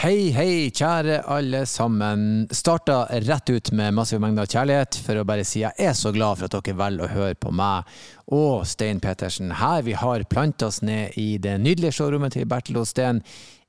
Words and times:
Hei, 0.00 0.30
hei, 0.32 0.70
kjære 0.72 1.18
alle 1.28 1.66
sammen. 1.68 2.46
Starta 2.56 3.02
rett 3.20 3.50
ut 3.52 3.68
med 3.76 3.92
massive 3.92 4.22
mengder 4.24 4.48
kjærlighet 4.48 4.96
for 5.04 5.20
å 5.20 5.24
bare 5.28 5.42
si 5.44 5.60
jeg 5.60 5.76
er 5.76 5.92
så 5.92 6.08
glad 6.16 6.38
for 6.40 6.48
at 6.48 6.54
dere 6.56 6.78
velger 6.78 7.04
å 7.04 7.08
høre 7.18 7.36
på 7.36 7.52
meg 7.52 7.90
og 8.32 8.64
Stein 8.64 9.02
Petersen. 9.04 9.52
Her 9.60 9.82
vi 9.84 9.92
har 10.00 10.24
planta 10.24 10.70
oss 10.70 10.80
ned 10.80 11.18
i 11.20 11.34
det 11.36 11.58
nydelige 11.60 11.98
showrommet 11.98 12.32
til 12.32 12.48
Bertil 12.48 12.78
og 12.80 12.88
Steen 12.88 13.20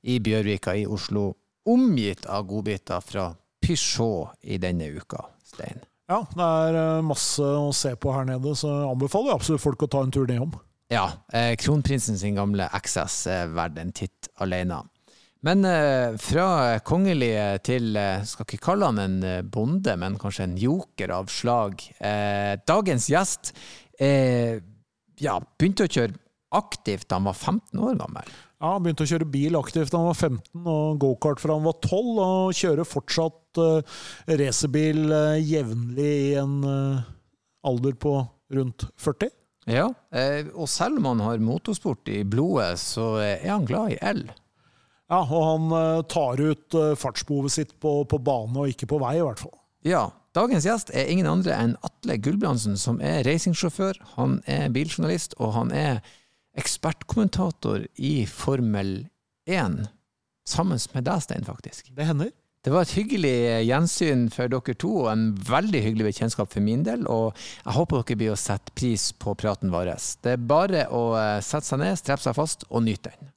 i 0.08 0.16
Bjørvika 0.24 0.72
i 0.80 0.86
Oslo, 0.88 1.26
omgitt 1.68 2.24
av 2.24 2.48
godbiter 2.48 3.04
fra 3.04 3.28
Peugeot 3.60 4.32
i 4.40 4.56
denne 4.62 4.88
uka. 4.88 5.26
Stein. 5.44 5.84
Ja, 6.08 6.22
det 6.32 6.48
er 6.48 6.80
eh, 6.86 7.04
masse 7.12 7.44
å 7.44 7.68
se 7.76 7.92
på 8.00 8.16
her 8.16 8.24
nede, 8.32 8.56
så 8.56 8.72
jeg 8.72 8.88
anbefaler 8.94 9.36
absolutt 9.36 9.66
folk 9.68 9.84
å 9.84 9.92
ta 9.98 10.00
en 10.00 10.16
tur 10.16 10.24
nedom. 10.32 10.56
Ja, 10.88 11.10
eh, 11.28 11.52
kronprinsen 11.60 12.16
sin 12.16 12.40
gamle 12.40 12.72
XS 12.80 13.20
er 13.36 13.52
verdt 13.52 13.84
en 13.84 13.92
titt 14.00 14.32
alene. 14.40 14.80
Men 15.42 15.66
eh, 15.66 16.14
fra 16.22 16.78
kongelige 16.86 17.46
til 17.66 17.96
eh, 17.98 18.22
Skal 18.28 18.46
ikke 18.46 18.62
kalle 18.62 18.90
han 18.92 19.00
en 19.02 19.16
eh, 19.26 19.40
bonde, 19.42 19.96
men 19.98 20.18
kanskje 20.20 20.46
en 20.46 20.58
joker 20.60 21.14
av 21.16 21.32
slag. 21.34 21.82
Eh, 21.98 22.54
dagens 22.68 23.08
gjest 23.10 23.50
eh, 23.98 24.62
ja, 25.22 25.36
begynte 25.58 25.88
å 25.88 25.92
kjøre 25.92 26.18
aktivt 26.52 27.08
da 27.08 27.18
han 27.18 27.26
var 27.26 27.38
15 27.38 27.82
år 27.82 27.98
gammel. 27.98 28.32
Ja, 28.62 28.76
han 28.76 28.84
begynte 28.84 29.06
å 29.06 29.10
kjøre 29.10 29.26
bil 29.32 29.58
aktivt 29.58 29.90
da 29.90 29.98
han 29.98 30.10
var 30.12 30.18
15, 30.18 30.62
og 30.62 31.00
gokart 31.02 31.42
fra 31.42 31.56
han 31.56 31.66
var 31.66 31.78
12, 31.80 32.10
og 32.22 32.54
kjører 32.54 32.86
fortsatt 32.86 33.58
uh, 33.58 34.02
racerbil 34.30 35.00
uh, 35.10 35.40
jevnlig 35.40 36.10
i 36.28 36.34
en 36.38 36.58
uh, 36.62 37.00
alder 37.66 37.96
på 37.98 38.20
rundt 38.54 38.86
40. 39.00 39.32
Ja, 39.70 39.88
eh, 40.14 40.48
og 40.58 40.66
selv 40.70 40.98
om 40.98 41.06
han 41.12 41.22
har 41.22 41.42
motorsport 41.42 42.08
i 42.10 42.22
blodet, 42.26 42.74
så 42.82 43.14
er 43.22 43.46
han 43.46 43.66
glad 43.66 43.94
i 43.94 43.98
el. 44.02 44.24
Ja, 45.12 45.20
og 45.26 45.44
han 45.44 45.72
uh, 45.76 46.02
tar 46.08 46.40
ut 46.40 46.78
uh, 46.78 46.94
fartsbehovet 46.96 47.52
sitt 47.52 47.76
på, 47.84 47.98
på, 48.08 48.20
bane 48.24 48.56
og 48.56 48.72
ikke 48.72 48.88
på 48.94 49.00
vei, 49.02 49.18
i 49.20 49.24
hvert 49.26 49.42
fall. 49.42 49.54
Ja. 49.84 50.08
Dagens 50.32 50.64
gjest 50.64 50.88
er 50.96 51.10
ingen 51.12 51.28
andre 51.28 51.52
enn 51.52 51.74
Atle 51.84 52.14
Gulbrandsen, 52.24 52.78
som 52.80 53.02
er 53.04 53.18
racingsjåfør, 53.26 53.98
han 54.14 54.38
er 54.48 54.70
biljournalist, 54.72 55.34
og 55.36 55.52
han 55.58 55.72
er 55.76 55.98
ekspertkommentator 56.56 57.84
i 58.00 58.14
Formel 58.24 58.94
1. 59.44 59.82
Sammen 60.48 60.80
med 60.94 61.04
deg, 61.04 61.20
Stein, 61.26 61.44
faktisk. 61.44 61.92
Det 61.92 62.08
hender. 62.08 62.32
Det 62.62 62.70
var 62.70 62.86
et 62.86 62.94
hyggelig 62.94 63.34
gjensyn 63.66 64.28
for 64.30 64.48
dere 64.48 64.76
to, 64.78 64.94
og 65.02 65.10
en 65.10 65.28
veldig 65.34 65.80
hyggelig 65.82 66.08
bekjentskap 66.12 66.52
for 66.52 66.62
min 66.64 66.84
del. 66.86 67.04
Og 67.10 67.34
jeg 67.34 67.76
håper 67.76 68.00
dere 68.00 68.18
blir 68.20 68.32
å 68.32 68.38
sette 68.38 68.72
pris 68.78 69.10
på 69.12 69.34
praten 69.36 69.74
vår. 69.74 69.92
Det 70.22 70.36
er 70.36 70.48
bare 70.56 70.86
å 70.94 71.04
eh, 71.18 71.40
sette 71.42 71.68
seg 71.72 71.82
ned, 71.82 71.98
streppe 71.98 72.22
seg 72.22 72.38
fast 72.38 72.62
og 72.70 72.84
nyte 72.86 73.10
den. 73.10 73.31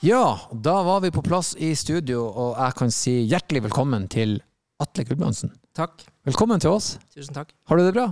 Ja, 0.00 0.40
da 0.52 0.82
var 0.82 1.00
vi 1.00 1.10
på 1.10 1.22
plass 1.22 1.52
i 1.60 1.74
studio, 1.76 2.22
og 2.28 2.54
jeg 2.56 2.76
kan 2.78 2.92
si 2.94 3.12
hjertelig 3.28 3.66
velkommen 3.66 4.06
til 4.10 4.38
Atle 4.80 5.04
Gulbrandsen. 5.04 5.52
Takk. 5.76 6.06
Velkommen 6.24 6.60
til 6.62 6.72
oss. 6.72 6.94
Tusen 7.12 7.36
takk. 7.36 7.52
Har 7.68 7.76
du 7.76 7.84
det 7.84 7.92
bra? 7.96 8.06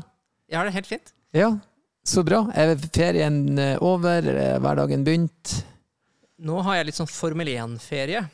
Jeg 0.52 0.58
har 0.60 0.68
det 0.68 0.74
helt 0.76 0.88
fint. 0.90 1.14
Ja, 1.36 1.54
så 2.08 2.24
bra. 2.24 2.42
Er 2.56 2.74
ferien 2.92 3.40
eh, 3.60 3.80
over? 3.84 4.20
Er 4.28 4.60
hverdagen 4.64 5.04
begynt? 5.06 5.54
Nå 6.44 6.60
har 6.66 6.78
jeg 6.78 6.90
litt 6.90 6.98
sånn 7.00 7.08
Formel 7.10 7.48
1-ferie, 7.54 8.26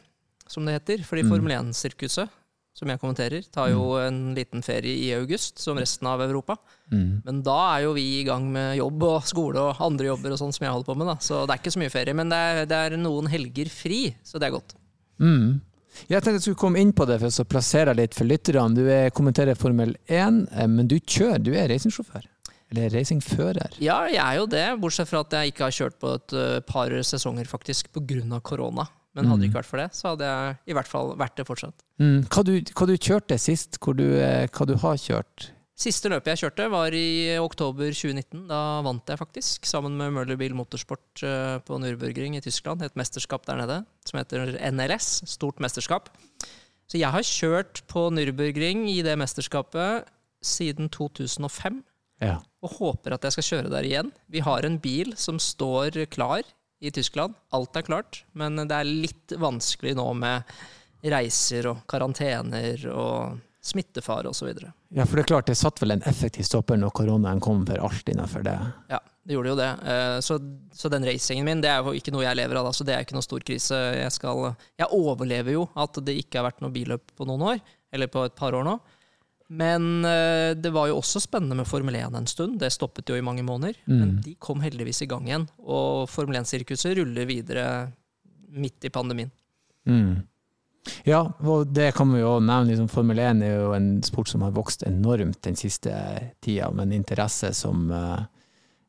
som 0.51 0.67
det 0.67 0.75
heter. 0.81 1.07
Fordi 1.07 1.23
Mm. 1.25 1.31
Formel 1.37 1.55
1-sirkuset, 1.61 2.35
som 2.75 2.91
jeg 2.91 2.99
kommenterer, 2.99 3.45
tar 3.55 3.71
jo 3.71 3.93
en 4.03 4.33
liten 4.35 4.63
ferie 4.67 4.97
i 5.07 5.13
august, 5.15 5.61
som 5.63 5.79
resten 5.79 6.09
av 6.11 6.23
Europa. 6.25 6.57
Mm. 6.91 7.23
Men 7.25 7.43
da 7.47 7.59
er 7.77 7.85
jo 7.85 7.93
vi 7.95 8.07
i 8.19 8.25
gang 8.27 8.49
med 8.51 8.75
jobb 8.81 9.05
og 9.07 9.29
skole 9.31 9.63
og 9.63 9.85
andre 9.85 10.11
jobber 10.11 10.35
og 10.35 10.41
sånn 10.41 10.55
som 10.57 10.67
jeg 10.67 10.75
holder 10.75 10.89
på 10.89 10.97
med. 10.99 11.13
da. 11.13 11.15
Så 11.23 11.45
det 11.45 11.55
er 11.55 11.63
ikke 11.63 11.75
så 11.77 11.85
mye 11.85 11.95
ferie. 11.95 12.17
Men 12.19 12.35
det 12.35 12.41
er, 12.49 12.65
det 12.71 12.81
er 12.81 12.99
noen 12.99 13.31
helger 13.31 13.71
fri, 13.71 14.01
så 14.27 14.43
det 14.43 14.51
er 14.51 14.57
godt. 14.57 14.75
Mm. 15.23 15.63
Jeg 16.11 16.19
tenkte 16.19 16.41
jeg 16.41 16.47
skulle 16.49 16.63
komme 16.65 16.83
inn 16.83 16.91
på 16.97 17.07
det 17.07 17.21
for 17.23 17.31
å 17.31 17.47
plassere 17.47 17.93
deg 17.93 18.03
litt 18.03 18.19
for 18.19 18.27
lytterne. 18.27 18.75
Du 18.75 18.89
er, 18.91 19.13
kommenterer 19.15 19.59
Formel 19.59 19.95
1, 20.11 20.43
eh, 20.51 20.71
men 20.71 20.91
du 20.91 20.99
kjører, 20.99 21.45
du 21.47 21.53
er 21.55 21.71
racingsjåfør. 21.71 22.27
Eller 22.75 22.91
racingfører. 22.91 23.79
Ja, 23.85 24.01
jeg 24.11 24.19
er 24.19 24.41
jo 24.41 24.51
det, 24.51 24.67
bortsett 24.83 25.07
fra 25.07 25.23
at 25.23 25.39
jeg 25.39 25.53
ikke 25.53 25.69
har 25.69 25.77
kjørt 25.77 25.99
på 26.03 26.15
et 26.17 26.35
uh, 26.35 26.59
par 26.67 26.91
sesonger 27.07 27.47
faktisk 27.47 27.93
pga. 27.95 28.41
korona. 28.43 28.89
Men 29.15 29.31
hadde 29.31 29.45
det 29.45 29.51
ikke 29.51 29.61
vært 29.61 29.71
for 29.71 29.83
det, 29.83 29.89
så 29.95 30.13
hadde 30.13 30.29
jeg 30.29 30.55
i 30.73 30.77
hvert 30.77 30.91
fall 30.91 31.13
vært 31.19 31.37
det 31.39 31.47
fortsatt. 31.47 31.85
Mm. 32.03 32.25
Hva, 32.27 32.43
du, 32.47 32.55
hva 32.75 32.87
du 32.91 32.95
kjørte 32.99 33.39
sist? 33.39 33.79
Du, 33.79 34.07
eh, 34.19 34.47
hva 34.51 34.67
du 34.67 34.75
har 34.83 34.99
kjørt? 34.99 35.51
Siste 35.75 36.11
løpet 36.11 36.31
jeg 36.31 36.45
kjørte, 36.45 36.69
var 36.71 36.95
i 36.95 37.35
oktober 37.43 37.89
2019. 37.91 38.45
Da 38.51 38.61
vant 38.87 39.11
jeg 39.11 39.19
faktisk, 39.19 39.67
sammen 39.67 39.97
med 39.99 40.13
Møllerbil 40.15 40.55
Motorsport 40.55 41.23
eh, 41.27 41.57
på 41.67 41.79
Nürburgring 41.83 42.37
i 42.39 42.43
Tyskland. 42.45 42.83
Et 42.87 42.95
mesterskap 42.99 43.47
der 43.47 43.59
nede 43.59 43.81
som 44.07 44.21
heter 44.21 44.55
NLS. 44.71 45.25
Stort 45.31 45.63
mesterskap. 45.63 46.13
Så 46.87 47.01
jeg 47.01 47.11
har 47.11 47.27
kjørt 47.27 47.83
på 47.91 48.07
Nürburgring 48.15 48.87
i 48.93 49.01
det 49.03 49.17
mesterskapet 49.19 50.11
siden 50.45 50.91
2005. 50.95 51.83
Ja. 52.23 52.39
Og 52.63 52.79
håper 52.79 53.17
at 53.17 53.27
jeg 53.27 53.35
skal 53.37 53.49
kjøre 53.49 53.73
der 53.73 53.87
igjen. 53.89 54.13
Vi 54.31 54.45
har 54.47 54.67
en 54.67 54.79
bil 54.83 55.17
som 55.19 55.43
står 55.43 56.05
klar 56.13 56.47
i 56.81 56.91
Tyskland. 56.91 57.35
Alt 57.55 57.77
er 57.77 57.87
klart, 57.87 58.25
men 58.33 58.57
det 58.57 58.75
er 58.75 58.89
litt 58.89 59.35
vanskelig 59.41 59.95
nå 59.99 60.07
med 60.19 60.43
reiser 61.05 61.67
og 61.71 61.83
karantener 61.91 62.87
og 62.93 63.41
smittefare 63.65 64.29
osv. 64.29 64.51
ja, 64.93 65.05
for 65.07 65.17
det 65.17 65.23
er 65.23 65.29
klart, 65.31 65.47
det 65.49 65.57
satt 65.57 65.81
vel 65.81 65.95
en 65.95 66.03
effektiv 66.05 66.45
stopper 66.45 66.77
når 66.77 66.93
koronaen 66.97 67.41
kom 67.41 67.63
for 67.65 67.81
alt 67.81 68.09
innenfor 68.13 68.45
det. 68.45 68.57
Ja, 68.93 68.99
det 69.25 69.39
gjorde 69.39 69.55
jo 69.55 69.57
det. 69.57 69.69
Eh, 69.89 70.19
Så, 70.21 70.37
så 70.73 70.91
den 70.93 71.07
racingen 71.09 71.49
min 71.49 71.63
det 71.65 71.71
er 71.73 71.81
jo 71.81 71.95
ikke 71.97 72.13
noe 72.13 72.27
jeg 72.27 72.37
lever 72.37 72.61
av, 72.61 72.69
Altså, 72.69 72.85
så 72.85 72.89
det 72.91 72.95
er 72.97 73.07
ikke 73.07 73.17
noe 73.17 73.25
stor 73.25 73.41
krise. 73.41 73.79
Jeg, 73.97 74.13
skal, 74.13 74.51
jeg 74.77 74.91
overlever 74.93 75.57
jo 75.57 75.65
at 75.81 75.97
det 76.05 76.19
ikke 76.21 76.43
har 76.43 76.51
vært 76.51 76.61
noe 76.61 76.75
billøp 76.77 77.17
på 77.17 77.29
noen 77.31 77.47
år, 77.55 77.65
eller 77.95 78.13
på 78.13 78.27
et 78.29 78.37
par 78.37 78.53
år 78.59 78.69
nå. 78.69 78.77
Men 79.49 80.05
eh, 80.09 80.57
det 80.57 80.73
var 80.73 80.89
jo 80.89 80.99
også 81.01 81.21
spennende 81.21 81.59
med 81.59 81.69
Formel 81.69 81.99
1 82.01 82.17
en 82.17 82.29
stund. 82.31 82.59
Det 82.61 82.73
stoppet 82.73 83.11
jo 83.11 83.19
i 83.19 83.25
mange 83.25 83.45
måneder. 83.45 83.77
Men 83.91 84.19
de 84.25 84.37
kom 84.41 84.65
heldigvis 84.65 85.03
i 85.05 85.11
gang 85.11 85.29
igjen. 85.29 85.49
Og 85.61 86.09
Formel 86.11 86.41
1-sirkuset 86.41 86.97
ruller 86.99 87.29
videre 87.29 87.67
midt 88.55 88.87
i 88.87 88.93
pandemien. 88.95 89.31
Mm. 89.89 90.23
Ja, 91.05 91.21
og 91.41 91.73
det 91.73 91.93
kan 91.97 92.13
vi 92.13 92.21
jo 92.21 92.39
nevne. 92.41 92.71
Liksom, 92.71 92.89
Formel 92.93 93.21
1 93.21 93.43
er 93.45 93.57
jo 93.57 93.73
en 93.77 93.91
sport 94.05 94.31
som 94.33 94.45
har 94.45 94.55
vokst 94.57 94.85
enormt 94.89 95.43
den 95.45 95.57
siste 95.57 95.93
tida, 96.45 96.71
med 96.73 96.89
en 96.89 96.99
interesse 97.01 97.53
som 97.57 97.89
eh, 97.93 98.25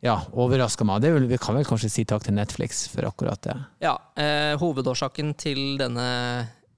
ja, 0.05 0.19
overraska 0.31 0.87
meg. 0.87 1.01
Det 1.03 1.13
vel, 1.15 1.27
vi 1.31 1.39
kan 1.41 1.57
vel 1.57 1.67
kanskje 1.67 1.91
si 1.91 2.05
takk 2.07 2.25
til 2.25 2.37
Netflix 2.37 2.85
for 2.91 3.07
akkurat 3.07 3.41
det. 3.47 3.55
Ja, 3.85 3.95
eh, 4.19 4.53
Hovedårsaken 4.59 5.33
til 5.39 5.79
denne 5.81 6.07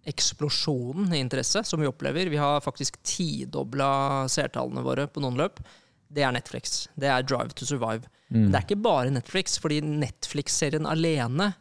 eksplosjonen 0.07 1.11
i 1.13 1.19
interesse 1.23 1.63
som 1.67 1.81
vi 1.81 1.87
opplever 1.89 2.29
Vi 2.31 2.39
har 2.39 2.61
faktisk 2.63 2.97
tidobla 3.03 4.27
seertallene 4.31 4.83
våre 4.85 5.07
på 5.11 5.21
noen 5.23 5.37
løp. 5.39 5.59
Det 6.07 6.23
er 6.23 6.31
Netflix. 6.31 6.87
Det 6.95 7.09
er 7.11 7.25
Drive 7.27 7.51
to 7.59 7.65
Survive. 7.67 8.07
Men 8.31 8.49
det 8.51 8.59
er 8.61 8.65
ikke 8.67 8.81
bare 8.83 9.11
Netflix, 9.11 9.57
fordi 9.59 9.81
Netflix-serien 9.83 10.87
alene 10.87 11.51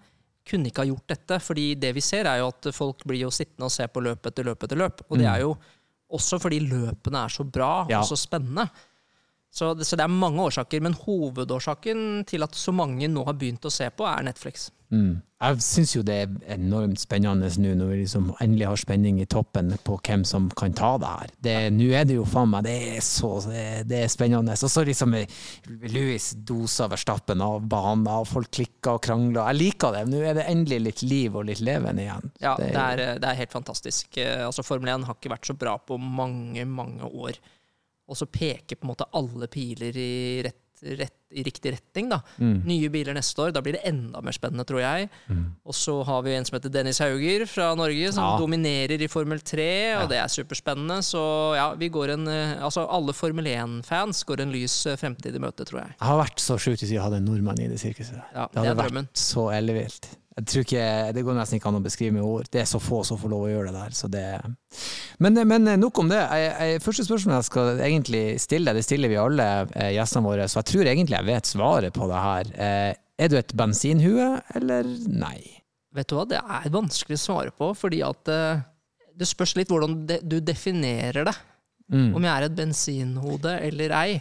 kunne 0.47 0.71
ikke 0.71 0.85
ha 0.85 0.91
gjort 0.93 1.09
dette. 1.11 1.41
fordi 1.43 1.75
det 1.75 1.93
vi 1.97 2.01
ser, 2.01 2.27
er 2.31 2.39
jo 2.39 2.49
at 2.53 2.69
folk 2.75 3.03
blir 3.05 3.25
jo 3.25 3.31
sittende 3.35 3.67
og 3.67 3.73
se 3.75 3.87
på 3.91 4.03
løp 4.05 4.27
etter 4.31 4.47
løp 4.47 4.63
etter 4.63 4.79
løp. 4.79 5.03
Og 5.11 5.19
det 5.19 5.27
er 5.27 5.41
jo 5.43 5.57
også 6.15 6.39
fordi 6.39 6.61
løpene 6.63 7.25
er 7.25 7.29
så 7.35 7.43
bra 7.43 7.87
Ja. 7.91 7.99
og 8.01 8.07
så 8.07 8.15
spennende. 8.17 8.69
Så 9.51 9.75
det, 9.75 9.87
så 9.89 9.97
det 9.97 10.05
er 10.05 10.13
mange 10.13 10.39
årsaker, 10.39 10.81
men 10.83 10.93
hovedårsaken 10.95 12.25
til 12.29 12.43
at 12.45 12.55
så 12.55 12.73
mange 12.73 13.09
nå 13.09 13.25
har 13.27 13.35
begynt 13.35 13.65
å 13.67 13.73
se 13.73 13.89
på, 13.91 14.07
er 14.07 14.23
Netflix. 14.23 14.71
Mm. 14.93 15.23
Jeg 15.37 15.61
syns 15.61 15.91
jo 15.97 16.01
det 16.07 16.15
er 16.17 16.55
enormt 16.55 17.01
spennende 17.03 17.49
nå, 17.61 17.73
når 17.77 17.89
vi 17.91 17.97
liksom 18.05 18.31
endelig 18.41 18.67
har 18.71 18.79
spenning 18.81 19.19
i 19.21 19.27
toppen 19.29 19.75
på 19.85 19.99
hvem 20.07 20.23
som 20.25 20.47
kan 20.57 20.73
ta 20.73 20.95
det 21.03 21.11
her. 21.11 21.71
Nå 21.75 21.89
er 21.93 22.07
det 22.09 22.17
jo 22.17 22.25
faen 22.25 22.49
meg 22.55 22.65
Det 22.65 22.77
er 22.97 23.03
så 23.05 23.33
det 23.51 23.59
er, 23.93 24.05
er 24.07 24.09
spennende. 24.09 24.55
Og 24.57 24.71
så 24.73 24.85
liksom 24.89 25.13
eh, 25.19 25.27
Louis 25.93 26.31
doser 26.49 26.89
Verstappen 26.89 27.43
av 27.45 27.67
banen, 27.69 28.07
og 28.09 28.25
folk 28.31 28.49
klikker 28.57 28.97
og 28.97 29.03
krangler. 29.05 29.43
Jeg 29.51 29.61
liker 29.61 29.93
det. 29.99 30.05
Nå 30.09 30.23
er 30.25 30.39
det 30.41 30.47
endelig 30.49 30.81
litt 30.87 31.03
liv 31.05 31.37
og 31.37 31.45
litt 31.51 31.61
leven 31.61 32.01
igjen. 32.07 32.33
Ja, 32.41 32.55
Det 32.57 32.71
det 32.73 32.77
er- 32.87 33.05
er, 33.11 33.19
det 33.21 33.29
er 33.33 33.41
helt 33.43 33.53
fantastisk. 33.53 34.17
Eh, 34.17 34.47
Altså, 34.47 34.63
Formel 34.65 34.89
1 34.95 35.05
har 35.05 35.15
ikke 35.19 35.35
vært 35.35 35.47
så 35.51 35.59
bra 35.59 35.77
på 35.79 35.99
mange, 36.01 36.65
mange 36.65 37.03
år. 37.05 37.37
Og 38.09 38.17
så 38.17 38.25
peker 38.31 38.77
på 38.79 38.87
en 38.87 38.95
måte 38.95 39.11
alle 39.13 39.49
piler 39.51 39.93
i, 39.99 40.43
rett, 40.47 40.63
rett, 40.83 41.13
i 41.37 41.43
riktig 41.43 41.73
retning. 41.75 42.09
da. 42.09 42.21
Mm. 42.39 42.63
Nye 42.67 42.89
biler 42.93 43.15
neste 43.17 43.43
år, 43.43 43.53
da 43.53 43.61
blir 43.61 43.73
det 43.79 43.83
enda 43.89 44.21
mer 44.23 44.33
spennende, 44.33 44.65
tror 44.69 44.81
jeg. 44.81 45.09
Og 45.67 45.75
så 45.75 45.97
har 46.07 46.23
vi 46.23 46.35
en 46.37 46.45
som 46.45 46.57
heter 46.59 46.71
Dennis 46.73 46.99
Hauger 47.03 47.47
fra 47.51 47.75
Norge, 47.75 48.13
som 48.13 48.25
Ja. 48.25 48.39
dominerer 48.39 49.01
i 49.03 49.09
Formel 49.09 49.41
3, 49.41 49.97
og 50.03 50.09
det 50.09 50.19
er 50.19 50.29
superspennende. 50.29 51.01
Så 51.03 51.55
ja, 51.57 51.75
vi 51.75 51.89
går 51.89 52.11
en, 52.15 52.29
eh, 52.29 52.63
altså 52.63 52.87
alle 52.89 53.13
Formel 53.13 53.45
1-fans 53.47 54.23
går 54.25 54.41
en 54.41 54.53
lys 54.53 54.87
eh, 54.87 54.97
fremtid 54.97 55.35
i 55.35 55.39
møte, 55.39 55.65
tror 55.67 55.81
jeg. 55.83 55.95
Jeg 55.99 56.07
har 56.09 56.19
vært 56.23 56.39
så 56.41 56.57
sjukt 56.59 56.81
hvis 56.83 56.91
vi 56.95 57.03
hadde 57.03 57.17
en 57.17 57.25
nordmann 57.27 57.59
i 57.61 57.69
det 57.69 57.79
sirkuset. 57.81 58.23
Ja, 58.35 58.47
det 58.53 58.63
hadde 58.63 58.77
det 58.77 58.93
vært 58.95 59.17
så 59.17 59.51
ellevilt. 59.53 60.09
Jeg 60.37 60.49
tror 60.51 60.65
ikke, 60.67 60.87
Det 61.17 61.23
går 61.25 61.37
nesten 61.39 61.57
ikke 61.57 61.71
an 61.71 61.79
å 61.79 61.85
beskrive 61.85 62.13
med 62.13 62.25
ord. 62.27 62.49
Det 62.53 62.61
er 62.61 62.69
så 62.69 62.81
få 62.83 63.01
som 63.09 63.17
får 63.17 63.31
lov 63.33 63.47
å 63.47 63.49
gjøre 63.49 63.71
det 63.73 63.81
der. 63.81 63.95
Så 63.97 64.11
det, 64.13 64.25
men, 65.25 65.41
men 65.49 65.71
nok 65.81 66.03
om 66.03 66.11
det. 66.13 66.21
Jeg, 66.21 66.51
jeg, 66.53 66.83
første 66.85 67.07
spørsmål 67.07 67.39
jeg 67.39 67.49
skal 67.49 67.81
egentlig 67.87 68.25
stille, 68.45 68.75
det 68.77 68.85
stiller 68.85 69.13
vi 69.13 69.17
alle 69.21 69.49
eh, 69.73 69.95
gjestene 69.97 70.29
våre, 70.29 70.49
så 70.53 70.61
jeg 70.61 70.71
tror 70.73 70.91
egentlig 70.93 71.17
jeg 71.17 71.29
vet 71.31 71.49
svaret 71.49 71.97
på 71.97 72.09
det 72.11 72.23
her. 72.27 72.53
Eh, 72.67 72.93
er 73.17 73.33
du 73.33 73.39
et 73.41 73.57
bensinhue, 73.57 74.29
eller 74.59 74.91
nei? 75.09 75.39
Vet 75.97 76.13
du 76.13 76.19
hva, 76.19 76.27
det 76.29 76.43
er 76.43 76.73
vanskelig 76.75 77.17
å 77.17 77.23
svare 77.23 77.55
på, 77.57 77.71
fordi 77.73 78.03
at 78.05 78.29
eh, 78.29 78.65
det 79.17 79.29
spørs 79.31 79.57
litt 79.57 79.73
hvordan 79.73 80.03
du 80.05 80.37
definerer 80.45 81.31
det. 81.31 81.37
Mm. 81.93 82.11
Om 82.19 82.25
jeg 82.27 82.33
er 82.35 82.45
et 82.45 82.59
bensinhode 82.59 83.57
eller 83.71 83.95
ei. 83.97 84.19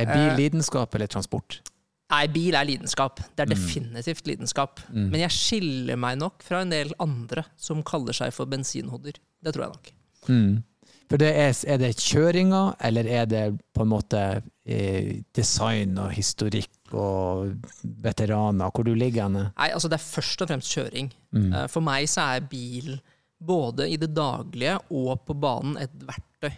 Er 0.00 0.08
bil 0.08 0.32
lidenskap 0.38 0.94
eller 0.96 1.10
transport? 1.10 1.58
Nei, 2.10 2.24
bil 2.32 2.56
er 2.58 2.66
lidenskap. 2.66 3.20
Det 3.36 3.44
er 3.44 3.50
mm. 3.50 3.54
definitivt 3.54 4.26
lidenskap. 4.26 4.82
Mm. 4.90 5.06
Men 5.12 5.22
jeg 5.24 5.36
skiller 5.36 6.00
meg 6.00 6.18
nok 6.18 6.42
fra 6.46 6.64
en 6.64 6.72
del 6.72 6.90
andre 7.02 7.46
som 7.60 7.84
kaller 7.86 8.16
seg 8.16 8.34
for 8.34 8.50
bensinhoder. 8.50 9.20
Det 9.40 9.54
tror 9.54 9.66
jeg 9.66 9.74
nok. 9.76 9.92
Mm. 10.30 10.58
For 11.10 11.18
det 11.18 11.30
er, 11.34 11.54
er, 11.66 11.78
det 11.82 11.96
kjøringa, 11.98 12.62
eller 12.86 13.08
er 13.10 13.24
det 13.26 13.44
på 13.74 13.82
en 13.82 13.90
måte 13.90 14.20
eh, 14.62 15.16
design 15.34 15.96
og 15.98 16.12
historikk 16.14 16.94
og 16.94 17.56
veteraner? 18.04 18.70
Hvor 18.70 18.86
du 18.86 18.92
ligger 18.94 19.26
henne? 19.26 19.48
Nei, 19.56 19.72
altså 19.74 19.90
det 19.90 19.98
er 19.98 20.06
først 20.06 20.44
og 20.44 20.52
fremst 20.52 20.70
kjøring. 20.70 21.10
Mm. 21.34 21.48
Eh, 21.48 21.66
for 21.72 21.82
meg 21.82 22.06
så 22.10 22.28
er 22.36 22.46
bil 22.50 22.94
både 23.40 23.88
i 23.90 23.98
det 23.98 24.12
daglige 24.14 24.76
og 24.94 25.24
på 25.26 25.34
banen 25.40 25.80
et 25.82 25.94
verktøy. 26.06 26.52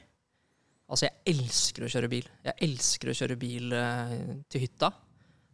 Altså, 0.93 1.07
jeg 1.07 1.33
elsker 1.33 1.87
å 1.87 1.89
kjøre 1.89 2.13
bil. 2.13 2.27
Jeg 2.45 2.59
elsker 2.67 3.09
å 3.09 3.17
kjøre 3.17 3.39
bil 3.41 3.73
eh, 3.73 4.17
til 4.53 4.67
hytta. 4.67 4.93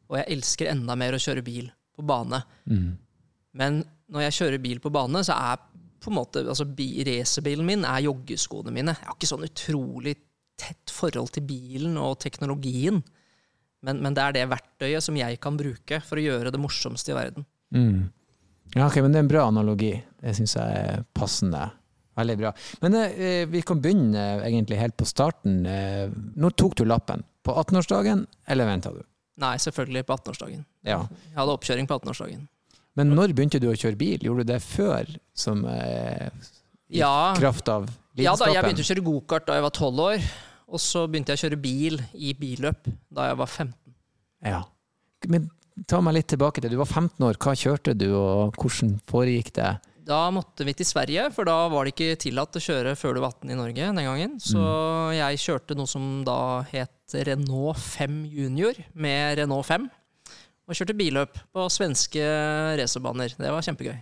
Og 0.08 0.18
jeg 0.20 0.38
elsker 0.38 0.70
enda 0.72 0.96
mer 0.98 1.16
å 1.16 1.20
kjøre 1.22 1.44
bil 1.44 1.68
på 1.96 2.04
bane. 2.06 2.40
Mm. 2.70 2.92
Men 3.58 3.82
når 4.08 4.28
jeg 4.28 4.38
kjører 4.38 4.62
bil 4.64 4.80
på 4.82 4.92
bane, 4.94 5.22
så 5.26 5.36
er 5.36 5.60
på 5.98 6.12
en 6.12 6.16
måte, 6.16 6.44
altså 6.46 6.64
racerbilen 6.64 7.66
min 7.66 7.84
er 7.84 8.04
joggeskoene 8.06 8.72
mine. 8.72 8.94
Jeg 8.94 9.08
har 9.08 9.16
ikke 9.16 9.30
sånn 9.32 9.46
utrolig 9.48 10.14
tett 10.58 10.92
forhold 10.92 11.32
til 11.34 11.46
bilen 11.46 11.98
og 12.00 12.18
teknologien. 12.22 13.02
Men, 13.86 14.00
men, 14.02 14.14
det 14.14 14.22
er 14.22 14.36
det 14.36 14.46
verktøyet 14.50 15.04
som 15.04 15.18
jeg 15.18 15.38
kan 15.42 15.58
bruke 15.58 16.00
for 16.06 16.18
å 16.18 16.24
gjøre 16.24 16.52
det 16.54 16.60
morsomste 16.62 17.12
i 17.12 17.18
verden. 17.18 17.46
Mm. 17.74 18.08
Ja, 18.74 18.86
ok, 18.86 19.00
men 19.02 19.12
Det 19.12 19.20
er 19.20 19.26
en 19.26 19.30
bra 19.30 19.44
analogi. 19.48 19.92
Det 20.18 20.34
syns 20.36 20.56
jeg 20.58 20.80
er 20.80 21.04
passende. 21.16 21.68
Veldig 22.18 22.38
bra. 22.40 22.50
Men 22.82 22.96
eh, 22.98 23.44
vi 23.50 23.62
kan 23.62 23.78
begynne 23.82 24.24
egentlig 24.42 24.80
helt 24.80 24.96
på 24.98 25.06
starten. 25.06 25.60
Eh, 25.66 26.10
når 26.10 26.56
tok 26.58 26.74
du 26.80 26.84
lappen? 26.88 27.22
På 27.46 27.54
18-årsdagen, 27.62 28.26
eller 28.50 28.68
venta 28.68 28.90
du? 28.92 29.04
Nei, 29.38 29.54
selvfølgelig 29.62 30.04
på 30.08 30.16
18-årsdagen. 30.18 30.62
Ja. 30.86 31.02
Jeg 31.30 31.36
hadde 31.38 31.54
oppkjøring 31.54 31.88
på 31.88 31.98
18-årsdagen. 32.00 32.46
Men 32.98 33.12
når 33.14 33.34
begynte 33.36 33.60
du 33.62 33.68
å 33.70 33.76
kjøre 33.78 33.98
bil? 33.98 34.24
Gjorde 34.26 34.46
du 34.46 34.52
det 34.52 34.58
før? 34.64 35.10
Som 35.38 35.62
eh, 35.70 36.26
i 36.90 37.02
ja. 37.02 37.34
kraft 37.38 37.70
av 37.70 37.86
lidenskapen? 37.86 38.24
Ja 38.24 38.34
da, 38.40 38.48
jeg 38.50 38.64
begynte 38.66 38.86
å 38.86 38.88
kjøre 38.88 39.04
gokart 39.06 39.46
da 39.46 39.58
jeg 39.58 39.66
var 39.68 39.74
12 39.76 40.02
år. 40.08 40.26
Og 40.68 40.82
så 40.82 41.04
begynte 41.08 41.32
jeg 41.32 41.40
å 41.40 41.44
kjøre 41.46 41.60
bil 41.62 42.00
i 42.18 42.34
billøp 42.36 42.90
da 43.14 43.30
jeg 43.30 43.38
var 43.38 43.52
15. 43.52 43.94
Ja. 44.48 44.64
Men 45.30 45.46
ta 45.88 46.00
meg 46.04 46.18
litt 46.18 46.28
tilbake 46.30 46.62
til 46.62 46.74
Du 46.74 46.80
var 46.80 46.90
15 46.90 47.24
år. 47.28 47.38
Hva 47.40 47.54
kjørte 47.58 47.94
du, 47.98 48.08
og 48.18 48.58
hvordan 48.58 48.98
foregikk 49.08 49.54
det? 49.60 49.76
Da 50.08 50.22
måtte 50.32 50.64
vi 50.64 50.72
til 50.72 50.88
Sverige, 50.88 51.26
for 51.36 51.44
da 51.48 51.66
var 51.68 51.84
det 51.84 51.92
ikke 51.92 52.16
tillatt 52.22 52.56
å 52.56 52.62
kjøre 52.64 52.94
før 52.96 53.16
du 53.16 53.20
var 53.20 53.34
18 53.34 53.52
i 53.52 53.58
Norge 53.58 53.88
den 53.90 54.06
gangen. 54.08 54.38
Så 54.40 54.56
mm. 54.56 55.16
jeg 55.18 55.42
kjørte 55.42 55.76
noe 55.76 55.90
som 55.90 56.06
da 56.24 56.38
het 56.70 57.16
Renault 57.28 57.80
5 57.82 58.22
Junior 58.32 58.78
med 58.96 59.42
Renault 59.42 59.68
5. 59.68 59.88
Og 60.68 60.76
kjørte 60.76 60.96
billøp 60.96 61.36
på 61.52 61.68
svenske 61.72 62.24
racerbaner. 62.80 63.36
Det 63.36 63.52
var 63.52 63.64
kjempegøy. 63.64 63.98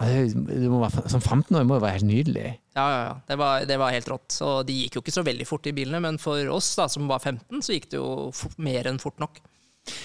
Være, 0.00 1.04
som 1.12 1.20
15 1.22 1.54
år 1.54 1.66
må 1.68 1.76
jo 1.76 1.84
være 1.84 2.00
helt 2.00 2.08
nydelig. 2.08 2.46
Ja, 2.74 2.84
ja, 2.88 3.00
ja. 3.04 3.14
Det 3.28 3.36
var, 3.38 3.66
det 3.68 3.78
var, 3.78 3.92
helt 3.94 4.08
rått. 4.10 4.32
Så 4.34 4.48
de 4.66 4.80
gikk 4.80 4.96
jo 4.96 5.04
ikke 5.04 5.14
så 5.14 5.22
veldig 5.26 5.46
fort, 5.48 5.68
i 5.70 5.76
bilene, 5.76 6.00
men 6.02 6.18
for 6.20 6.40
oss 6.52 6.72
da, 6.80 6.88
som 6.90 7.06
var 7.10 7.22
15, 7.22 7.60
så 7.62 7.76
gikk 7.76 7.92
det 7.92 8.00
jo 8.00 8.32
mer 8.64 8.88
enn 8.90 9.00
fort 9.02 9.20
nok. 9.22 9.38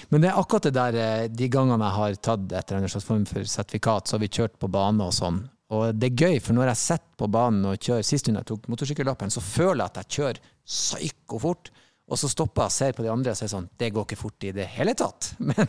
Men 0.10 0.24
det 0.24 0.32
er 0.32 0.40
akkurat 0.42 0.68
det 0.68 0.76
der 0.76 0.98
eh, 1.00 1.28
de 1.32 1.50
gangene 1.52 1.86
jeg 1.86 1.98
har 2.00 2.20
tatt 2.30 2.46
et 2.52 2.72
eller 2.72 2.84
annet 2.84 3.08
form 3.08 3.26
for 3.30 3.52
sertifikat, 3.54 4.10
så 4.10 4.18
har 4.18 4.24
vi 4.24 4.32
kjørt 4.40 4.58
på 4.60 4.72
bane 4.72 5.06
og 5.06 5.16
sånn. 5.16 5.44
Og 5.76 5.94
det 5.96 6.10
er 6.10 6.24
gøy, 6.26 6.40
for 6.42 6.58
når 6.58 6.72
jeg 6.72 6.82
sitter 6.82 7.20
på 7.22 7.30
banen 7.30 7.68
og 7.70 7.78
kjører 7.78 8.06
Sist 8.06 8.26
gang 8.26 8.40
jeg 8.40 8.50
tok 8.50 8.66
motorsykkellappen, 8.72 9.30
så 9.30 9.44
føler 9.46 9.84
jeg 9.84 9.92
at 9.92 10.00
jeg 10.02 10.18
kjører 10.18 10.42
psyko 10.66 11.42
fort. 11.44 11.72
Og 12.10 12.18
så 12.18 12.30
stopper 12.32 12.66
jeg 12.66 12.72
og 12.72 12.74
ser 12.74 12.96
på 12.98 13.06
de 13.06 13.12
andre 13.14 13.36
og 13.36 13.38
sier 13.38 13.52
sånn 13.52 13.68
Det 13.78 13.92
går 13.94 14.08
ikke 14.08 14.18
fort 14.18 14.48
i 14.50 14.54
det 14.56 14.66
hele 14.74 14.96
tatt. 14.98 15.36
Men, 15.46 15.60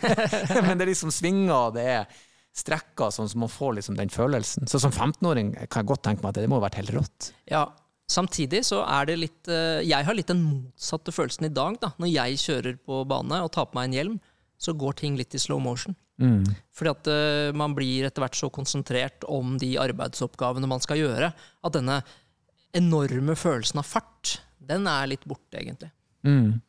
men 0.64 0.80
det 0.80 0.86
er 0.86 0.92
liksom 0.94 1.12
svinger, 1.12 1.52
og 1.52 1.76
det 1.76 1.84
er 1.98 2.20
strekker 2.56 3.12
sånn 3.14 3.28
som 3.30 3.44
man 3.44 3.52
får 3.52 3.76
liksom 3.76 3.98
den 3.98 4.10
følelsen. 4.10 4.66
Så 4.70 4.80
som 4.82 4.90
15-åring 4.90 5.52
kan 5.68 5.82
jeg 5.82 5.90
godt 5.92 6.02
tenke 6.08 6.24
meg 6.24 6.32
at 6.32 6.40
det 6.40 6.48
må 6.50 6.58
ha 6.58 6.64
vært 6.64 6.80
helt 6.80 6.94
rått. 6.96 7.28
Ja, 7.50 7.66
Samtidig 8.10 8.64
så 8.66 8.80
er 8.82 9.06
det 9.06 9.18
litt 9.20 9.50
eh, 9.50 9.84
Jeg 9.86 10.06
har 10.06 10.16
litt 10.16 10.30
den 10.32 10.42
motsatte 10.42 11.14
følelsen 11.14 11.46
i 11.46 11.54
dag. 11.54 11.78
da. 11.82 11.92
Når 12.02 12.10
jeg 12.10 12.40
kjører 12.42 12.78
på 12.82 13.04
bane 13.08 13.42
og 13.44 13.52
tar 13.54 13.68
på 13.70 13.78
meg 13.78 13.90
en 13.90 13.98
hjelm, 13.98 14.16
så 14.60 14.74
går 14.76 14.98
ting 14.98 15.16
litt 15.16 15.34
i 15.36 15.40
slow 15.40 15.60
motion. 15.62 15.94
Mm. 16.20 16.42
Fordi 16.76 16.90
at 16.92 17.08
uh, 17.08 17.52
man 17.56 17.72
blir 17.72 18.04
etter 18.04 18.20
hvert 18.20 18.36
så 18.36 18.50
konsentrert 18.52 19.24
om 19.24 19.54
de 19.60 19.70
arbeidsoppgavene 19.80 20.68
man 20.68 20.82
skal 20.84 21.00
gjøre, 21.00 21.30
at 21.32 21.76
denne 21.76 22.02
enorme 22.76 23.36
følelsen 23.38 23.80
av 23.80 23.88
fart, 23.88 24.34
den 24.60 24.84
er 24.90 25.08
litt 25.08 25.24
borte, 25.24 25.62
egentlig. 25.62 25.88
Mm. 26.28 26.60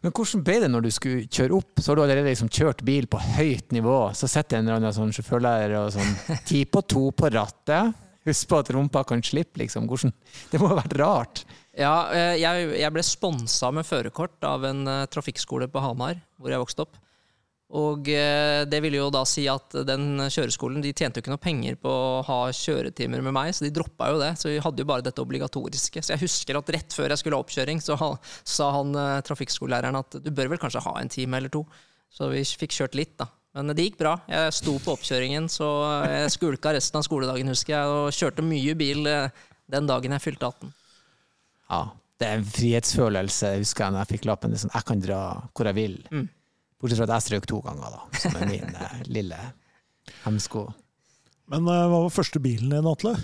Men 0.00 0.14
hvordan 0.14 0.46
ble 0.46 0.56
det 0.62 0.70
når 0.70 0.86
du 0.86 0.90
skulle 0.94 1.26
kjøre 1.26 1.58
opp? 1.58 1.82
Så 1.82 1.90
har 1.90 1.98
du 1.98 2.04
allerede 2.06 2.30
liksom 2.30 2.48
kjørt 2.48 2.82
bil 2.86 3.08
på 3.10 3.20
høyt 3.20 3.74
nivå. 3.74 3.98
Så 4.16 4.30
sitter 4.30 4.60
en 4.60 4.68
eller 4.68 4.80
annen 4.80 4.94
sånn 4.96 5.12
sjåførlærer 5.14 5.76
og 5.80 5.92
sånn 5.96 6.40
ti 6.48 6.62
på 6.70 6.82
to 6.88 7.08
på 7.16 7.30
rattet. 7.34 8.05
Husk 8.26 8.50
på 8.50 8.58
at 8.58 8.70
rumpa 8.74 9.04
kan 9.06 9.22
slippe, 9.22 9.60
liksom. 9.62 9.86
Hvordan? 9.86 10.12
Det 10.50 10.58
må 10.58 10.70
ha 10.72 10.80
vært 10.80 10.98
rart? 10.98 11.42
Ja, 11.76 12.08
eh, 12.10 12.36
jeg, 12.40 12.70
jeg 12.80 12.92
ble 12.94 13.02
sponsa 13.04 13.70
med 13.74 13.86
førerkort 13.86 14.42
av 14.48 14.64
en 14.66 14.86
uh, 14.88 15.02
trafikkskole 15.12 15.68
på 15.70 15.82
Hamar, 15.84 16.18
hvor 16.40 16.50
jeg 16.50 16.62
vokste 16.62 16.86
opp. 16.86 16.96
Og 17.76 18.08
uh, 18.08 18.62
det 18.66 18.80
ville 18.82 18.98
jo 18.98 19.12
da 19.14 19.22
si 19.28 19.44
at 19.50 19.76
den 19.86 20.24
kjøreskolen 20.24 20.82
de 20.82 20.94
tjente 20.96 21.20
jo 21.20 21.24
ikke 21.24 21.34
noe 21.34 21.42
penger 21.42 21.78
på 21.78 21.92
å 21.92 22.24
ha 22.26 22.40
kjøretimer 22.56 23.22
med 23.22 23.36
meg, 23.36 23.52
så 23.54 23.66
de 23.66 23.74
droppa 23.76 24.10
jo 24.10 24.18
det. 24.24 24.32
Så 24.40 24.50
vi 24.50 24.58
hadde 24.64 24.82
jo 24.82 24.90
bare 24.90 25.06
dette 25.06 25.22
obligatoriske. 25.22 26.02
Så 26.02 26.16
jeg 26.16 26.24
husker 26.24 26.58
at 26.58 26.74
rett 26.74 26.98
før 26.98 27.12
jeg 27.12 27.22
skulle 27.22 27.38
ha 27.38 27.46
oppkjøring, 27.46 27.84
så 27.84 27.98
sa 28.00 28.72
han 28.80 28.96
trafikkskolelæreren 29.28 30.00
at 30.00 30.18
du 30.24 30.32
bør 30.34 30.54
vel 30.54 30.62
kanskje 30.62 30.82
ha 30.88 30.98
en 30.98 31.12
time 31.12 31.38
eller 31.38 31.52
to. 31.52 31.66
Så 32.10 32.32
vi 32.32 32.42
fikk 32.42 32.74
kjørt 32.74 32.98
litt, 32.98 33.18
da. 33.20 33.28
Men 33.56 33.72
det 33.72 33.86
gikk 33.86 34.00
bra. 34.02 34.18
Jeg 34.28 34.52
sto 34.52 34.74
på 34.84 34.92
oppkjøringen, 34.92 35.46
så 35.48 35.66
jeg 36.04 36.32
skulka 36.34 36.74
resten 36.76 37.00
av 37.00 37.06
skoledagen, 37.06 37.48
husker 37.48 37.72
jeg, 37.72 37.92
og 37.92 38.12
kjørte 38.12 38.44
mye 38.44 38.74
bil 38.76 39.08
eh, 39.08 39.44
den 39.72 39.88
dagen 39.88 40.12
jeg 40.12 40.24
fylte 40.26 40.50
18. 40.50 40.74
Ja, 41.72 41.80
det 42.20 42.28
er 42.28 42.36
en 42.36 42.48
frihetsfølelse, 42.48 43.54
husker 43.62 43.86
jeg, 43.86 43.94
når 43.94 44.04
jeg 44.04 44.12
fikk 44.12 44.28
lappen. 44.28 44.56
sånn, 44.60 44.74
jeg 44.76 44.88
kan 44.88 45.00
dra 45.00 45.20
hvor 45.56 45.70
jeg 45.70 45.78
vil. 45.78 45.96
Mm. 46.12 46.26
Bortsett 46.76 47.00
fra 47.00 47.08
at 47.08 47.14
jeg 47.16 47.26
strøk 47.30 47.48
to 47.48 47.62
ganger, 47.64 47.96
da, 47.96 48.20
som 48.20 48.36
er 48.36 48.52
min 48.52 48.76
eh, 48.76 49.00
lille 49.08 49.40
hemsko. 50.26 50.68
Men 51.50 51.64
uh, 51.64 51.86
hva 51.88 52.04
var 52.04 52.12
første 52.14 52.42
bilen 52.42 52.74
din, 52.74 52.90
Atle? 52.90 53.16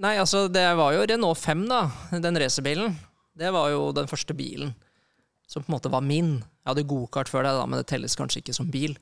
Nei, 0.00 0.16
altså, 0.18 0.48
det 0.50 0.66
var 0.80 0.96
jo 0.96 1.06
Renault 1.06 1.38
5, 1.38 1.66
da. 1.70 1.84
Den 2.24 2.38
racerbilen. 2.42 2.96
Det 3.38 3.52
var 3.54 3.70
jo 3.70 3.90
den 3.94 4.10
første 4.10 4.34
bilen 4.34 4.74
som 5.50 5.62
på 5.62 5.70
en 5.70 5.76
måte 5.76 5.90
var 5.92 6.02
min. 6.06 6.40
Jeg 6.60 6.70
hadde 6.72 6.88
gokart 6.90 7.30
før 7.32 7.46
det, 7.46 7.54
da, 7.56 7.66
men 7.66 7.80
det 7.80 7.88
telles 7.90 8.16
kanskje 8.18 8.42
ikke 8.42 8.56
som 8.56 8.70
bil. 8.72 8.96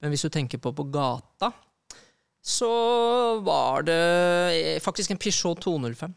Men 0.00 0.12
hvis 0.12 0.24
du 0.26 0.30
tenker 0.32 0.60
på 0.62 0.72
på 0.74 0.88
gata, 0.90 1.52
så 2.40 2.70
var 3.44 3.84
det 3.86 4.80
faktisk 4.82 5.12
en 5.12 5.20
Peugeot 5.20 5.60
205. 5.60 6.14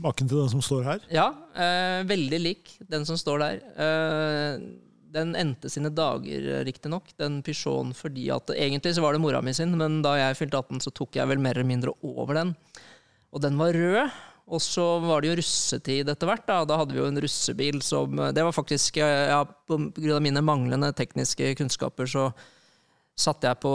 Maken 0.00 0.30
til 0.30 0.38
den 0.38 0.52
som 0.52 0.62
står 0.64 0.86
her? 0.86 1.02
Ja, 1.12 1.26
eh, 1.52 2.00
veldig 2.08 2.38
lik 2.40 2.70
den 2.88 3.04
som 3.04 3.18
står 3.20 3.42
der. 3.42 3.58
Eh, 3.84 4.62
den 5.10 5.34
endte 5.34 5.68
sine 5.68 5.90
dager, 5.90 6.64
riktignok, 6.64 7.10
den 7.18 7.40
Peugeoten, 7.44 7.92
fordi 7.98 8.28
at 8.32 8.52
egentlig 8.54 8.94
så 8.96 9.02
var 9.04 9.12
det 9.12 9.20
mora 9.20 9.42
mi 9.42 9.52
sin, 9.52 9.74
men 9.76 10.00
da 10.06 10.14
jeg 10.16 10.38
fylte 10.38 10.62
18, 10.62 10.80
så 10.86 10.94
tok 10.94 11.18
jeg 11.18 11.28
vel 11.28 11.42
mer 11.42 11.58
eller 11.58 11.68
mindre 11.68 11.96
over 12.06 12.38
den. 12.38 12.54
Og 13.34 13.42
den 13.42 13.58
var 13.58 13.74
rød, 13.74 14.14
og 14.50 14.62
så 14.62 14.84
var 15.04 15.22
det 15.22 15.30
jo 15.30 15.36
russetid 15.38 16.10
etter 16.10 16.28
hvert. 16.30 16.46
Da. 16.48 16.62
da 16.66 16.80
hadde 16.80 16.96
vi 16.96 17.00
jo 17.00 17.08
en 17.08 17.20
russebil 17.22 17.78
som 17.86 18.18
Det 18.34 18.42
var 18.42 18.54
faktisk 18.56 18.98
ja, 18.98 19.44
På 19.46 19.78
grunn 19.78 20.16
av 20.16 20.24
mine 20.24 20.42
manglende 20.42 20.90
tekniske 20.96 21.54
kunnskaper 21.60 22.10
så 22.10 22.30
satte 23.20 23.50
jeg 23.50 23.60
på 23.62 23.74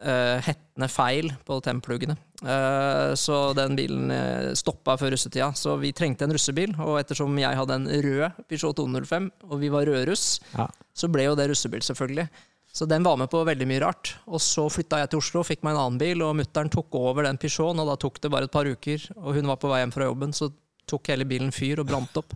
uh, 0.00 0.38
hettene 0.44 0.88
feil 0.90 1.30
på 1.46 1.58
templuggene. 1.64 2.16
Uh, 2.40 3.12
så 3.18 3.52
den 3.56 3.76
bilen 3.76 4.12
uh, 4.12 4.16
eh, 4.16 4.52
stoppa 4.58 4.96
før 5.00 5.14
russetida. 5.14 5.50
Så 5.56 5.76
vi 5.80 5.92
trengte 5.96 6.26
en 6.26 6.34
russebil. 6.34 6.74
Og 6.80 7.00
ettersom 7.02 7.36
jeg 7.40 7.58
hadde 7.58 7.76
en 7.76 7.88
rød 8.06 8.44
Peugeot 8.48 8.76
205, 8.80 9.30
og 9.50 9.60
vi 9.60 9.72
var 9.72 9.88
rødruss, 9.88 10.40
ja. 10.54 10.70
så 10.96 11.10
ble 11.12 11.28
jo 11.28 11.36
det 11.38 11.50
russebil, 11.52 11.84
selvfølgelig. 11.84 12.28
Så 12.72 12.86
den 12.86 13.02
var 13.02 13.16
med 13.18 13.30
på 13.30 13.42
veldig 13.44 13.66
mye 13.66 13.82
rart. 13.82 14.14
Og 14.30 14.40
så 14.42 14.68
flytta 14.70 15.02
jeg 15.02 15.10
til 15.10 15.22
Oslo, 15.22 15.42
fikk 15.46 15.64
meg 15.66 15.74
en 15.74 15.82
annen 15.84 16.00
bil, 16.00 16.22
og 16.22 16.36
mutter'n 16.38 16.70
tok 16.70 16.94
over 17.00 17.26
den 17.26 17.40
Peugeoten, 17.40 17.82
og 17.82 17.90
da 17.90 17.96
tok 18.00 18.20
det 18.22 18.30
bare 18.32 18.46
et 18.46 18.54
par 18.54 18.68
uker, 18.70 19.06
og 19.18 19.34
hun 19.34 19.50
var 19.50 19.58
på 19.60 19.70
vei 19.72 19.80
hjem 19.82 19.94
fra 19.94 20.06
jobben, 20.06 20.34
så 20.36 20.52
tok 20.90 21.10
hele 21.12 21.26
bilen 21.28 21.52
fyr 21.54 21.82
og 21.82 21.90
brant 21.90 22.18
opp. 22.18 22.34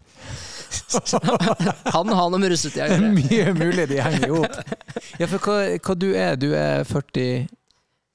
kan 1.91 2.13
ha 2.19 2.27
noe 2.31 2.41
med 2.41 2.53
russetida 2.53 2.87
å 2.87 2.95
gjøre. 2.95 3.13
Mye 3.19 3.55
mulig 3.57 3.89
de 3.91 4.01
henger 4.03 4.29
i 4.29 4.33
hop. 4.35 4.59
Ja, 5.19 5.29
for 5.31 5.39
hva, 5.43 5.59
hva 5.79 5.99
du 5.99 6.09
er 6.19 6.39
du? 6.39 6.51
er 6.55 6.87
40 6.87 7.47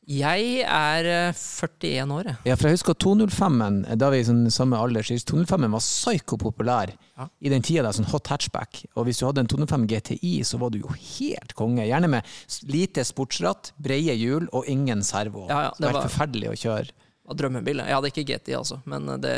Jeg 0.10 0.64
er 0.66 1.06
eh, 1.06 1.38
41 1.38 2.10
år, 2.16 2.30
jeg. 2.32 2.38
Ja, 2.50 2.56
for 2.58 2.66
jeg 2.70 2.80
husker 2.80 2.96
205-en, 2.98 3.76
da 4.02 4.08
vi 4.10 4.22
i 4.24 4.26
sånn 4.26 4.48
samme 4.54 4.80
alder, 4.82 5.06
så 5.06 5.14
205-en 5.30 5.76
var 5.76 5.84
psyko-populær 5.84 6.96
Ja. 7.20 7.28
i 7.46 7.52
den 7.54 7.62
tida. 7.62 7.84
da, 7.86 7.92
sånn 7.94 8.10
hot 8.10 8.32
hatchback. 8.32 8.86
Og 8.96 9.06
hvis 9.06 9.20
du 9.22 9.28
hadde 9.28 9.44
en 9.44 9.52
205 9.52 9.86
GTI, 9.92 10.40
så 10.48 10.58
var 10.58 10.72
du 10.74 10.80
jo 10.80 10.90
helt 10.96 11.54
konge. 11.54 11.86
Gjerne 11.86 12.10
med 12.10 12.26
lite 12.66 13.06
sportsratt, 13.06 13.74
breie 13.78 14.16
hjul 14.18 14.50
og 14.52 14.66
ingen 14.66 15.04
servo. 15.06 15.46
Ja, 15.50 15.68
ja, 15.68 15.70
det 15.78 15.86
det 15.86 15.94
var 15.94 16.02
helt 16.02 16.10
forferdelig 16.10 16.50
å 16.50 16.58
kjøre. 16.58 16.98
drømmebil. 17.30 17.78
Jeg 17.86 17.94
hadde 17.94 18.10
ikke 18.10 18.26
GTI, 18.26 18.56
altså, 18.58 18.80
men 18.90 19.06
det, 19.22 19.36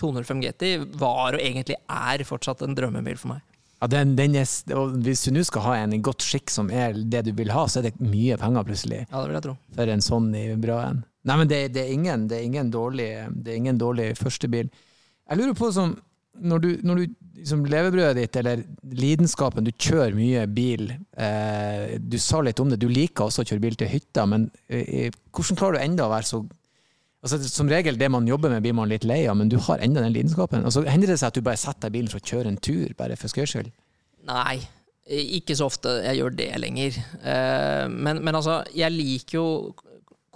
205 0.00 0.40
GTI 0.40 0.72
var 0.96 1.36
og 1.36 1.40
egentlig 1.42 1.76
er 1.84 2.24
fortsatt 2.24 2.62
en 2.64 2.74
drømmebil 2.74 3.18
for 3.20 3.34
meg. 3.34 3.42
Ja, 3.78 3.86
den, 3.86 4.16
den 4.18 4.34
er, 4.34 4.48
hvis 5.04 5.22
du 5.26 5.30
nå 5.34 5.44
skal 5.46 5.64
ha 5.68 5.76
en 5.84 5.94
i 5.94 6.00
godt 6.02 6.24
skikk 6.26 6.50
som 6.50 6.70
er 6.74 6.96
det 6.98 7.22
du 7.28 7.32
vil 7.38 7.52
ha, 7.54 7.62
så 7.70 7.78
er 7.78 7.88
det 7.88 8.00
mye 8.02 8.38
penger 8.40 8.66
plutselig 8.66 9.04
Ja, 9.04 9.20
det 9.20 9.28
vil 9.28 9.38
jeg 9.38 9.46
tro. 9.46 9.54
for 9.76 9.92
en 9.94 10.02
sånn 10.02 10.28
i 10.34 10.48
bra 10.58 10.80
en. 10.88 11.04
Nei, 11.28 11.36
men 11.38 11.50
det, 11.50 11.60
det, 11.76 11.84
er 11.84 11.94
ingen, 11.94 12.26
det, 12.30 12.40
er 12.40 12.48
ingen 12.48 12.72
dårlig, 12.74 13.08
det 13.30 13.52
er 13.52 13.60
ingen 13.60 13.78
dårlig 13.78 14.10
førstebil. 14.18 14.70
Jeg 15.28 15.38
lurer 15.38 15.56
på 15.58 15.70
som, 15.74 15.92
når 16.40 16.62
du, 16.64 16.68
når 16.88 17.00
du 17.00 17.16
liksom 17.38 17.64
levebrødet 17.70 18.18
ditt, 18.18 18.38
eller 18.40 18.62
lidenskapen, 18.98 19.66
du 19.66 19.74
kjører 19.74 20.16
mye 20.16 20.46
bil, 20.50 20.88
eh, 21.20 21.98
du 22.00 22.18
sa 22.22 22.40
litt 22.42 22.58
om 22.62 22.72
det, 22.72 22.80
du 22.82 22.88
liker 22.90 23.28
også 23.28 23.44
å 23.44 23.50
kjøre 23.50 23.62
bil 23.62 23.78
til 23.78 23.92
hytta, 23.92 24.26
men 24.30 24.48
eh, 24.66 25.12
hvordan 25.30 25.60
klarer 25.60 25.78
du 25.78 25.84
enda 25.84 26.08
å 26.08 26.14
være 26.16 26.30
så 26.30 26.42
Altså, 27.18 27.40
som 27.50 27.66
regel 27.70 27.96
det 27.98 28.06
man 28.14 28.28
jobber 28.30 28.52
med 28.52 28.62
blir 28.62 28.76
man 28.78 28.90
litt 28.90 29.02
lei 29.08 29.24
av, 29.26 29.34
men 29.40 29.48
du 29.50 29.56
har 29.66 29.80
enda 29.82 30.04
den 30.04 30.14
lidenskapen. 30.14 30.62
Og 30.68 30.74
så 30.74 30.84
hender 30.86 31.10
det 31.10 31.18
seg 31.18 31.32
at 31.32 31.38
du 31.38 31.42
bare 31.46 31.58
setter 31.58 31.88
deg 31.88 31.90
i 31.90 31.96
bilen 31.98 32.12
for 32.12 32.22
å 32.22 32.28
kjøre 32.30 32.52
en 32.52 32.60
tur, 32.62 32.92
bare 32.98 33.16
for 33.18 33.32
skøy 33.32 33.46
skyld. 33.50 33.72
Nei, 34.28 34.60
ikke 35.38 35.56
så 35.58 35.66
ofte 35.66 35.96
jeg 36.04 36.20
gjør 36.20 36.36
det 36.38 36.50
lenger. 36.62 36.98
Eh, 37.18 37.86
Men, 37.90 38.22
men 38.22 38.38
altså, 38.38 38.60
jeg 38.76 38.94
liker 38.94 39.38
jo 39.40 39.46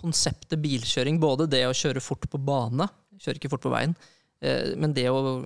konseptet 0.02 0.58
bilkjøring. 0.62 1.20
Både 1.22 1.46
det 1.50 1.62
å 1.68 1.76
kjøre 1.76 2.02
fort 2.02 2.26
på 2.32 2.40
bane, 2.42 2.88
kjører 3.22 3.38
ikke 3.38 3.52
fort 3.52 3.62
på 3.68 3.74
veien, 3.74 3.94
eh, 4.42 4.72
men 4.74 4.96
det 4.96 5.06
å 5.12 5.44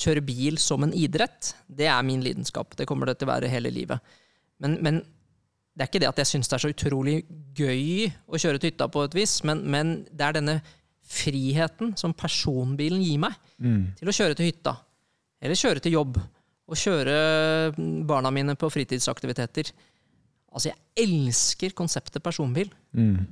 kjøre 0.00 0.22
bil 0.26 0.58
som 0.62 0.82
en 0.86 0.94
idrett, 0.94 1.52
det 1.66 1.86
er 1.90 2.02
min 2.06 2.22
lidenskap. 2.26 2.74
Det 2.78 2.86
kommer 2.90 3.06
det 3.10 3.20
til 3.20 3.28
å 3.28 3.34
være 3.36 3.50
hele 3.52 3.70
livet. 3.74 4.02
Men, 4.62 4.78
men 4.82 5.00
det 5.74 5.84
er 5.84 5.88
ikke 5.90 6.02
det 6.02 6.10
at 6.10 6.20
jeg 6.20 6.30
syns 6.32 6.50
det 6.50 6.56
er 6.56 6.62
så 6.64 6.72
utrolig 6.72 7.16
gøy 7.56 8.10
å 8.26 8.40
kjøre 8.40 8.60
til 8.60 8.72
hytta 8.72 8.88
på 8.92 9.04
et 9.06 9.16
vis, 9.16 9.38
men, 9.46 9.62
men 9.70 9.92
det 10.10 10.26
er 10.26 10.36
denne 10.36 10.56
friheten 11.10 11.94
som 11.98 12.14
personbilen 12.14 13.02
gir 13.02 13.18
meg 13.22 13.36
til 13.98 14.10
å 14.10 14.14
kjøre 14.14 14.36
til 14.38 14.50
hytta, 14.50 14.76
eller 15.42 15.58
kjøre 15.58 15.82
til 15.82 15.96
jobb, 15.96 16.18
og 16.70 16.78
kjøre 16.78 17.14
barna 18.06 18.30
mine 18.30 18.54
på 18.58 18.68
fritidsaktiviteter. 18.70 19.72
Altså, 20.50 20.70
jeg 20.70 21.06
elsker 21.06 21.74
konseptet 21.78 22.22
personbil. 22.22 22.70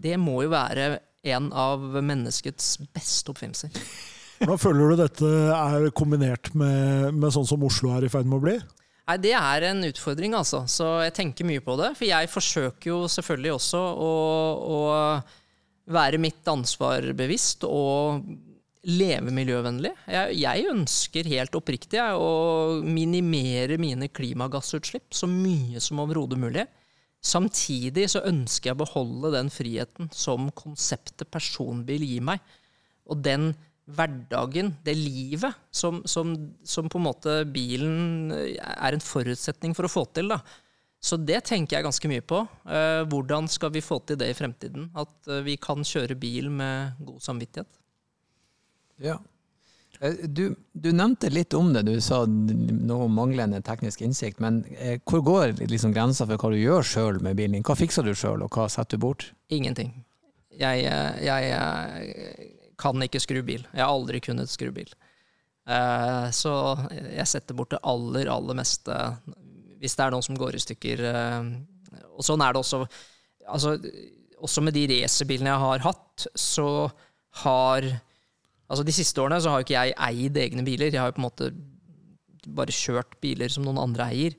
Det 0.02 0.16
må 0.18 0.40
jo 0.42 0.50
være 0.50 0.88
en 1.28 1.52
av 1.52 1.82
menneskets 1.82 2.78
beste 2.94 3.30
oppfinnelser. 3.30 3.70
Hvordan 4.38 4.60
føler 4.62 4.90
du 4.90 5.00
dette 5.02 5.30
er 5.54 5.88
kombinert 5.98 6.52
med, 6.54 7.14
med 7.14 7.34
sånn 7.34 7.46
som 7.46 7.62
Oslo 7.66 7.90
er 7.96 8.06
i 8.06 8.10
ferd 8.10 8.26
med 8.30 8.38
å 8.38 8.44
bli? 8.44 8.56
Nei, 9.08 9.16
Det 9.24 9.32
er 9.32 9.64
en 9.70 9.86
utfordring, 9.88 10.34
altså. 10.36 10.66
Så 10.68 10.86
jeg 11.06 11.14
tenker 11.16 11.48
mye 11.48 11.64
på 11.64 11.78
det. 11.80 11.94
For 11.96 12.08
jeg 12.08 12.28
forsøker 12.28 12.90
jo 12.92 12.98
selvfølgelig 13.08 13.54
også 13.54 13.80
å, 13.80 14.12
å 14.68 14.80
være 15.88 16.20
mitt 16.20 16.44
ansvar 16.50 17.06
bevisst 17.16 17.64
og 17.64 18.26
leve 18.88 19.32
miljøvennlig. 19.34 19.94
Jeg, 20.08 20.36
jeg 20.42 20.66
ønsker 20.70 21.30
helt 21.32 21.56
oppriktig 21.56 21.98
jeg, 21.98 22.20
å 22.20 22.82
minimere 22.84 23.78
mine 23.80 24.10
klimagassutslipp 24.12 25.16
så 25.16 25.28
mye 25.28 25.80
som 25.82 26.04
overhodet 26.04 26.38
mulig. 26.40 26.66
Samtidig 27.24 28.06
så 28.12 28.22
ønsker 28.28 28.70
jeg 28.70 28.78
å 28.78 28.82
beholde 28.84 29.32
den 29.34 29.48
friheten 29.50 30.12
som 30.14 30.52
konseptet 30.56 31.30
personbil 31.32 32.04
gir 32.06 32.22
meg. 32.28 32.44
Og 33.08 33.24
den 33.24 33.50
hverdagen, 33.96 34.74
det 34.84 34.94
livet, 34.98 35.54
som, 35.72 36.02
som, 36.04 36.34
som 36.64 36.88
på 36.92 36.98
en 37.00 37.06
måte 37.06 37.36
bilen 37.48 38.32
er 38.34 38.92
en 38.96 39.00
forutsetning 39.04 39.72
for 39.76 39.88
å 39.88 39.92
få 39.92 40.04
til. 40.12 40.28
da. 40.34 40.42
Så 41.00 41.16
det 41.22 41.44
tenker 41.46 41.76
jeg 41.78 41.86
ganske 41.86 42.10
mye 42.10 42.24
på. 42.26 42.42
Eh, 42.66 43.04
hvordan 43.08 43.46
skal 43.48 43.70
vi 43.72 43.80
få 43.84 44.00
til 44.04 44.18
det 44.18 44.32
i 44.32 44.36
fremtiden? 44.36 44.90
At 44.98 45.28
eh, 45.30 45.44
vi 45.46 45.54
kan 45.62 45.84
kjøre 45.86 46.16
bil 46.18 46.50
med 46.50 46.98
god 47.06 47.22
samvittighet. 47.22 47.70
Ja. 49.06 49.16
Eh, 50.00 50.26
Du, 50.26 50.56
du 50.74 50.90
nevnte 50.92 51.30
litt 51.30 51.54
om 51.54 51.70
det, 51.72 51.84
du 51.86 51.94
sa 52.02 52.24
noe 52.26 53.06
om 53.06 53.14
manglende 53.14 53.62
teknisk 53.62 54.02
innsikt. 54.02 54.42
Men 54.42 54.64
eh, 54.74 54.98
hvor 55.06 55.22
går 55.22 55.56
liksom 55.70 55.94
grensa 55.94 56.26
for 56.26 56.34
hva 56.36 56.50
du 56.52 56.58
gjør 56.58 56.82
sjøl 56.82 57.22
med 57.22 57.38
bilen 57.38 57.56
din? 57.60 57.66
Hva 57.66 57.78
fikser 57.78 58.02
du 58.06 58.12
sjøl, 58.18 58.42
og 58.42 58.50
hva 58.58 58.66
setter 58.68 58.98
du 58.98 59.06
bort? 59.06 59.30
Ingenting. 59.54 59.94
Jeg, 60.58 60.82
jeg, 60.82 61.22
jeg, 61.22 61.52
eh, 61.54 62.54
kan 62.78 63.02
ikke 63.04 63.20
skru 63.22 63.40
bil. 63.46 63.64
Jeg 63.74 63.82
har 63.84 63.90
aldri 63.92 64.20
kunnet 64.24 64.50
skru 64.52 64.70
bil. 64.74 64.90
Eh, 65.68 66.28
Så 66.34 66.52
jeg 67.02 67.26
setter 67.28 67.54
bort 67.58 67.74
det 67.74 67.82
aller, 67.82 68.30
aller 68.32 68.54
meste 68.58 68.94
hvis 69.78 69.94
det 69.94 70.02
er 70.04 70.10
noen 70.14 70.24
som 70.26 70.38
går 70.38 70.56
i 70.58 70.62
stykker. 70.62 71.02
eh, 71.06 71.50
Og 72.18 72.24
sånn 72.26 72.42
er 72.42 72.52
det 72.54 72.62
også. 72.62 72.82
Altså, 73.48 73.76
også 74.42 74.62
med 74.62 74.74
de 74.74 74.86
racerbilene 74.90 75.52
jeg 75.52 75.64
har 75.66 75.84
hatt, 75.86 76.26
så 76.34 76.90
har 77.44 77.82
Altså 78.68 78.84
De 78.84 78.92
siste 78.92 79.16
årene 79.22 79.40
så 79.40 79.48
har 79.48 79.62
jo 79.62 79.64
ikke 79.64 79.78
jeg 79.80 79.94
eid 79.96 80.36
egne 80.36 80.62
biler. 80.66 80.90
Jeg 80.92 81.00
har 81.00 81.08
jo 81.08 81.16
på 81.16 81.22
en 81.22 81.30
måte 81.30 81.46
bare 82.52 82.74
kjørt 82.74 83.14
biler 83.22 83.48
som 83.48 83.64
noen 83.64 83.78
andre 83.80 84.10
eier. 84.12 84.34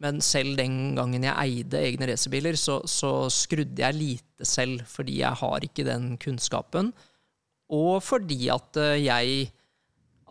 Men 0.00 0.22
selv 0.24 0.56
den 0.56 0.94
gangen 0.96 1.22
jeg 1.22 1.36
eide 1.36 1.82
egne 1.90 2.08
racerbiler, 2.08 2.56
så, 2.56 2.78
så 2.88 3.28
skrudde 3.28 3.84
jeg 3.84 3.98
lite 3.98 4.48
selv, 4.48 4.86
fordi 4.88 5.18
jeg 5.20 5.36
har 5.36 5.66
ikke 5.68 5.84
den 5.84 6.14
kunnskapen. 6.16 6.94
Og 7.74 7.98
fordi 8.04 8.46
at 8.54 8.78
eh, 8.80 8.96
jeg 9.04 9.48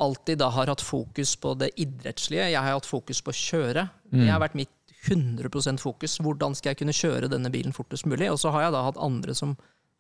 alltid 0.03 0.39
da 0.41 0.50
har 0.55 0.71
hatt 0.71 0.81
fokus 0.83 1.35
på 1.38 1.53
det 1.59 1.69
idrettslige. 1.79 2.47
Jeg 2.50 2.59
har 2.59 2.73
hatt 2.77 2.88
fokus 2.89 3.19
på 3.21 3.33
å 3.33 3.38
kjøre. 3.38 3.88
Det 4.13 4.29
har 4.29 4.41
vært 4.41 4.55
mitt 4.57 4.71
100% 5.09 5.81
fokus. 5.83 6.15
Hvordan 6.23 6.55
skal 6.57 6.71
jeg 6.71 6.79
kunne 6.81 6.95
kjøre 6.95 7.29
denne 7.31 7.51
bilen 7.53 7.75
fortest 7.75 8.07
mulig? 8.09 8.29
Og 8.31 8.39
så 8.41 8.53
har 8.55 8.67
jeg 8.67 8.75
da 8.75 8.85
hatt 8.88 9.00
andre 9.01 9.35
som 9.38 9.53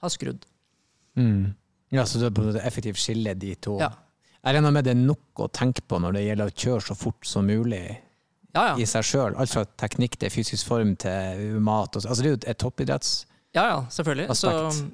har 0.03 0.13
skrudd. 0.13 0.47
Ja, 1.93 2.05
Så 2.09 2.17
du 2.17 2.25
har 2.25 2.33
på 2.33 2.45
en 2.49 2.57
effektivt 2.57 2.97
skille 2.97 3.35
de 3.37 3.53
to? 3.61 3.77
Ja. 3.81 3.91
Jeg 4.43 4.57
regner 4.57 4.73
med 4.75 4.87
det 4.87 4.95
er 4.95 4.99
nok 4.99 5.39
å 5.45 5.47
tenke 5.53 5.83
på 5.87 5.99
når 6.03 6.17
det 6.17 6.23
gjelder 6.25 6.49
å 6.49 6.55
kjøre 6.63 6.85
så 6.89 6.95
fort 6.99 7.27
som 7.27 7.45
mulig 7.47 7.83
Ja, 8.53 8.63
ja. 8.71 8.73
i 8.81 8.87
seg 8.89 9.05
sjøl. 9.07 9.37
Alt 9.39 9.53
fra 9.53 9.63
teknikk 9.79 10.17
til 10.19 10.33
fysisk 10.33 10.67
form 10.67 10.95
til 10.99 11.59
mat. 11.63 11.95
Altså, 12.01 12.19
det 12.21 12.31
er 12.31 12.35
jo 12.35 12.41
et 12.51 12.59
toppidretts... 12.63 13.13
Ja, 13.53 13.63
ja, 13.69 13.79
selvfølgelig. 13.93 14.33
Så, 14.35 14.51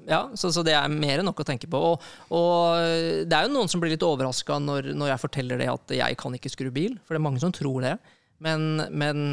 ja, 0.09 0.21
så, 0.35 0.49
så 0.51 0.63
det 0.67 0.73
er 0.75 0.91
mer 0.91 1.21
enn 1.21 1.27
nok 1.29 1.39
å 1.39 1.47
tenke 1.47 1.67
på. 1.71 1.79
Og, 1.93 2.07
og 2.35 3.27
det 3.29 3.35
er 3.35 3.47
jo 3.47 3.53
noen 3.53 3.71
som 3.71 3.79
blir 3.79 3.93
litt 3.93 4.03
overraska 4.03 4.57
når, 4.59 4.91
når 4.99 5.13
jeg 5.13 5.23
forteller 5.23 5.61
det 5.61 5.69
at 5.71 5.93
jeg 5.95 6.17
kan 6.19 6.35
ikke 6.35 6.51
skru 6.51 6.67
bil, 6.75 6.97
for 7.05 7.15
det 7.15 7.21
er 7.21 7.27
mange 7.29 7.39
som 7.43 7.55
tror 7.55 7.85
det. 7.87 7.95
Men, 8.43 8.83
men 8.91 9.23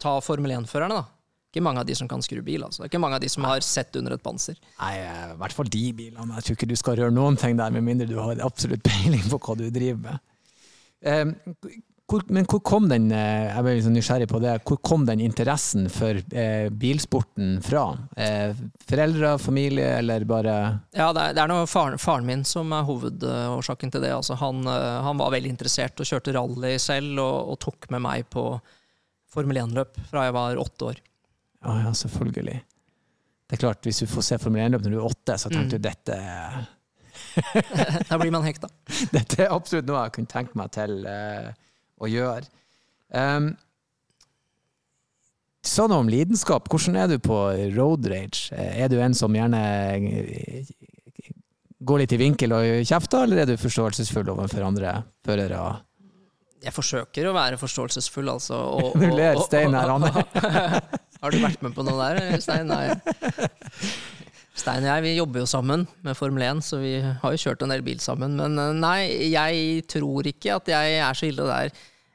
ta 0.00 0.16
Formel 0.24 0.56
1-førerne, 0.56 1.02
da. 1.02 1.10
Ikke 1.54 1.62
mange 1.62 1.84
av 1.84 1.86
de 1.86 1.94
som 1.94 2.08
kan 2.10 2.24
skru 2.24 2.40
bil. 2.42 2.64
altså. 2.66 2.82
Det 2.82 2.88
er 2.88 2.90
ikke 2.94 3.04
mange 3.04 3.20
av 3.20 3.22
de 3.22 3.28
som 3.30 3.44
har 3.46 3.60
sett 3.62 3.94
under 4.00 4.16
et 4.16 4.24
panser. 4.24 4.56
Nei, 4.80 4.94
eh, 5.04 5.26
i 5.30 5.38
hvert 5.38 5.54
fall 5.54 5.68
de 5.70 5.84
bilene. 5.94 6.40
Jeg 6.40 6.48
tror 6.48 6.56
ikke 6.58 6.70
du 6.72 6.78
skal 6.80 6.96
røre 6.98 7.14
noen 7.14 7.36
ting 7.38 7.60
der, 7.60 7.70
med 7.76 7.84
mindre 7.86 8.08
du 8.10 8.16
har 8.18 8.40
absolutt 8.42 8.82
peiling 8.88 9.22
på 9.28 9.38
hva 9.38 9.60
du 9.60 9.68
driver 9.68 10.00
med. 10.08 10.24
Hvor, 12.04 12.20
men 12.28 12.44
hvor 12.44 12.60
kom 12.60 12.84
den 12.90 13.06
eh, 13.16 13.46
jeg 13.48 13.64
ble 13.64 13.74
sånn 13.80 13.94
nysgjerrig 13.96 14.26
på 14.28 14.40
det, 14.42 14.58
hvor 14.68 14.76
kom 14.84 15.06
den 15.08 15.22
interessen 15.24 15.86
for 15.92 16.18
eh, 16.36 16.66
bilsporten 16.68 17.54
fra? 17.64 17.84
Eh, 18.20 18.52
foreldre, 18.84 19.30
familie, 19.40 19.86
eller 20.02 20.26
bare 20.28 20.56
Ja, 20.92 21.08
det 21.16 21.22
er, 21.30 21.38
det 21.38 21.42
er 21.46 21.52
noe 21.54 21.64
faren, 21.70 21.96
faren 22.02 22.28
min 22.28 22.44
som 22.48 22.74
er 22.76 22.84
hovedårsaken 22.84 23.94
til 23.94 24.04
det. 24.04 24.12
Altså, 24.18 24.36
han, 24.42 24.60
eh, 24.68 25.00
han 25.06 25.22
var 25.22 25.32
veldig 25.32 25.54
interessert 25.54 26.04
og 26.04 26.10
kjørte 26.10 26.36
rally 26.36 26.74
selv, 26.82 27.16
og, 27.24 27.54
og 27.54 27.58
tok 27.64 27.88
med 27.96 28.04
meg 28.04 28.28
på 28.32 28.46
Formel 29.34 29.64
1-løp 29.64 29.96
fra 30.12 30.28
jeg 30.28 30.36
var 30.36 30.60
åtte 30.60 30.92
år. 30.92 31.02
Ja, 31.64 31.80
ja, 31.86 31.96
selvfølgelig. 31.96 32.60
Det 33.48 33.56
er 33.56 33.64
klart, 33.64 33.84
Hvis 33.88 34.04
du 34.04 34.06
får 34.12 34.28
se 34.28 34.42
Formel 34.44 34.66
1-løp 34.68 34.84
når 34.84 34.92
du 34.92 35.00
er 35.00 35.08
åtte, 35.08 35.40
så 35.40 35.48
tenkte 35.48 35.80
du 35.80 35.88
dette, 35.88 36.20
Da 38.10 38.18
blir 38.18 38.30
man 38.30 38.44
hekta. 38.44 38.68
dette 39.16 39.44
er 39.44 39.52
absolutt 39.54 39.88
noe 39.88 40.04
jeg 40.04 40.18
kunne 40.18 40.30
tenke 40.30 40.58
meg 40.58 40.72
til 40.74 41.00
eh, 41.08 41.52
å 42.00 42.10
gjøre. 42.10 42.48
Um, 43.14 43.52
du 45.64 45.70
sa 45.70 45.86
noe 45.88 46.02
om 46.04 46.10
lidenskap. 46.12 46.68
Hvordan 46.68 46.98
er 47.00 47.08
du 47.14 47.16
på 47.24 47.38
road 47.76 48.04
rage? 48.12 48.50
Er 48.52 48.90
du 48.92 48.98
en 49.00 49.14
som 49.16 49.32
gjerne 49.32 49.60
eh, 49.96 50.68
går 51.84 52.02
litt 52.02 52.12
i 52.12 52.20
vinkel 52.20 52.52
og 52.56 52.84
kjefter, 52.84 53.24
eller 53.24 53.42
er 53.42 53.48
du 53.48 53.56
forståelsesfull 53.60 54.28
overfor 54.34 54.66
andre 54.66 54.98
førere? 55.24 55.62
Jeg 56.64 56.72
forsøker 56.72 57.28
å 57.28 57.34
være 57.36 57.58
forståelsesfull, 57.60 58.28
altså. 58.32 58.60
Og, 58.80 58.92
Du 59.00 59.08
ler, 59.12 59.40
Stein 59.44 59.76
her, 59.76 59.94
Anne. 59.96 60.12
Har 61.24 61.32
du 61.32 61.40
vært 61.40 61.64
med 61.64 61.72
på 61.76 61.84
noe 61.86 62.10
der, 62.12 62.40
Stein? 62.44 62.68
Nei. 62.68 62.90
Stein 64.54 64.84
og 64.84 64.90
jeg 64.92 65.02
vi 65.02 65.16
jobber 65.16 65.42
jo 65.42 65.48
sammen 65.50 65.82
med 66.06 66.14
Formel 66.14 66.44
1, 66.46 66.62
så 66.62 66.78
vi 66.78 66.92
har 67.02 67.34
jo 67.34 67.40
kjørt 67.42 67.64
en 67.64 67.72
del 67.74 67.82
bil 67.86 67.98
sammen. 68.02 68.36
Men 68.38 68.54
eh, 68.60 68.76
nei, 68.78 68.98
jeg 69.32 69.82
tror 69.90 70.28
ikke 70.30 70.60
at 70.60 70.70
jeg 70.70 70.98
er 71.02 71.18
så 71.18 71.26
ille 71.26 71.46
der. 71.48 71.72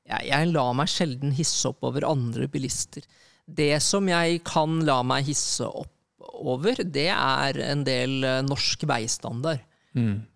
Jeg, 0.10 0.30
jeg 0.32 0.52
lar 0.54 0.72
meg 0.80 0.92
sjelden 0.92 1.36
hisse 1.36 1.68
opp 1.70 1.84
over 1.90 2.08
andre 2.08 2.48
bilister. 2.52 3.04
Det 3.44 3.74
som 3.84 4.08
jeg 4.08 4.40
kan 4.48 4.80
la 4.88 5.02
meg 5.04 5.28
hisse 5.28 5.68
opp 5.68 5.92
over, 6.40 6.80
det 6.80 7.10
er 7.12 7.60
en 7.66 7.84
del 7.88 8.24
eh, 8.24 8.42
norsk 8.48 8.88
veistandard 8.88 9.66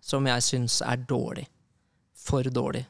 som 0.02 0.26
jeg 0.28 0.44
syns 0.44 0.80
er 0.84 1.04
dårlig. 1.08 1.46
For 2.24 2.44
dårlig. 2.52 2.82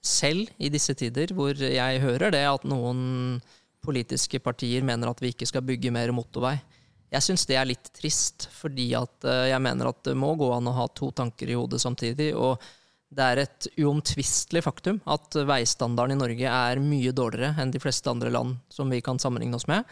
Selv 0.00 0.48
i 0.56 0.70
disse 0.72 0.94
tider 0.96 1.34
hvor 1.36 1.52
jeg 1.60 2.00
hører 2.00 2.32
det 2.32 2.46
at 2.48 2.64
noen 2.68 3.40
politiske 3.84 4.40
partier 4.40 4.84
mener 4.86 5.10
at 5.10 5.20
vi 5.20 5.32
ikke 5.34 5.48
skal 5.48 5.64
bygge 5.66 5.92
mer 5.92 6.12
motorvei. 6.16 6.56
Jeg 7.10 7.26
syns 7.26 7.46
det 7.50 7.56
er 7.58 7.66
litt 7.66 7.88
trist, 7.96 8.46
fordi 8.54 8.92
at 8.98 9.26
eh, 9.26 9.48
jeg 9.50 9.62
mener 9.64 9.90
at 9.90 10.04
det 10.06 10.14
må 10.18 10.36
gå 10.38 10.50
an 10.54 10.70
å 10.70 10.76
ha 10.76 10.86
to 10.94 11.10
tanker 11.16 11.50
i 11.50 11.56
hodet 11.58 11.80
samtidig. 11.82 12.30
Og 12.38 12.62
det 13.10 13.26
er 13.26 13.42
et 13.42 13.66
uomtvistelig 13.82 14.62
faktum 14.62 15.00
at 15.10 15.34
veistandarden 15.34 16.14
i 16.14 16.20
Norge 16.20 16.52
er 16.54 16.82
mye 16.84 17.10
dårligere 17.16 17.56
enn 17.58 17.72
de 17.74 17.82
fleste 17.82 18.12
andre 18.12 18.30
land 18.30 18.60
som 18.70 18.92
vi 18.92 19.02
kan 19.02 19.18
sammenligne 19.18 19.58
oss 19.58 19.66
med. 19.70 19.88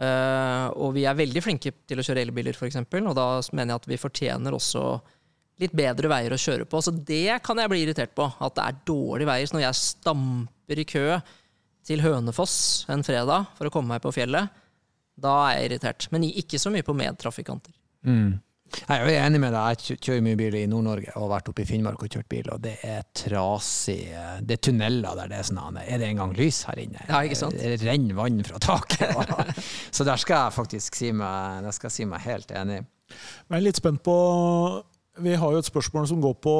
Eh, 0.00 0.66
og 0.78 0.94
vi 0.96 1.04
er 1.04 1.18
veldig 1.18 1.42
flinke 1.44 1.74
til 1.90 2.00
å 2.00 2.04
kjøre 2.06 2.22
elbiler, 2.22 2.54
f.eks., 2.54 2.78
og 2.78 3.16
da 3.18 3.26
mener 3.50 3.74
jeg 3.74 3.82
at 3.82 3.90
vi 3.90 4.00
fortjener 4.00 4.56
også 4.56 4.84
litt 5.60 5.74
bedre 5.76 6.08
veier 6.08 6.32
å 6.32 6.40
kjøre 6.40 6.64
på. 6.70 6.80
Så 6.80 6.94
det 6.94 7.40
kan 7.44 7.58
jeg 7.60 7.72
bli 7.72 7.82
irritert 7.84 8.14
på, 8.16 8.24
at 8.24 8.56
det 8.56 8.64
er 8.64 8.80
dårlige 8.88 9.28
veier. 9.28 9.50
Så 9.50 9.58
når 9.58 9.66
jeg 9.66 9.82
stamper 9.82 10.80
i 10.80 10.86
kø 10.88 11.04
til 11.90 12.04
Hønefoss 12.04 12.56
en 12.92 13.04
fredag 13.04 13.50
for 13.58 13.68
å 13.68 13.74
komme 13.74 13.96
meg 13.96 14.04
på 14.04 14.14
fjellet, 14.14 14.48
da 15.22 15.34
er 15.50 15.58
jeg 15.60 15.70
irritert. 15.70 16.06
Men 16.14 16.24
ikke 16.30 16.58
så 16.60 16.72
mye 16.74 16.86
på 16.86 16.94
medtrafikanter. 16.96 17.74
Mm. 18.06 18.38
Jeg 18.70 19.00
er 19.02 19.24
enig 19.26 19.40
med 19.42 19.50
deg. 19.50 19.80
Jeg 19.82 19.98
kjører 19.98 20.22
mye 20.22 20.38
bil 20.38 20.54
i 20.54 20.66
Nord-Norge 20.70 21.10
og 21.16 21.24
har 21.24 21.30
vært 21.32 21.48
oppe 21.50 21.64
i 21.64 21.66
Finnmark 21.66 22.04
og 22.06 22.12
kjørt 22.14 22.28
bil, 22.30 22.46
og 22.54 22.60
det 22.62 22.76
er 22.86 23.00
trasig. 23.18 24.04
Det 24.46 24.54
er 24.56 24.62
tunneler 24.62 25.18
der 25.18 25.32
det 25.32 25.40
er 25.40 25.48
sånn 25.48 25.80
Er 25.82 25.98
det 25.98 26.06
engang 26.12 26.36
lys 26.38 26.62
her 26.68 26.78
inne? 26.78 27.02
Ja, 27.08 27.24
ikke 27.26 27.40
sant? 27.40 27.58
Det 27.58 27.80
renner 27.82 28.14
vann 28.20 28.38
fra 28.46 28.60
taket. 28.62 29.10
Så 29.96 30.06
der 30.06 30.22
skal 30.22 30.44
jeg 30.46 30.56
faktisk 30.60 30.94
si 31.00 31.10
meg, 31.10 31.64
der 31.66 31.74
skal 31.74 31.90
jeg 31.90 31.96
si 31.98 32.06
meg 32.12 32.22
helt 32.28 32.54
enig. 32.62 32.78
Jeg 33.10 33.58
er 33.58 33.66
litt 33.66 33.80
spent 33.82 34.04
på 34.06 34.14
Vi 35.18 35.34
har 35.34 35.52
jo 35.56 35.58
et 35.58 35.66
spørsmål 35.66 36.06
som 36.06 36.22
går 36.22 36.38
på 36.46 36.56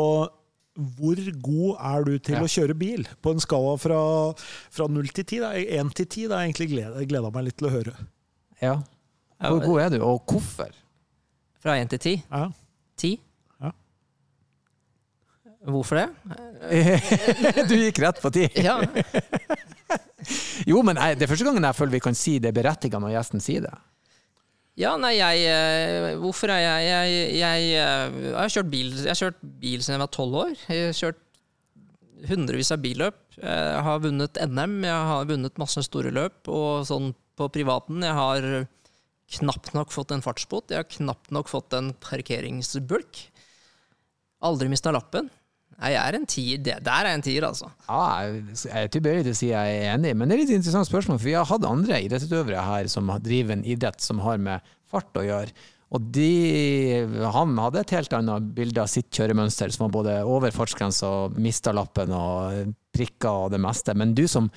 hvor 0.81 1.19
god 1.45 1.79
er 1.83 2.05
du 2.07 2.12
til 2.19 2.37
Ja. 2.38 2.43
å 2.43 2.50
kjøre 2.50 2.75
bil? 2.79 3.02
På 3.23 3.33
en 3.35 3.43
skala 3.43 3.76
fra, 3.79 3.99
fra 4.71 4.87
0 4.88 5.09
til 5.14 5.25
10? 5.26 5.40
Da. 5.43 5.50
1 5.83 5.95
til 5.99 6.07
10 6.07 6.29
da 6.31 6.38
jeg 6.40 6.50
egentlig 6.50 6.69
gleda, 6.73 7.02
gleda 7.11 7.31
meg 7.35 7.45
litt 7.49 7.57
til 7.59 7.69
å 7.69 7.73
høre. 7.75 7.95
Ja. 8.61 8.76
Hvor 9.40 9.62
god 9.64 9.81
er 9.81 9.93
du, 9.95 9.99
og 10.05 10.23
hvorfor? 10.29 10.71
Fra 11.61 11.76
én 11.81 11.88
til 11.88 12.00
ti. 12.00 12.14
Ja. 12.31 12.47
Ti. 13.00 13.14
Ja. 13.61 13.71
Hvorfor 15.73 16.00
det? 16.00 16.09
du 17.71 17.75
gikk 17.76 18.00
rett 18.05 18.21
på 18.23 18.33
ti. 18.35 18.47
Ja, 18.61 18.79
Jo, 20.69 20.83
men 20.85 20.99
jeg, 21.00 21.17
det 21.19 21.25
er 21.25 21.31
første 21.33 21.47
gangen 21.47 21.64
jeg 21.64 21.76
føler 21.79 21.95
vi 21.97 22.02
kan 22.05 22.17
si 22.19 22.35
det 22.43 22.52
berettiga 22.55 23.00
når 23.00 23.14
gjesten 23.14 23.40
sier 23.43 23.64
det. 23.64 23.73
ja 24.79 24.93
nei, 25.00 25.14
jeg 25.17 25.47
eh, 25.49 26.19
Hvorfor 26.21 26.52
er 26.52 26.61
jeg 26.61 26.85
Jeg, 26.90 27.14
jeg, 27.40 27.64
eh, 27.81 28.19
jeg 28.29 28.37
har 28.37 28.52
kjørt 28.55 28.71
bil 28.71 28.93
Jeg 28.93 29.09
har 29.11 29.19
kjørt 29.23 29.40
bil 29.62 29.81
siden 29.81 29.97
jeg 29.97 30.02
var 30.05 30.12
tolv 30.14 30.37
år. 30.45 30.52
Jeg 30.69 30.90
har 30.90 30.99
kjørt 31.00 31.23
hundrevis 32.29 32.71
av 32.76 32.83
billøp. 32.85 33.19
Jeg 33.40 33.83
har 33.87 34.02
vunnet 34.05 34.37
NM, 34.45 34.75
jeg 34.85 35.09
har 35.11 35.29
vunnet 35.33 35.61
masse 35.62 35.83
store 35.87 36.12
løp. 36.12 36.43
Og 36.52 36.85
sånn 36.88 37.14
på 37.41 37.49
privaten 37.57 38.05
Jeg 38.05 38.17
har 38.17 38.47
knapt 39.41 39.75
nok 39.77 39.93
fått 39.95 40.13
en 40.15 40.25
fartsbot. 40.25 40.73
Jeg 40.73 40.83
har 40.83 40.89
knapt 40.91 41.31
nok 41.35 41.51
fått 41.51 41.75
en 41.79 41.93
parkeringsbulk. 42.03 43.27
Aldri 44.47 44.71
mista 44.73 44.93
lappen. 44.95 45.29
Nei, 45.81 45.95
jeg 45.95 46.01
er 46.03 46.17
en 46.19 46.29
tier. 46.29 46.61
Det 46.61 46.77
der 46.85 47.09
er 47.09 47.17
en 47.17 47.25
tier, 47.25 47.45
altså. 47.47 47.71
Ja, 47.87 48.29
jeg 48.53 48.85
er 48.85 48.91
tilbøyelig 48.93 49.25
til 49.29 49.37
å 49.37 49.39
si 49.39 49.51
jeg 49.53 49.77
er 49.79 49.95
enig, 49.95 50.13
men 50.19 50.29
det 50.29 50.37
er 50.37 50.43
litt 50.43 50.55
interessant 50.59 50.89
spørsmål, 50.89 51.21
for 51.21 51.31
vi 51.31 51.37
har 51.39 51.49
hatt 51.49 51.69
andre 51.69 52.01
idrettsutøvere 52.05 52.65
her 52.67 52.91
som 52.93 53.09
driver 53.25 53.57
en 53.57 53.65
idrett 53.65 54.05
som 54.05 54.21
har 54.25 54.43
med 54.43 54.67
fart 54.91 55.17
å 55.17 55.25
gjøre. 55.25 55.55
Og 55.91 56.11
de, 56.15 56.27
han 57.35 57.57
hadde 57.59 57.81
et 57.81 57.95
helt 57.97 58.13
annet 58.15 58.51
bilde 58.55 58.83
av 58.83 58.91
sitt 58.93 59.09
kjøremønster, 59.17 59.73
som 59.75 59.87
var 59.87 59.95
både 59.97 60.19
over 60.29 60.53
fartsgrensa 60.55 61.09
og 61.25 61.41
mista 61.43 61.73
lappen 61.75 62.13
og 62.15 62.76
prikker 62.95 63.47
og 63.47 63.55
det 63.57 63.63
meste. 63.63 63.97
Men 63.99 64.15
du 64.15 64.26
som 64.31 64.50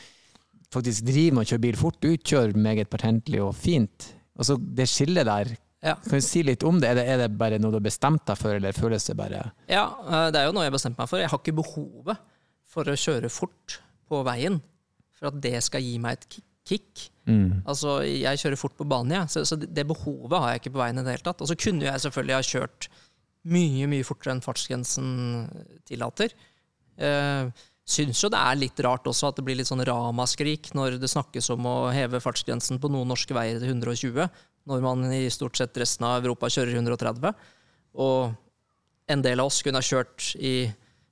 faktisk 0.73 1.05
driver 1.07 1.37
med 1.37 1.45
å 1.45 1.49
kjøre 1.51 1.63
bil 1.67 1.77
fort, 1.79 1.99
utkjører 2.09 2.57
meget 2.59 2.89
pertentlig 2.91 3.41
og 3.43 3.53
fint. 3.57 4.09
Altså, 4.37 4.57
det 4.57 4.87
skillet 4.89 5.27
der, 5.29 5.53
Ja. 5.83 5.95
kan 5.95 6.19
du 6.19 6.23
si 6.25 6.41
litt 6.43 6.63
om 6.63 6.79
det? 6.79 6.89
Er 6.89 6.95
det, 6.95 7.05
er 7.11 7.17
det 7.23 7.37
bare 7.37 7.57
noe 7.59 7.71
du 7.73 7.77
har 7.77 7.83
bestemt 7.85 8.23
deg 8.25 8.37
for, 8.39 8.55
eller 8.55 8.71
føles 8.75 9.03
det 9.09 9.17
bare 9.19 9.41
Ja, 9.69 9.85
eh, 10.07 10.29
det 10.31 10.39
er 10.39 10.45
jo 10.47 10.53
noe 10.55 10.63
jeg 10.63 10.71
har 10.71 10.77
bestemt 10.77 10.97
meg 10.97 11.09
for. 11.11 11.19
Jeg 11.19 11.29
har 11.29 11.41
ikke 11.41 11.55
behovet 11.59 12.17
for 12.73 12.87
å 12.89 12.95
kjøre 12.97 13.29
fort 13.29 13.79
på 14.09 14.21
veien 14.25 14.61
for 15.13 15.27
at 15.29 15.41
det 15.43 15.57
skal 15.63 15.83
gi 15.83 15.97
meg 16.01 16.17
et 16.17 16.27
kick. 16.37 16.45
kick. 16.65 17.09
Altså, 17.67 17.97
jeg 18.07 18.39
kjører 18.39 18.57
fort 18.59 18.77
på 18.79 18.87
banen, 18.87 19.11
jeg, 19.17 19.29
så, 19.33 19.43
så 19.45 19.57
det 19.59 19.83
behovet 19.87 20.39
har 20.39 20.53
jeg 20.53 20.61
ikke 20.63 20.71
på 20.77 20.79
veien 20.81 20.97
i 20.99 21.03
det 21.03 21.17
hele 21.17 21.25
tatt. 21.27 21.41
Og 21.43 21.49
så 21.51 21.57
kunne 21.59 21.83
jeg 21.83 21.99
selvfølgelig 22.05 22.35
ha 22.37 22.45
kjørt 22.47 22.87
mye, 23.51 23.87
mye 23.91 24.07
fortere 24.07 24.31
enn 24.37 24.41
fartsgrensen 24.45 25.09
tillater. 25.87 26.31
Uh, 26.95 27.51
Syns 27.83 28.21
jo 28.23 28.29
det 28.31 28.39
er 28.39 28.55
litt 28.55 28.79
rart 28.85 29.07
også 29.09 29.27
at 29.29 29.39
det 29.39 29.43
blir 29.43 29.57
litt 29.59 29.67
sånn 29.67 29.83
ramaskrik 29.83 30.69
når 30.77 30.95
det 31.01 31.09
snakkes 31.11 31.49
om 31.51 31.65
å 31.67 31.75
heve 31.91 32.21
fartsgrensen 32.23 32.79
på 32.79 32.91
noen 32.91 33.09
norske 33.11 33.35
veier 33.35 33.59
til 33.59 33.73
120, 33.73 34.29
når 34.71 34.85
man 34.85 35.03
i 35.11 35.25
stort 35.33 35.59
sett 35.59 35.75
resten 35.81 36.07
av 36.07 36.21
Europa 36.23 36.47
kjører 36.53 36.77
130. 36.79 37.33
Og 37.99 38.31
en 39.11 39.25
del 39.25 39.43
av 39.43 39.51
oss 39.51 39.59
kunne 39.65 39.81
ha 39.81 39.85
kjørt 39.85 40.31
i 40.39 40.63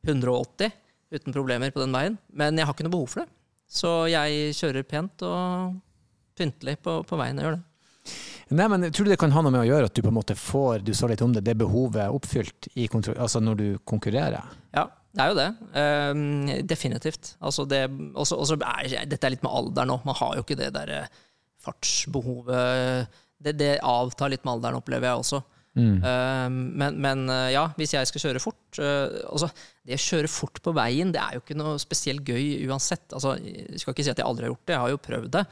180 0.08 0.72
uten 1.12 1.36
problemer 1.36 1.74
på 1.76 1.84
den 1.84 1.92
veien, 1.92 2.16
men 2.32 2.56
jeg 2.56 2.68
har 2.68 2.76
ikke 2.76 2.88
noe 2.88 2.96
behov 2.96 3.12
for 3.12 3.26
det. 3.26 3.34
Så 3.72 3.92
jeg 4.12 4.56
kjører 4.56 4.88
pent 4.88 5.28
og 5.28 5.76
pyntelig 6.40 6.78
på, 6.84 7.02
på 7.08 7.20
veien 7.20 7.40
og 7.40 7.48
gjør 7.48 7.60
det. 7.60 7.66
Nei, 8.52 8.66
men 8.68 8.88
Tror 8.92 9.08
du 9.08 9.12
det 9.14 9.20
kan 9.20 9.32
ha 9.32 9.44
noe 9.44 9.54
med 9.54 9.64
å 9.64 9.68
gjøre 9.68 9.88
at 9.88 9.96
du 9.96 10.02
på 10.04 10.10
en 10.12 10.18
måte 10.18 10.36
får 10.36 10.82
du 10.88 10.92
sa 10.96 11.08
litt 11.08 11.22
om 11.24 11.36
det, 11.36 11.44
det 11.48 11.56
behovet 11.60 12.12
oppfylt 12.12 12.72
i 12.80 12.88
kontro 12.92 13.14
altså 13.16 13.40
når 13.44 13.60
du 13.60 13.68
konkurrerer? 13.88 14.50
Ja, 14.76 14.88
det 15.12 15.24
er 15.24 15.32
jo 15.32 15.39
det. 15.39 15.50
Um, 15.76 16.52
definitivt. 16.67 17.34
Altså 17.43 17.65
det, 17.67 17.84
også, 18.15 18.38
også 18.39 18.60
er, 18.60 19.06
dette 19.12 19.28
er 19.28 19.34
litt 19.36 19.43
med 19.43 19.52
alderen 19.52 19.95
òg. 19.97 20.06
Man 20.08 20.17
har 20.21 20.38
jo 20.38 20.45
ikke 20.45 20.60
det 20.60 20.71
derre 20.76 21.04
fartsbehovet 21.62 23.12
det, 23.41 23.58
det 23.60 23.74
avtar 23.86 24.32
litt 24.32 24.45
med 24.45 24.56
alderen, 24.56 24.80
opplever 24.82 25.10
jeg 25.10 25.24
også. 25.24 25.41
Ehm, 25.80 26.56
men, 26.76 26.97
men 27.00 27.28
eh, 27.32 27.54
ja, 27.56 27.69
hvis 27.80 27.93
jeg 27.95 28.08
skal 28.10 28.26
kjøre 28.26 28.41
fort 28.43 28.80
uh, 28.84 29.08
altså, 29.32 29.47
Det 29.88 29.95
å 29.95 30.02
kjøre 30.04 30.28
fort 30.28 30.60
på 30.65 30.74
veien 30.76 31.13
det 31.15 31.21
er 31.24 31.38
jo 31.38 31.43
ikke 31.45 31.56
noe 31.56 31.78
spesielt 31.80 32.28
gøy 32.28 32.67
uansett. 32.67 33.08
Altså, 33.15 33.38
jeg 33.39 33.80
skal 33.80 33.95
ikke 33.95 34.06
si 34.06 34.12
at 34.12 34.19
jeg 34.19 34.28
aldri 34.28 34.47
har 34.47 34.52
gjort 34.52 34.65
det, 34.65 34.76
jeg 34.76 34.84
har 34.84 34.91
jo 34.91 35.06
prøvd 35.08 35.38
det. 35.38 35.45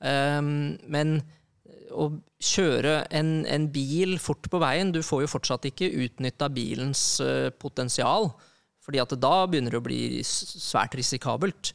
Um, 0.00 0.50
men 0.90 1.20
å 1.90 2.06
kjøre 2.42 2.94
en, 3.14 3.32
en 3.50 3.66
bil 3.68 4.14
fort 4.22 4.46
på 4.48 4.60
veien 4.62 4.94
Du 4.94 5.02
får 5.04 5.26
jo 5.26 5.28
fortsatt 5.28 5.66
ikke 5.68 5.90
utnytta 6.06 6.48
bilens 6.54 7.04
uh, 7.22 7.50
potensial. 7.62 8.30
Fordi 8.84 9.02
at 9.02 9.12
da 9.20 9.34
begynner 9.50 9.74
det 9.74 9.80
å 9.80 9.84
bli 9.84 10.00
svært 10.26 10.96
risikabelt. 10.98 11.74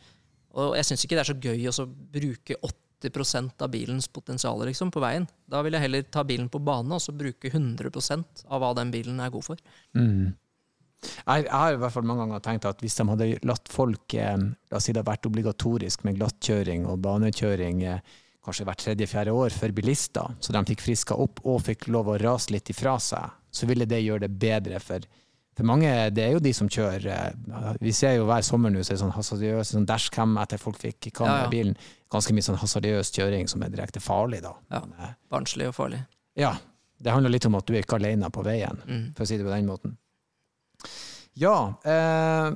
Og 0.56 0.74
jeg 0.80 0.88
syns 0.88 1.06
ikke 1.06 1.18
det 1.18 1.26
er 1.26 1.32
så 1.32 1.38
gøy 1.38 1.68
å 1.70 1.88
bruke 2.16 2.58
80% 3.06 3.62
av 3.66 3.72
bilens 3.74 4.08
potensial 4.10 4.64
liksom, 4.66 4.94
på 4.94 5.04
veien. 5.04 5.28
Da 5.52 5.62
vil 5.66 5.76
jeg 5.76 5.86
heller 5.86 6.08
ta 6.10 6.24
bilen 6.28 6.50
på 6.50 6.64
bane 6.64 6.96
og 6.96 7.04
så 7.04 7.14
bruke 7.16 7.52
100% 7.52 8.48
av 8.48 8.64
hva 8.64 8.74
den 8.80 8.94
bilen 8.94 9.22
er 9.22 9.34
god 9.34 9.50
for. 9.52 9.62
Jeg, 11.06 11.46
jeg 11.46 11.54
har 11.54 11.76
i 11.76 11.80
hvert 11.82 11.94
fall 11.94 12.08
mange 12.08 12.24
ganger 12.24 12.44
tenkt 12.46 12.66
at 12.66 12.80
hvis 12.82 12.96
de 12.98 13.06
hadde 13.12 13.28
latt 13.46 13.70
folk 13.70 14.16
eh, 14.18 14.38
La 14.72 14.80
oss 14.80 14.88
si 14.88 14.94
det 14.94 15.04
hadde 15.04 15.12
vært 15.12 15.28
obligatorisk 15.30 16.06
med 16.08 16.18
glattkjøring 16.18 16.88
og 16.90 17.04
banekjøring 17.04 17.84
eh, 17.86 18.16
kanskje 18.46 18.66
hvert 18.68 18.82
tredje-fjerde 18.84 19.34
år 19.34 19.54
for 19.54 19.74
bilister, 19.76 20.34
så 20.40 20.54
de 20.54 20.62
fikk 20.70 20.84
friska 20.86 21.18
opp 21.18 21.42
og 21.50 21.64
fikk 21.66 21.88
lov 21.94 22.12
å 22.14 22.18
rase 22.22 22.54
litt 22.54 22.70
ifra 22.70 22.96
seg, 23.02 23.34
så 23.50 23.70
ville 23.70 23.88
det 23.90 24.04
gjøre 24.04 24.28
det 24.28 24.38
bedre 24.42 24.82
for 24.84 25.06
for 25.56 25.64
mange, 25.64 25.88
det 26.12 26.24
er 26.26 26.32
jo 26.36 26.40
de 26.44 26.52
som 26.54 26.68
kjører 26.68 27.06
eh, 27.08 27.76
Vi 27.82 27.92
ser 27.96 28.18
jo 28.18 28.26
hver 28.28 28.44
sommer 28.44 28.70
nå 28.74 28.82
så 28.84 28.92
er 28.92 28.98
det 28.98 29.04
sånn 29.06 29.14
hasardiøs 29.16 29.72
sånn 29.72 29.86
dashcam 29.88 30.36
etter 30.42 30.60
folk 30.60 30.78
fikk 30.82 31.14
kamera 31.16 31.46
i 31.48 31.52
bilen. 31.54 31.78
Ganske 32.12 32.34
mye 32.36 32.44
sånn 32.44 32.60
hasardiøs 32.60 33.12
kjøring 33.16 33.48
som 33.48 33.64
er 33.64 33.70
direkte 33.74 34.00
farlig, 34.04 34.42
da. 34.44 34.52
Ja. 34.72 34.82
Eh, 35.00 35.14
Barnslig 35.32 35.68
og 35.72 35.76
farlig. 35.78 36.02
ja, 36.36 36.54
det 37.00 37.12
handler 37.12 37.30
litt 37.32 37.46
om 37.46 37.56
at 37.56 37.66
du 37.68 37.74
er 37.76 37.84
ikke 37.84 37.98
alene 38.00 38.30
på 38.32 38.44
veien, 38.44 38.78
Mm. 38.88 39.14
for 39.16 39.24
å 39.24 39.28
si 39.28 39.38
det 39.38 39.44
på 39.46 39.52
den 39.56 39.66
måten. 39.68 39.98
Ja, 41.34 41.74
eh, 41.84 42.52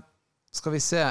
skal 0.52 0.72
vi 0.72 0.80
se. 0.80 1.04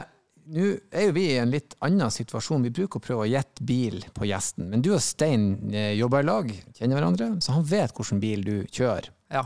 Nå 0.48 0.64
er 0.90 1.02
jo 1.08 1.12
vi 1.12 1.26
i 1.34 1.38
en 1.42 1.50
litt 1.52 1.74
annen 1.84 2.08
situasjon. 2.10 2.62
Vi 2.64 2.70
bruker 2.72 2.96
å 3.00 3.04
prøve 3.04 3.26
å 3.26 3.28
gjette 3.28 3.60
bil 3.68 4.00
på 4.16 4.24
gjesten. 4.24 4.64
Men 4.72 4.80
du 4.80 4.94
og 4.94 5.02
Stein 5.04 5.68
eh, 5.74 5.92
jobber 5.98 6.24
i 6.24 6.28
lag, 6.28 6.48
kjenner 6.78 6.96
hverandre, 6.96 7.28
så 7.44 7.52
han 7.58 7.66
vet 7.68 7.92
hvilken 7.92 8.20
bil 8.22 8.44
du 8.46 8.54
kjører. 8.72 9.10
Ja. 9.30 9.44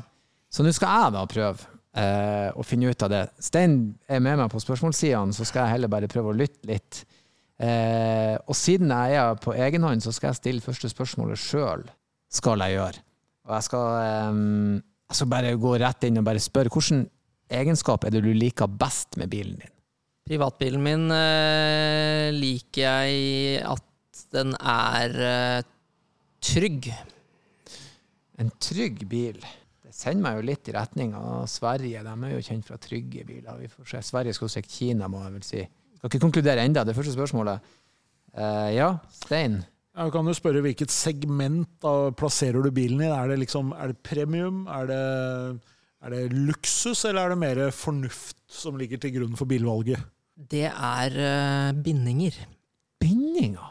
Så 0.52 0.62
nå 0.62 0.70
skal 0.76 0.94
jeg 1.02 1.12
da 1.16 1.24
prøve 1.26 1.66
eh, 1.96 2.50
og 2.54 2.66
finne 2.66 2.92
ut 2.92 3.04
av 3.04 3.12
det. 3.12 3.22
Stein 3.42 3.76
er 4.08 4.22
med 4.24 4.40
meg 4.40 4.52
på 4.52 4.62
spørsmålssidene, 4.62 5.36
så 5.36 5.46
skal 5.48 5.66
jeg 5.66 5.76
heller 5.76 5.92
bare 5.92 6.10
prøve 6.12 6.32
å 6.32 6.36
lytte 6.36 6.68
litt. 6.70 7.02
Eh, 7.62 8.36
og 8.42 8.56
siden 8.58 8.90
jeg 8.90 9.18
er 9.20 9.40
på 9.42 9.54
egen 9.54 9.84
hånd, 9.86 10.04
så 10.04 10.14
skal 10.14 10.32
jeg 10.32 10.40
stille 10.40 10.64
første 10.64 10.90
spørsmålet 10.90 11.40
sjøl. 11.40 11.84
Skal 12.32 12.64
jeg 12.64 12.78
gjøre. 12.78 13.04
Og 13.48 13.56
jeg 13.56 13.68
skal, 13.68 13.86
eh, 14.02 14.80
jeg 15.10 15.20
skal 15.20 15.32
bare 15.34 15.56
gå 15.60 15.76
rett 15.82 16.08
inn 16.08 16.22
og 16.22 16.26
bare 16.28 16.42
spørre 16.42 16.72
hvilken 16.72 17.06
egenskap 17.52 18.04
er 18.04 18.14
det 18.14 18.24
du 18.24 18.32
liker 18.32 18.70
best 18.70 19.18
med 19.20 19.30
bilen 19.32 19.60
din? 19.60 19.72
Privatbilen 20.22 20.82
min 20.84 21.08
eh, 21.10 22.30
liker 22.34 22.84
jeg 23.02 23.62
at 23.66 24.22
den 24.32 24.54
er 24.56 25.16
eh, 25.26 25.64
trygg. 26.42 26.88
En 28.40 28.52
trygg 28.62 29.02
bil. 29.10 29.42
Sender 29.92 30.24
meg 30.24 30.38
jo 30.38 30.46
litt 30.48 30.68
i 30.70 30.74
retning 30.74 31.12
av 31.18 31.44
Sverige. 31.50 32.00
De 32.06 32.12
er 32.14 32.32
jo 32.32 32.44
kjent 32.46 32.68
fra 32.68 32.78
trygge 32.80 33.26
biler. 33.28 33.58
Vi 33.60 33.68
får 33.68 33.90
se. 33.90 34.00
Sverige 34.08 34.36
skal 34.36 34.50
se 34.54 34.62
Kina, 34.64 35.08
må 35.12 35.20
jeg 35.26 35.34
vel 35.34 35.44
si. 35.46 35.64
Skal 35.98 36.10
ikke 36.10 36.22
konkludere 36.24 36.64
enda. 36.64 36.86
Det 36.88 36.96
første 36.96 37.12
spørsmålet. 37.14 37.74
Uh, 38.32 38.70
ja, 38.72 38.88
Stein. 39.12 39.60
Jeg 39.92 40.12
kan 40.14 40.28
jo 40.28 40.32
spørre 40.32 40.62
hvilket 40.64 40.92
segment 40.92 41.68
da 41.84 42.08
plasserer 42.16 42.64
du 42.64 42.70
bilen 42.72 43.02
i? 43.04 43.10
Er 43.12 43.28
det, 43.28 43.42
liksom, 43.42 43.74
er 43.76 43.92
det 43.92 44.00
premium? 44.00 44.64
Er 44.72 44.88
det, 44.88 45.02
er 46.00 46.14
det 46.14 46.22
luksus, 46.32 47.04
eller 47.04 47.26
er 47.26 47.34
det 47.34 47.40
mer 47.42 47.60
fornuft 47.76 48.40
som 48.48 48.80
ligger 48.80 49.02
til 49.02 49.12
grunn 49.18 49.36
for 49.36 49.50
bilvalget? 49.50 50.00
Det 50.32 50.64
er 50.70 51.18
uh, 51.20 51.76
bindinger. 51.84 52.40
Bindinger? 53.02 53.68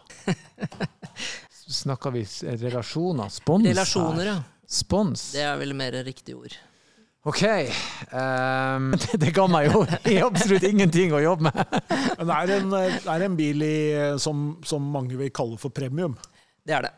Snakker 1.81 2.13
vi 2.13 2.21
relasjoner? 2.61 3.33
Spons? 3.33 3.65
Relasjoner, 3.65 4.27
ja. 4.27 4.39
Spons? 4.71 5.31
Det 5.35 5.43
er 5.43 5.57
vel 5.59 5.73
mer 5.75 5.95
riktig 6.07 6.35
ord. 6.37 6.53
Ok. 7.27 7.43
Um, 8.09 8.93
det, 9.01 9.19
det 9.21 9.33
ga 9.35 9.45
meg 9.51 9.67
jo 9.69 9.83
i 10.09 10.15
absolutt 10.23 10.63
ingenting 10.65 11.13
å 11.13 11.21
jobbe 11.21 11.51
med. 11.51 11.75
Men 12.17 12.31
det 12.31 12.37
er 12.37 12.53
en, 12.55 12.71
det 12.73 13.11
er 13.13 13.25
en 13.27 13.35
bil 13.37 13.65
i, 13.67 13.75
som, 14.23 14.47
som 14.65 14.87
mange 14.95 15.19
vil 15.19 15.29
kalle 15.35 15.59
for 15.61 15.73
premium. 15.75 16.15
Det 16.65 16.77
er 16.77 16.87
det. 16.87 16.93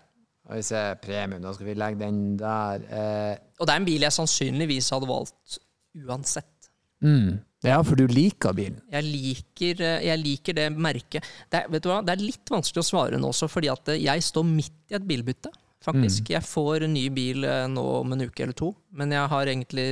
Og 0.47 0.57
vi 0.59 0.63
se, 0.67 0.79
premium, 1.03 1.41
da 1.43 1.53
skal 1.55 1.69
vi 1.69 1.75
legge 1.79 2.01
den 2.03 2.21
der. 2.39 2.85
Uh, 2.87 3.33
Og 3.59 3.67
det 3.67 3.73
er 3.75 3.81
en 3.81 3.87
bil 3.87 4.05
jeg 4.05 4.15
sannsynligvis 4.15 4.91
hadde 4.95 5.09
valgt 5.09 5.59
uansett. 6.03 6.69
mm. 7.03 7.33
Ja, 7.63 7.77
for 7.87 7.95
du 7.95 8.03
liker 8.11 8.51
bilen. 8.51 8.81
Jeg 8.91 9.05
liker, 9.07 9.81
eh, 9.87 10.01
jeg 10.09 10.19
liker 10.19 10.55
det 10.57 10.65
merket. 10.75 11.23
Det 11.47 11.61
er, 11.61 11.69
vet 11.71 11.85
du 11.85 11.87
hva? 11.87 12.01
det 12.03 12.11
er 12.11 12.19
litt 12.19 12.51
vanskelig 12.51 12.81
å 12.81 12.87
svare 12.89 13.19
nå 13.21 13.29
også, 13.31 13.47
fordi 13.47 13.69
at 13.71 13.87
eh, 13.93 14.01
jeg 14.03 14.25
står 14.25 14.43
midt 14.49 14.91
i 14.91 14.97
et 14.97 15.05
bilbytte. 15.07 15.47
Faktisk. 15.83 16.31
Jeg 16.33 16.45
får 16.45 16.87
en 16.87 16.95
ny 16.95 17.07
bil 17.13 17.45
eh, 17.47 17.67
nå 17.71 17.83
om 17.99 18.15
en 18.15 18.25
uke 18.25 18.45
eller 18.45 18.57
to, 18.57 18.73
men 18.95 19.13
jeg 19.13 19.29
har 19.33 19.51
egentlig 19.51 19.87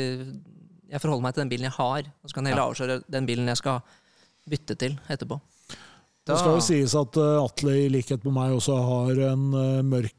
Jeg 0.91 0.99
forholder 0.99 1.23
meg 1.23 1.33
til 1.33 1.43
den 1.45 1.51
bilen 1.53 1.69
jeg 1.69 1.77
har. 1.77 2.07
Og 2.21 2.29
så 2.29 2.35
kan 2.35 2.45
jeg 2.45 2.53
heller 2.53 2.71
avsløre 2.71 3.01
den 3.07 3.27
bilen 3.29 3.47
jeg 3.47 3.61
skal 3.61 3.79
bytte 4.51 4.75
til 4.75 4.97
etterpå. 5.07 5.37
Det 6.27 6.35
skal 6.37 6.53
jo 6.53 6.63
sies 6.63 6.93
at 6.95 7.17
eh, 7.17 7.37
Atle 7.41 7.77
i 7.85 7.85
likhet 7.91 8.25
med 8.27 8.35
meg 8.35 8.55
også 8.57 8.75
har 8.75 9.21
en 9.31 9.45
eh, 9.57 9.85
mørk 9.87 10.17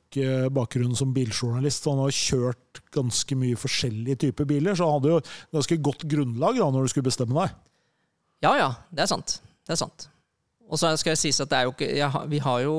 bakgrunn 0.52 0.96
som 0.96 1.12
biljournalist. 1.16 1.86
Han 1.88 2.02
har 2.02 2.12
kjørt 2.12 2.82
ganske 2.92 3.36
mye 3.38 3.56
forskjellige 3.56 4.26
typer 4.26 4.48
biler, 4.48 4.76
så 4.76 4.88
han 4.88 4.98
hadde 4.98 5.14
jo 5.14 5.20
ganske 5.56 5.78
godt 5.88 6.08
grunnlag 6.08 6.58
da 6.60 6.68
når 6.72 6.84
du 6.84 6.92
skulle 6.92 7.08
bestemme 7.08 7.36
deg. 7.38 7.54
Ja 8.42 8.56
ja, 8.58 8.72
det 8.90 9.06
er 9.06 9.12
sant. 9.12 9.38
Det 9.62 9.76
er 9.76 9.80
sant. 9.84 10.08
Og 10.72 10.80
så 10.80 10.90
skal 10.96 11.12
jeg 11.12 11.20
sies 11.20 11.40
at 11.44 11.50
det 11.52 11.58
er 11.58 11.68
jo 11.68 11.74
ikke 11.74 12.10
har, 12.14 12.28
Vi 12.32 12.40
har 12.42 12.60
jo 12.64 12.76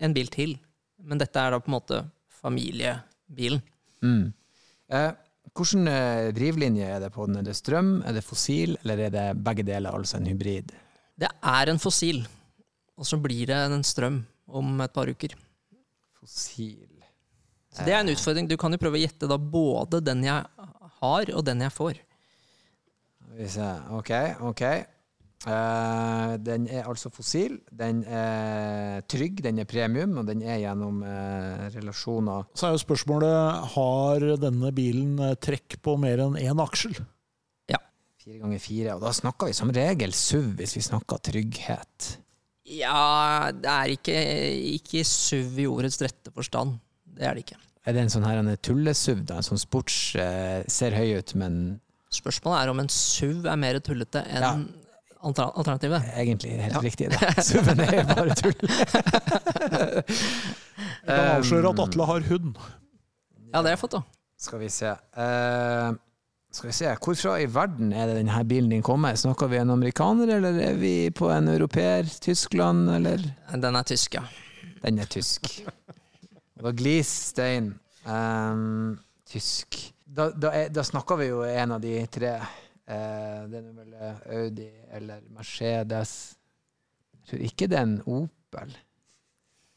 en 0.00 0.14
bil 0.16 0.30
til, 0.32 0.56
men 1.02 1.20
dette 1.20 1.40
er 1.40 1.54
da 1.54 1.60
på 1.62 1.70
en 1.70 1.76
måte 1.78 2.02
familiebilen. 2.40 3.62
Mm. 4.04 4.30
Eh, 4.90 5.10
Hvilken 5.50 5.88
eh, 5.90 6.30
drivlinje 6.34 6.86
er 6.86 7.00
det 7.02 7.10
på 7.14 7.26
den? 7.26 7.40
Er 7.40 7.46
det 7.46 7.56
strøm, 7.58 8.00
er 8.06 8.14
det 8.14 8.22
fossil, 8.24 8.76
eller 8.84 9.06
er 9.06 9.14
det 9.14 9.24
begge 9.42 9.64
deler, 9.66 9.96
altså 9.96 10.20
en 10.20 10.28
hybrid? 10.30 10.70
Det 11.20 11.28
er 11.28 11.72
en 11.72 11.80
fossil, 11.82 12.22
og 12.96 13.08
så 13.08 13.18
blir 13.20 13.50
det 13.50 13.58
en 13.66 13.82
strøm 13.84 14.22
om 14.46 14.80
et 14.84 14.94
par 14.94 15.10
uker. 15.10 15.34
Fossil 16.20 16.86
Så 17.70 17.84
det 17.86 17.94
er 17.94 18.00
en 18.02 18.12
utfordring. 18.12 18.48
Du 18.50 18.56
kan 18.58 18.72
jo 18.72 18.80
prøve 18.82 18.98
å 18.98 19.02
gjette 19.02 19.28
da 19.30 19.36
både 19.38 20.00
den 20.04 20.24
jeg 20.26 20.46
har, 21.00 21.34
og 21.34 21.44
den 21.46 21.62
jeg 21.66 21.74
får. 21.74 22.00
Ok, 23.94 24.10
ok. 24.50 24.64
Eh, 25.40 26.32
den 26.44 26.66
er 26.68 26.84
altså 26.84 27.08
fossil, 27.08 27.54
den 27.72 28.02
er 28.04 29.00
trygg, 29.08 29.40
den 29.46 29.62
er 29.62 29.68
premium, 29.68 30.18
og 30.20 30.26
den 30.28 30.42
er 30.44 30.58
gjennom 30.60 30.98
uh, 31.00 31.70
relasjoner. 31.72 32.50
Så 32.52 32.68
er 32.68 32.74
jo 32.74 32.82
spørsmålet 32.82 33.70
har 33.72 34.26
denne 34.42 34.72
bilen 34.76 35.14
eh, 35.24 35.38
trekk 35.40 35.78
på 35.80 35.96
mer 36.00 36.20
enn 36.26 36.36
én 36.42 36.60
aksel. 36.60 36.92
Ja. 37.72 37.80
Fire 38.20 38.42
ganger 38.42 38.60
fire, 38.60 38.98
og 38.98 39.06
da 39.06 39.14
snakker 39.16 39.48
vi 39.48 39.56
som 39.56 39.72
regel 39.72 40.12
SUV 40.12 40.58
hvis 40.60 40.76
vi 40.76 40.84
snakker 40.90 41.22
trygghet. 41.30 42.10
Ja, 42.68 43.48
det 43.56 43.72
er 43.72 43.94
ikke, 43.96 44.18
ikke 44.76 45.06
SUV 45.08 45.62
i 45.64 45.70
ordets 45.70 46.02
rette 46.04 46.34
forstand. 46.36 46.76
Det 47.16 47.24
er 47.24 47.38
det 47.38 47.46
ikke. 47.46 47.62
Er 47.88 47.96
det 47.96 48.04
en 48.04 48.12
sånn 48.12 48.28
her 48.28 48.42
en 48.42 48.52
tullesuv, 48.60 49.24
da? 49.24 49.40
En 49.40 49.46
sånn 49.46 49.62
sports 49.62 50.10
Uh, 50.20 50.60
Ser 50.68 50.92
høy 50.98 51.16
ut, 51.16 51.32
men 51.40 51.54
Spørsmålet 52.10 52.64
er 52.64 52.70
om 52.72 52.80
en 52.82 52.88
SUV 52.90 53.46
er 53.46 53.58
mer 53.58 53.78
tullete 53.86 54.20
enn 54.26 54.44
Ja. 54.44 54.52
Alter- 55.22 55.52
alternativet. 55.54 56.02
egentlig 56.16 56.50
helt 56.62 56.82
riktig. 56.82 57.08
Det. 57.14 57.44
SUV-en 57.44 57.80
er 57.80 58.04
bare 58.08 58.34
tull. 58.38 58.54
Jeg 61.00 61.16
kan 61.16 61.26
avsløre 61.38 61.72
at 61.72 61.80
Atle 61.86 62.06
har 62.08 62.28
hund. 62.28 62.54
Ja, 63.50 63.58
det 63.60 63.66
har 63.66 63.74
jeg 63.74 63.80
fått, 63.82 63.96
da. 63.96 64.02
Skal 64.40 64.60
vi 64.62 64.68
se. 64.72 64.92
Uh, 65.16 65.96
skal 66.54 66.70
vi 66.70 66.74
se. 66.76 66.92
Hvorfra 67.02 67.34
i 67.42 67.48
verden 67.50 67.92
er 67.92 68.08
det 68.08 68.16
denne 68.20 68.44
bilen 68.48 68.70
din 68.72 68.84
kommer? 68.86 69.16
Snakker 69.18 69.50
vi 69.50 69.58
en 69.60 69.72
amerikaner, 69.74 70.30
eller 70.36 70.56
er 70.70 70.78
vi 70.80 70.94
på 71.14 71.28
en 71.34 71.50
europeer? 71.52 72.08
Tyskland, 72.22 72.88
eller? 72.94 73.22
Den 73.52 73.76
er 73.76 73.86
tysk, 73.86 74.16
ja. 74.20 74.24
Den 74.84 74.98
er 75.02 75.10
tysk. 75.10 75.50
Og 76.60 76.68
da 76.68 76.74
glis 76.76 77.10
Stein. 77.32 77.72
Um, 78.06 78.98
tysk. 79.28 79.76
Da, 80.04 80.30
da, 80.34 80.50
er, 80.56 80.70
da 80.74 80.82
snakker 80.86 81.20
vi 81.20 81.30
jo 81.30 81.42
en 81.46 81.76
av 81.76 81.82
de 81.82 81.94
tre. 82.12 82.36
Eh, 82.90 83.40
det 83.50 83.60
er 83.62 83.72
vel 83.78 83.96
Audi 84.40 84.68
eller 84.98 85.20
Mercedes. 85.36 86.14
Jeg 87.20 87.26
tror 87.30 87.42
ikke 87.50 87.68
det 87.70 87.78
er 87.78 87.86
en 87.86 87.98
Opel. 88.10 88.72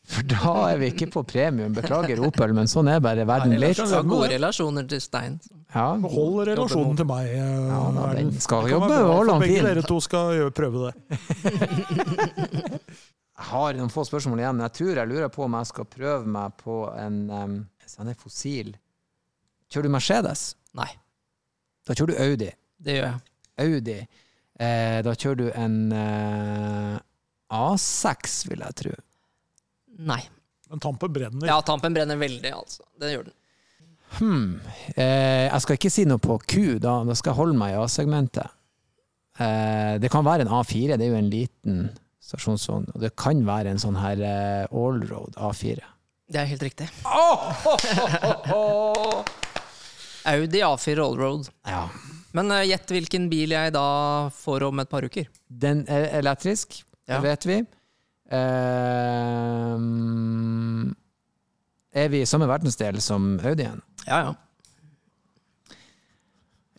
For 0.04 0.26
da 0.28 0.54
er 0.74 0.80
vi 0.82 0.90
ikke 0.92 1.08
på 1.14 1.22
premium. 1.24 1.72
Beklager 1.78 2.20
Opel, 2.26 2.52
men 2.58 2.68
sånn 2.68 2.90
er 2.92 3.00
bare 3.04 3.24
verden 3.30 3.54
litt. 3.62 3.78
Ja, 3.80 3.86
har 3.94 4.04
gode 4.08 4.28
relasjoner 4.34 4.88
til 4.92 5.00
Stein. 5.04 5.38
Ja, 5.74 5.86
Hold 5.96 6.42
relasjonen 6.50 6.98
til 7.00 7.08
meg. 7.08 7.30
eh, 7.30 7.68
Ja, 7.70 7.80
da, 7.96 8.08
den 8.18 8.34
skal 8.44 8.66
Det 8.66 8.74
kan 8.74 8.82
jobbe 8.82 8.98
holde 9.14 9.38
han 9.38 9.42
Begge 9.46 9.62
dere 9.70 9.86
to 9.88 10.00
skal 10.04 10.52
prøve 10.52 10.90
det. 10.90 10.94
Jeg 13.34 13.50
har 13.50 13.74
noen 13.76 13.90
få 13.92 14.04
spørsmål 14.06 14.40
igjen, 14.40 14.60
jeg 14.62 14.74
tror 14.78 15.00
jeg 15.00 15.10
lurer 15.10 15.30
på 15.34 15.44
om 15.48 15.56
jeg 15.58 15.66
skal 15.68 15.88
prøve 15.90 16.30
meg 16.30 16.54
på 16.62 16.76
en 17.02 17.16
um, 17.34 17.56
Hvis 17.82 17.96
han 18.00 18.12
er 18.12 18.18
fossil 18.20 18.70
Kjører 19.74 19.88
du 19.90 19.94
Mercedes? 19.96 20.44
Nei, 20.78 20.88
Da 21.88 21.96
kjører 21.98 22.14
du 22.14 22.22
Audi. 22.24 22.50
Det 22.84 22.98
gjør 22.98 23.08
jeg. 23.08 23.20
Audi. 23.64 23.98
Eh, 24.64 25.00
da 25.06 25.14
kjører 25.16 25.40
du 25.40 25.48
en 25.58 25.78
eh, 25.98 26.98
A6, 27.54 28.40
vil 28.50 28.64
jeg 28.66 28.80
tro. 28.82 28.94
Nei. 30.10 30.22
Men 30.70 30.82
tampen 30.82 31.14
brenner. 31.14 31.48
Ja, 31.48 31.60
tampen 31.66 31.94
brenner 31.96 32.18
veldig, 32.18 32.52
altså. 32.54 32.86
Det 33.00 33.12
gjør 33.14 33.28
den. 33.30 33.36
Hmm. 34.18 34.60
Eh, 34.96 35.48
jeg 35.50 35.62
skal 35.64 35.78
ikke 35.78 35.94
si 35.94 36.06
noe 36.10 36.22
på 36.22 36.38
Q, 36.50 36.78
da, 36.82 37.00
da 37.06 37.14
skal 37.18 37.34
jeg 37.34 37.40
holde 37.40 37.58
meg 37.58 37.74
i 37.74 37.80
A-segmentet. 37.82 38.50
Eh, 39.42 39.96
det 40.02 40.10
kan 40.14 40.26
være 40.26 40.46
en 40.46 40.54
A4, 40.54 40.98
det 40.98 41.06
er 41.08 41.12
jo 41.14 41.20
en 41.22 41.34
liten 41.34 41.76
stasjonsvogn. 42.24 42.88
Og 42.94 43.00
det 43.04 43.12
kan 43.20 43.38
være 43.48 43.70
en 43.74 43.82
sånn 43.82 43.98
her 44.02 44.18
eh, 44.22 44.66
allroad 44.70 45.34
A4. 45.38 45.80
Det 46.34 46.40
er 46.42 46.48
helt 46.50 46.66
riktig. 46.66 46.88
Audi 50.34 50.60
A4 50.64 51.00
Allroad. 51.04 51.50
Ja. 51.68 51.90
Men 52.34 52.52
uh, 52.52 52.64
gjett 52.66 52.90
hvilken 52.96 53.28
bil 53.32 53.54
jeg 53.54 53.74
da 53.76 53.86
får 54.34 54.66
om 54.70 54.82
et 54.82 54.90
par 54.92 55.06
uker. 55.06 55.28
Den 55.48 55.86
er 55.92 56.10
elektrisk, 56.20 56.82
Ja. 57.08 57.20
det 57.20 57.24
vet 57.28 57.46
vi. 57.50 57.58
Uh, 58.34 59.78
er 61.94 62.10
vi 62.10 62.24
i 62.24 62.30
samme 62.30 62.48
verdensdel 62.50 62.98
som 63.04 63.36
Audien? 63.46 63.82
Ja, 64.08 64.24
ja. 64.26 64.34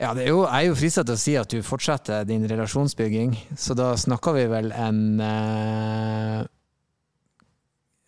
Ja, 0.00 0.10
det 0.16 0.24
er 0.24 0.32
jo, 0.32 0.40
jeg 0.42 0.64
er 0.66 0.72
jo 0.72 0.74
frista 0.76 1.04
til 1.06 1.14
å 1.14 1.20
si 1.22 1.36
at 1.38 1.52
du 1.54 1.60
fortsetter 1.62 2.24
din 2.26 2.42
relasjonsbygging, 2.50 3.36
så 3.56 3.76
da 3.78 3.92
snakker 3.96 4.34
vi 4.34 4.42
vel 4.50 4.72
en 4.74 4.98
uh, 5.22 6.42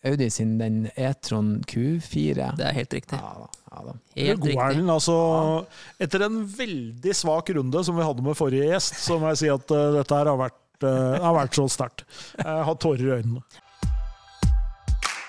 Audi 0.06 0.26
sin 0.35 0.56
den 0.59 0.88
E-tron 0.98 1.61
Q4. 1.70 2.50
Det 2.59 2.66
er 2.66 2.74
helt 2.80 2.98
riktig. 2.98 3.20
Ja. 3.22 3.46
Ja, 3.76 3.96
Helt 4.30 4.40
god, 4.40 4.48
riktig. 4.50 4.62
Erlend. 4.68 4.94
Altså, 4.96 5.18
etter 6.02 6.26
en 6.26 6.40
veldig 6.56 7.16
svak 7.16 7.52
runde 7.58 7.84
som 7.84 7.98
vi 7.98 8.06
hadde 8.06 8.24
med 8.24 8.38
forrige 8.38 8.70
gjest, 8.72 8.98
så 9.04 9.20
må 9.20 9.34
jeg 9.34 9.42
si 9.44 9.52
at 9.52 9.76
uh, 9.76 9.84
dette 9.98 10.18
her 10.22 10.32
har 10.32 10.40
vært, 10.40 10.64
uh, 10.86 11.20
har 11.26 11.38
vært 11.42 11.60
så 11.60 11.68
sterkt. 11.70 12.06
Jeg 12.40 12.66
har 12.70 12.82
tårer 12.82 13.06
i 13.06 13.14
øynene. 13.20 13.44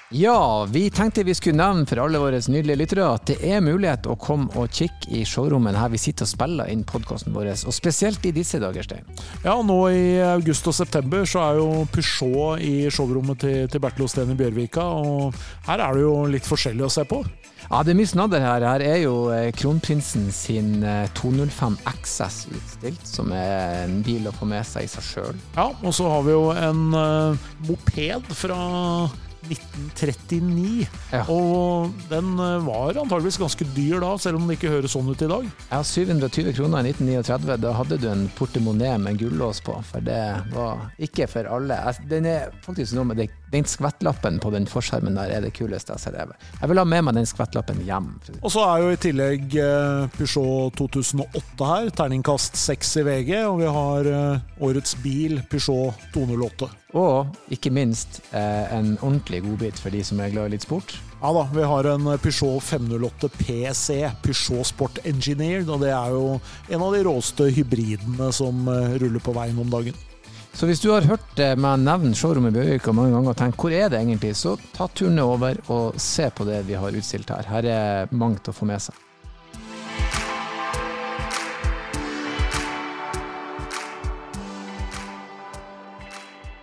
Ja, 0.10 0.66
vi 0.72 0.90
tenkte 0.90 1.24
vi 1.24 1.34
skulle 1.36 1.60
nevne 1.60 1.84
for 1.86 2.00
alle 2.00 2.20
våre 2.22 2.38
nydelige 2.48 2.80
lyttere 2.80 3.08
at 3.12 3.26
det 3.28 3.42
er 3.44 3.60
mulighet 3.60 4.08
å 4.08 4.16
komme 4.16 4.48
og 4.56 4.72
kikke 4.72 5.10
i 5.12 5.26
showrommet 5.28 5.76
her 5.76 5.92
vi 5.92 6.00
sitter 6.00 6.24
og 6.24 6.32
spiller 6.32 6.72
inn 6.72 6.86
podkasten 6.88 7.36
vår, 7.36 7.50
og 7.68 7.76
spesielt 7.76 8.24
i 8.24 8.32
disse 8.32 8.62
dager, 8.64 8.88
Stein. 8.88 9.04
Ja, 9.44 9.58
nå 9.60 9.78
i 9.92 10.06
august 10.24 10.70
og 10.72 10.78
september 10.80 11.28
så 11.28 11.44
er 11.44 11.60
jo 11.60 11.84
Peugeot 11.92 12.64
i 12.64 12.88
showrommet 12.88 13.44
til, 13.44 13.68
til 13.68 13.84
Bertil 13.84 14.08
Osten 14.08 14.32
i 14.32 14.40
Bjørvika, 14.40 14.88
og 14.88 15.36
her 15.68 15.84
er 15.84 16.00
det 16.00 16.08
jo 16.08 16.16
litt 16.38 16.48
forskjellig 16.48 16.88
å 16.88 16.94
se 16.94 17.04
på. 17.10 17.20
Ja, 17.68 17.82
det 17.84 17.92
er 17.92 17.98
mye 18.00 18.08
snadder 18.08 18.44
her. 18.44 18.64
Her 18.64 18.84
er 18.86 19.00
jo 19.02 19.16
eh, 19.36 19.50
kronprinsen 19.56 20.30
sin 20.32 20.84
eh, 20.88 21.10
205 21.20 21.76
XS 22.00 22.38
utstilt, 22.56 23.04
som 23.08 23.34
er 23.36 23.84
en 23.84 24.00
bil 24.06 24.30
å 24.30 24.36
få 24.36 24.48
med 24.48 24.64
seg 24.68 24.88
i 24.88 24.92
seg 24.92 25.04
sjøl. 25.04 25.42
Ja, 25.58 25.68
og 25.76 25.96
så 25.96 26.08
har 26.08 26.24
vi 26.24 26.36
jo 26.36 26.46
en 26.56 26.84
uh, 26.96 27.50
moped 27.68 28.32
fra 28.40 28.62
1939. 29.54 30.88
Ja. 31.14 31.24
Og 31.32 31.94
den 32.12 32.34
eh, 32.44 32.68
var 32.68 33.00
antageligvis 33.00 33.40
ganske 33.42 33.68
dyr 33.76 34.02
da, 34.04 34.14
selv 34.22 34.40
om 34.40 34.48
det 34.48 34.58
ikke 34.58 34.74
høres 34.74 34.96
sånn 34.96 35.10
ut 35.10 35.24
i 35.24 35.30
dag. 35.32 35.48
Ja, 35.72 35.82
720 35.84 36.54
kroner 36.58 36.88
i 36.88 36.94
1939. 36.94 37.58
Da 37.64 37.74
hadde 37.78 38.00
du 38.02 38.08
en 38.12 38.28
portemonee 38.38 38.98
med 39.02 39.20
gullås 39.22 39.62
på, 39.66 39.78
for 39.88 40.06
det 40.06 40.22
var 40.54 40.88
ikke 41.04 41.30
for 41.32 41.50
alle. 41.58 41.80
Den 42.10 42.28
er 42.30 42.52
faktisk 42.66 42.98
noe 42.98 43.08
med 43.12 43.22
det, 43.22 43.30
den 43.54 43.68
skvettlappen 43.68 44.42
på 44.44 44.52
den 44.54 44.68
forskjermen 44.70 45.18
der 45.18 45.32
er 45.38 45.46
det 45.46 45.54
kuleste 45.58 45.94
jeg 45.96 46.02
har 46.02 46.32
sett. 46.32 46.50
Jeg 46.62 46.72
vil 46.72 46.82
ha 46.82 46.88
med 46.88 47.06
meg 47.08 47.18
den 47.20 47.30
skvettlappen 47.30 47.80
hjem. 47.88 48.10
Og 48.42 48.52
så 48.54 48.66
er 48.68 48.84
jo 48.84 48.94
i 48.94 49.00
tillegg 49.02 49.58
eh, 49.62 50.08
Peugeot 50.18 50.76
2008 50.80 51.72
her, 51.72 51.92
terningkast 51.96 52.60
6 52.60 52.96
i 53.02 53.06
VG, 53.08 53.32
og 53.48 53.62
vi 53.62 53.72
har 53.78 54.12
eh, 54.12 54.64
årets 54.68 54.98
bil 55.04 55.40
Peugeot 55.52 56.08
208. 56.16 56.70
Og 56.98 57.54
ikke 57.54 57.72
minst 57.74 58.22
eh, 58.32 58.74
en 58.74 58.96
ordentlig 59.02 59.44
godbit 59.46 59.80
for 59.82 59.94
de 59.94 60.02
som 60.06 60.22
er 60.24 60.34
glad 60.34 60.50
i 60.50 60.56
litt 60.56 60.66
sport. 60.66 60.96
Ja 61.18 61.32
da, 61.34 61.46
vi 61.54 61.66
har 61.66 61.90
en 61.92 62.10
Peugeot 62.22 62.64
508 62.64 63.30
PC, 63.38 64.02
Peugeot 64.24 64.70
Sport 64.70 65.02
Engineered, 65.06 65.70
og 65.70 65.82
det 65.86 65.94
er 65.94 66.14
jo 66.14 66.38
en 66.38 66.86
av 66.86 66.94
de 66.94 67.02
råeste 67.08 67.50
hybridene 67.56 68.30
som 68.36 68.68
eh, 68.74 69.00
ruller 69.02 69.24
på 69.24 69.36
veien 69.38 69.58
om 69.62 69.72
dagen. 69.74 69.98
Så 70.58 70.66
hvis 70.66 70.82
du 70.82 70.88
har 70.90 71.06
hørt 71.06 71.42
eh, 71.44 71.54
meg 71.60 71.84
nevne 71.84 72.18
showrommet 72.18 72.56
i 72.56 72.58
Bjørvika 72.58 72.94
mange 72.98 73.14
ganger 73.14 73.34
og 73.34 73.38
tenkt 73.38 73.62
hvor 73.62 73.74
er 73.78 73.92
det 73.94 74.00
egentlig, 74.02 74.34
så 74.40 74.56
ta 74.74 74.90
turen 74.90 75.20
over 75.22 75.60
og 75.74 76.00
se 76.02 76.32
på 76.34 76.48
det 76.50 76.64
vi 76.70 76.78
har 76.82 76.98
utstilt 76.98 77.30
her. 77.34 77.46
Her 77.46 77.70
er 77.74 78.16
mangt 78.18 78.50
å 78.50 78.56
få 78.58 78.66
med 78.70 78.82
seg. 78.88 79.04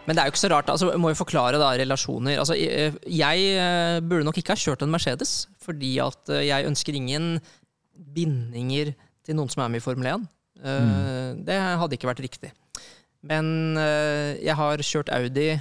Men 0.07 0.17
det 0.17 0.21
er 0.23 0.29
jo 0.29 0.35
ikke 0.35 0.43
så 0.43 0.51
rart. 0.53 0.69
altså, 0.69 0.91
må 1.01 1.09
jo 1.13 1.17
forklare 1.17 1.59
da, 1.61 1.71
relasjoner. 1.81 2.39
Altså, 2.43 2.57
jeg 2.61 2.93
jeg, 3.09 3.45
eh, 3.57 4.01
burde 4.05 4.25
nok 4.27 4.37
ikke 4.41 4.53
ha 4.53 4.61
kjørt 4.61 4.83
en 4.85 4.93
Mercedes, 4.93 5.47
fordi 5.65 5.95
at 6.05 6.29
eh, 6.29 6.47
jeg 6.51 6.67
ønsker 6.69 6.95
ingen 6.99 7.39
bindinger 8.15 8.93
til 9.25 9.39
noen 9.39 9.49
som 9.53 9.63
er 9.65 9.73
med 9.73 9.81
i 9.81 9.85
Formel 9.85 10.07
1. 10.11 10.27
Mm. 10.65 11.41
Det 11.45 11.57
hadde 11.81 11.97
ikke 11.97 12.09
vært 12.09 12.23
riktig. 12.25 12.51
Men 13.25 13.77
eh, 13.81 14.37
jeg 14.45 14.57
har 14.59 14.83
kjørt 14.85 15.11
Audi 15.17 15.55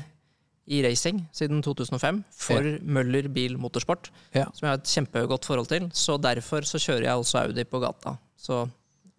i 0.73 0.79
racing 0.85 1.21
siden 1.35 1.59
2005 1.63 2.21
for 2.39 2.67
Møller 2.83 3.27
Bil 3.31 3.57
Motorsport, 3.59 4.09
Ja. 4.35 4.45
som 4.55 4.67
jeg 4.67 4.71
har 4.71 4.79
et 4.79 4.91
kjempegodt 4.91 5.47
forhold 5.47 5.67
til. 5.71 5.89
Så 5.95 6.15
derfor 6.23 6.63
så 6.67 6.79
kjører 6.79 7.07
jeg 7.09 7.19
også 7.23 7.41
Audi 7.45 7.63
på 7.67 7.81
gata. 7.83 8.17
Så 8.39 8.65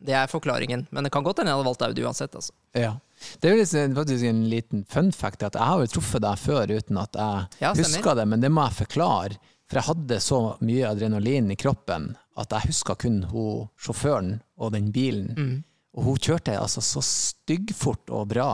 det 0.05 0.17
er 0.17 0.29
forklaringen. 0.29 0.87
Men 0.93 1.05
det 1.05 1.13
kan 1.13 1.25
godt 1.25 1.41
hende 1.41 1.53
jeg 1.53 1.57
hadde 1.59 1.69
valgt 1.69 1.85
Audi 1.89 2.05
uansett. 2.05 2.35
altså. 2.37 2.53
Ja. 2.77 2.95
Det 3.41 3.49
er 3.49 3.55
jo 3.55 3.61
liksom 3.61 3.97
faktisk 3.97 4.29
en 4.29 4.43
liten 4.51 4.85
fun 4.91 5.11
fact 5.15 5.45
at 5.47 5.57
jeg 5.59 5.71
har 5.71 5.83
jo 5.83 5.91
truffet 5.97 6.25
deg 6.25 6.41
før 6.41 6.73
uten 6.75 7.01
at 7.01 7.19
jeg 7.19 7.65
Ja, 7.65 7.75
husker 7.77 8.19
det, 8.19 8.27
men 8.31 8.43
det 8.43 8.51
må 8.53 8.67
jeg 8.67 8.79
forklare. 8.85 9.39
For 9.71 9.81
jeg 9.81 9.89
hadde 9.89 10.21
så 10.21 10.41
mye 10.65 10.91
adrenalin 10.91 11.53
i 11.55 11.57
kroppen 11.59 12.11
at 12.41 12.53
jeg 12.53 12.71
huska 12.73 12.97
kun 13.01 13.23
hun, 13.31 13.69
sjåføren 13.81 14.37
og 14.61 14.75
den 14.75 14.91
bilen. 14.95 15.33
Mm. 15.39 15.57
Og 15.95 16.09
hun 16.09 16.21
kjørte 16.21 16.57
altså 16.59 16.83
så 16.85 17.03
styggfort 17.07 18.11
og 18.13 18.29
bra. 18.35 18.49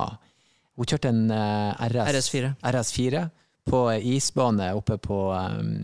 Hun 0.76 0.88
kjørte 0.88 1.10
en 1.10 1.26
uh, 1.32 1.76
RS, 1.88 2.14
RS4. 2.14 2.52
RS4 2.70 3.26
på 3.70 3.82
isbane 4.12 4.70
oppe 4.76 4.96
på 5.00 5.18
um, 5.32 5.76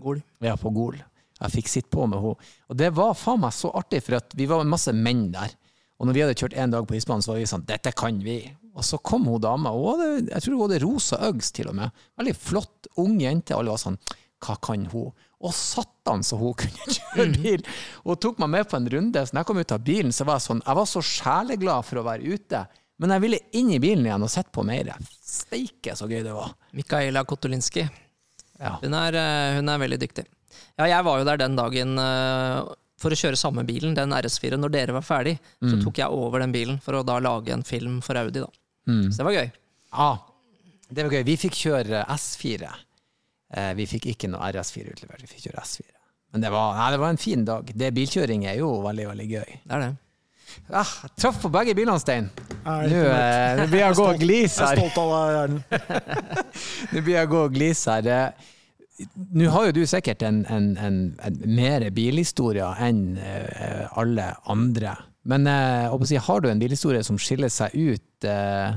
Gol. 0.00 0.22
ja, 0.42 0.56
på 0.58 0.72
Gol. 0.74 0.98
Jeg 1.40 1.54
fikk 1.54 1.70
sitte 1.72 1.92
på 1.92 2.06
med 2.08 2.20
henne. 2.20 2.50
Og 2.68 2.78
det 2.78 2.90
var 2.96 3.16
faen 3.16 3.40
meg 3.42 3.54
så 3.56 3.70
artig, 3.76 4.02
for 4.04 4.18
at 4.18 4.34
vi 4.36 4.48
var 4.50 4.66
masse 4.68 4.92
menn 4.96 5.30
der. 5.32 5.54
Og 6.00 6.08
når 6.08 6.16
vi 6.16 6.22
hadde 6.24 6.36
kjørt 6.40 6.56
én 6.56 6.72
dag 6.72 6.86
på 6.88 6.96
isbanen, 6.96 7.22
så 7.24 7.34
var 7.34 7.42
vi 7.42 7.48
sånn 7.50 7.66
Dette 7.68 7.92
kan 7.96 8.18
vi! 8.24 8.40
Og 8.72 8.86
så 8.86 8.96
kom 9.04 9.26
hun 9.28 9.42
dama, 9.42 9.72
hun 9.74 9.98
hadde, 10.00 10.28
jeg 10.30 10.44
tror 10.44 10.54
hun 10.56 10.62
hadde 10.64 10.82
rosa 10.86 11.18
Uggs 11.28 11.50
til 11.52 11.68
og 11.68 11.76
med. 11.76 12.04
Veldig 12.16 12.36
flott, 12.38 12.88
ung 13.02 13.18
jente. 13.20 13.56
Alle 13.56 13.74
var 13.74 13.82
sånn 13.82 13.98
Hva 14.40 14.56
kan 14.64 14.86
hun? 14.92 15.10
Og 15.40 15.52
satan 15.56 16.24
så 16.24 16.38
hun 16.40 16.56
kunne 16.62 16.96
kjøre 16.96 17.26
bil! 17.36 17.64
Hun 18.06 18.20
tok 18.22 18.40
meg 18.40 18.54
med 18.56 18.70
på 18.70 18.80
en 18.80 18.88
runde. 18.96 19.24
Så 19.26 19.36
når 19.36 19.44
jeg 19.44 19.50
kom 19.50 19.60
ut 19.60 19.76
av 19.76 19.84
bilen, 19.84 20.14
så 20.16 20.28
var 20.28 20.40
jeg 20.40 20.48
sånn 20.48 20.64
Jeg 20.64 20.80
var 20.80 20.88
så 20.88 21.04
sjeleglad 21.04 21.88
for 21.88 22.00
å 22.00 22.06
være 22.08 22.36
ute. 22.36 22.64
Men 23.00 23.16
jeg 23.16 23.24
ville 23.24 23.44
inn 23.56 23.72
i 23.72 23.80
bilen 23.80 24.08
igjen 24.08 24.24
og 24.24 24.32
sett 24.32 24.50
på 24.52 24.64
mer. 24.64 24.92
Steike, 25.24 25.96
så 25.96 26.08
gøy 26.08 26.20
det 26.24 26.36
var. 26.36 26.52
Mikaela 26.76 27.24
Kotolinski. 27.28 27.86
Ja. 28.60 28.74
Hun 28.82 28.96
er, 28.96 29.16
eh, 29.16 29.56
hun 29.56 29.72
er 29.72 29.80
veldig 29.80 29.98
dyktig. 30.02 30.26
Ja, 30.76 30.84
jeg 30.88 31.04
var 31.06 31.20
jo 31.20 31.24
der 31.28 31.40
den 31.40 31.56
dagen 31.56 31.96
eh, 32.00 32.58
for 33.00 33.14
å 33.14 33.18
kjøre 33.18 33.38
samme 33.40 33.64
bilen, 33.68 33.94
den 33.96 34.12
RS4. 34.12 34.58
Når 34.60 34.74
dere 34.74 34.96
var 34.98 35.04
ferdig, 35.06 35.38
så 35.62 35.78
tok 35.82 36.02
jeg 36.02 36.12
over 36.12 36.44
den 36.44 36.52
bilen 36.52 36.80
for 36.84 36.98
å 36.98 37.04
da 37.06 37.16
lage 37.22 37.54
en 37.54 37.64
film 37.66 38.00
for 38.04 38.18
Audi. 38.20 38.42
da. 38.44 38.50
Så 39.10 39.22
det 39.22 39.26
var 39.28 39.36
gøy. 39.38 39.50
Ja, 39.94 40.10
det 40.90 41.06
var 41.06 41.16
gøy. 41.16 41.24
Vi 41.28 41.36
fikk 41.40 41.56
kjøre 41.62 42.04
S4. 42.16 42.68
Eh, 43.56 43.72
vi 43.78 43.86
fikk 43.90 44.10
ikke 44.12 44.28
noe 44.30 44.46
RS4 44.52 44.92
utlevert, 44.92 45.24
vi 45.24 45.30
fikk 45.30 45.48
kjøre 45.48 45.64
S4. 45.64 45.88
Men 46.32 46.44
det 46.44 46.52
var, 46.54 46.76
nei, 46.78 46.90
det 46.94 47.00
var 47.02 47.10
en 47.14 47.18
fin 47.18 47.42
dag. 47.44 47.72
Det 47.74 47.90
Bilkjøring 47.96 48.44
er 48.46 48.60
jo 48.60 48.70
veldig, 48.84 49.08
veldig 49.10 49.26
gøy. 49.32 49.56
Det 49.64 49.74
er 49.74 49.84
det. 49.86 49.90
Ah, 50.74 50.92
jeg 51.06 51.12
traff 51.22 51.38
på 51.42 51.50
begge 51.54 51.74
bilene, 51.78 51.98
Stein. 52.02 52.28
Nå 52.66 53.00
eh, 53.00 53.64
blir 53.70 53.82
jeg 53.84 53.96
gå 53.98 54.06
og 54.06 54.18
glise 54.20 54.66
Jeg 54.66 54.78
er 54.78 54.80
stolt 54.80 54.98
av 55.02 55.12
deg, 55.14 55.36
Erlend. 55.40 56.24
Nå 56.92 57.02
blir 57.06 57.16
jeg 57.16 57.30
gå 57.30 57.42
og 57.46 57.54
glise 57.54 57.96
her. 57.98 58.48
Eh, 59.00 59.06
Nå 59.36 59.50
har 59.54 59.68
jo 59.68 59.76
du 59.80 59.82
sikkert 59.88 60.22
en, 60.26 60.42
en, 60.52 60.70
en, 60.78 60.98
en 61.26 61.38
mer 61.56 61.86
bilhistorie 61.96 62.66
enn 62.86 63.04
eh, 63.18 63.86
alle 64.00 64.32
andre. 64.52 64.96
Men 65.28 65.46
eh, 65.50 65.94
si, 66.08 66.18
har 66.20 66.40
du 66.40 66.50
en 66.50 66.60
bilhistorie 66.60 67.02
som 67.06 67.18
skiller 67.20 67.52
seg 67.52 67.74
ut, 67.76 68.28
eh, 68.28 68.76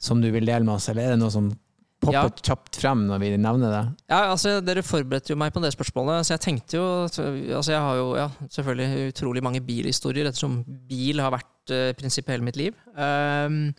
som 0.00 0.20
du 0.22 0.30
vil 0.32 0.46
dele 0.46 0.64
med 0.64 0.76
oss, 0.78 0.88
eller 0.92 1.08
er 1.08 1.16
det 1.16 1.22
noe 1.22 1.34
som 1.34 1.50
popper 1.98 2.14
Ja. 2.14 2.42
kjapt 2.50 2.78
frem 2.78 3.06
når 3.08 3.20
vi 3.22 3.30
nevner 3.40 3.72
det? 3.74 3.82
Ja, 4.10 4.20
altså, 4.30 4.58
Dere 4.64 4.84
forberedte 4.86 5.32
jo 5.32 5.38
meg 5.40 5.52
på 5.54 5.62
det 5.64 5.72
spørsmålet, 5.74 6.26
så 6.26 6.36
jeg 6.36 6.44
tenkte 6.44 6.78
jo 6.78 6.84
altså 7.08 7.72
Jeg 7.72 7.82
har 7.82 7.98
jo 7.98 8.08
ja, 8.16 8.28
selvfølgelig 8.54 9.12
utrolig 9.12 9.42
mange 9.44 9.62
bilhistorier, 9.66 10.30
ettersom 10.30 10.60
bil 10.88 11.22
har 11.22 11.34
vært 11.34 11.74
uh, 11.74 12.22
hele 12.30 12.46
mitt 12.46 12.60
liv. 12.60 12.76
Um, 12.94 13.74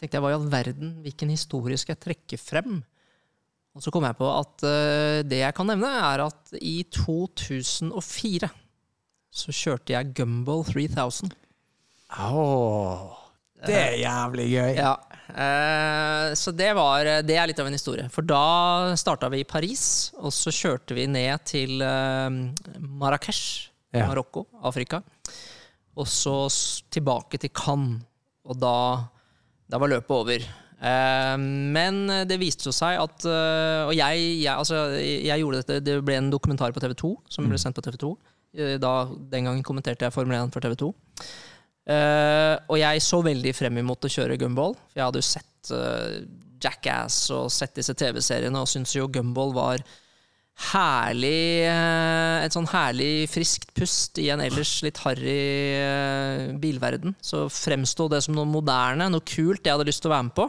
tenkte 0.00 0.16
jeg, 0.16 0.24
Hva 0.24 0.32
i 0.32 0.38
all 0.38 0.48
verden, 0.50 0.96
hvilken 1.04 1.30
historie 1.30 1.78
skal 1.78 1.96
jeg 1.96 2.04
trekke 2.08 2.40
frem? 2.40 2.80
Og 3.72 3.80
så 3.84 3.92
kom 3.94 4.04
jeg 4.04 4.18
på 4.18 4.26
at 4.28 4.64
eh, 4.68 5.20
det 5.24 5.38
jeg 5.40 5.56
kan 5.56 5.70
nevne, 5.70 5.88
er 6.12 6.26
at 6.26 6.52
i 6.60 6.82
2004 6.92 8.50
så 9.32 9.54
kjørte 9.56 9.94
jeg 9.94 10.10
Gumball 10.18 10.60
3000. 10.68 11.32
Åh, 12.20 13.04
det 13.64 13.78
er 13.78 13.94
jævlig 14.02 14.46
gøy. 14.50 14.74
Ja, 14.76 14.90
eh, 15.32 16.34
så 16.36 16.52
det, 16.52 16.68
var, 16.76 17.08
det 17.24 17.38
er 17.40 17.48
litt 17.48 17.62
av 17.62 17.70
en 17.70 17.76
historie. 17.78 18.04
For 18.12 18.26
da 18.28 18.92
starta 19.00 19.30
vi 19.32 19.40
i 19.40 19.48
Paris, 19.48 19.84
og 20.20 20.34
så 20.36 20.52
kjørte 20.52 20.98
vi 20.98 21.06
ned 21.08 21.46
til 21.48 21.80
eh, 21.80 22.40
Marrakech, 22.80 23.68
Ja. 23.92 24.06
Marokko, 24.08 24.46
Afrika. 24.64 25.02
Og 26.00 26.06
så 26.08 26.46
tilbake 26.92 27.36
til 27.36 27.50
Cannes, 27.52 28.00
og 28.48 28.56
da, 28.56 28.76
da 29.68 29.80
var 29.80 29.90
løpet 29.92 30.14
over. 30.16 30.46
Eh, 30.82 31.36
men 31.38 32.02
det 32.26 32.40
viste 32.42 32.72
seg 32.74 32.98
at 32.98 33.26
eh, 33.30 33.84
Og 33.86 33.92
jeg, 33.94 34.22
jeg, 34.42 34.50
altså, 34.50 34.80
jeg 34.98 35.38
gjorde 35.38 35.60
dette 35.60 35.76
Det 35.86 35.94
ble 36.02 36.16
en 36.18 36.30
dokumentar 36.32 36.74
på 36.74 36.82
TV 36.82 36.96
2 36.98 37.10
som 37.30 37.46
ble 37.46 37.60
sendt 37.60 37.78
på 37.78 37.84
TV 37.86 38.00
2. 38.02 38.10
Eh, 38.58 38.74
Da, 38.82 38.92
den 39.30 39.46
gangen 39.46 39.62
kommenterte 39.66 40.08
jeg 40.08 40.14
Formel 40.16 40.40
1 40.40 40.50
for 40.54 40.64
TV 40.64 40.74
2. 40.82 40.90
Eh, 41.92 42.56
og 42.66 42.78
jeg 42.78 43.02
så 43.06 43.22
veldig 43.26 43.54
frem 43.58 43.78
imot 43.82 44.06
å 44.06 44.12
kjøre 44.16 44.38
gumball. 44.42 44.74
For 44.90 44.98
jeg 45.00 45.06
hadde 45.06 45.22
jo 45.22 45.28
sett 45.30 45.72
Jackass 46.62 47.24
og 47.34 47.50
sett 47.54 47.74
disse 47.78 47.94
TV-seriene 47.98 48.58
og 48.58 48.70
syntes 48.70 48.94
jo 48.96 49.06
gumball 49.10 49.54
var 49.54 49.82
herlig 50.72 51.64
eh, 51.66 52.44
Et 52.44 52.54
sånn 52.54 52.68
herlig 52.70 53.28
friskt 53.32 53.72
pust 53.76 54.18
i 54.22 54.28
en 54.34 54.42
ellers 54.44 54.74
litt 54.84 55.00
harry 55.04 55.38
eh, 55.78 56.52
bilverden. 56.60 57.16
Så 57.22 57.46
fremsto 57.52 58.08
det 58.12 58.22
som 58.26 58.36
noe 58.36 58.48
moderne, 58.48 59.08
noe 59.10 59.24
kult 59.26 59.64
jeg 59.64 59.74
hadde 59.74 59.88
lyst 59.88 60.04
til 60.04 60.12
å 60.12 60.16
være 60.16 60.28
med 60.28 60.36
på. 60.38 60.48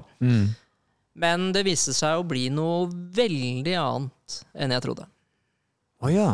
Men 1.24 1.52
det 1.54 1.66
viste 1.68 1.94
seg 1.94 2.20
å 2.20 2.26
bli 2.26 2.48
noe 2.54 2.88
veldig 2.90 3.76
annet 3.78 4.40
enn 4.58 4.74
jeg 4.74 4.86
trodde. 4.86 5.06
Å 6.04 6.10
ja. 6.12 6.30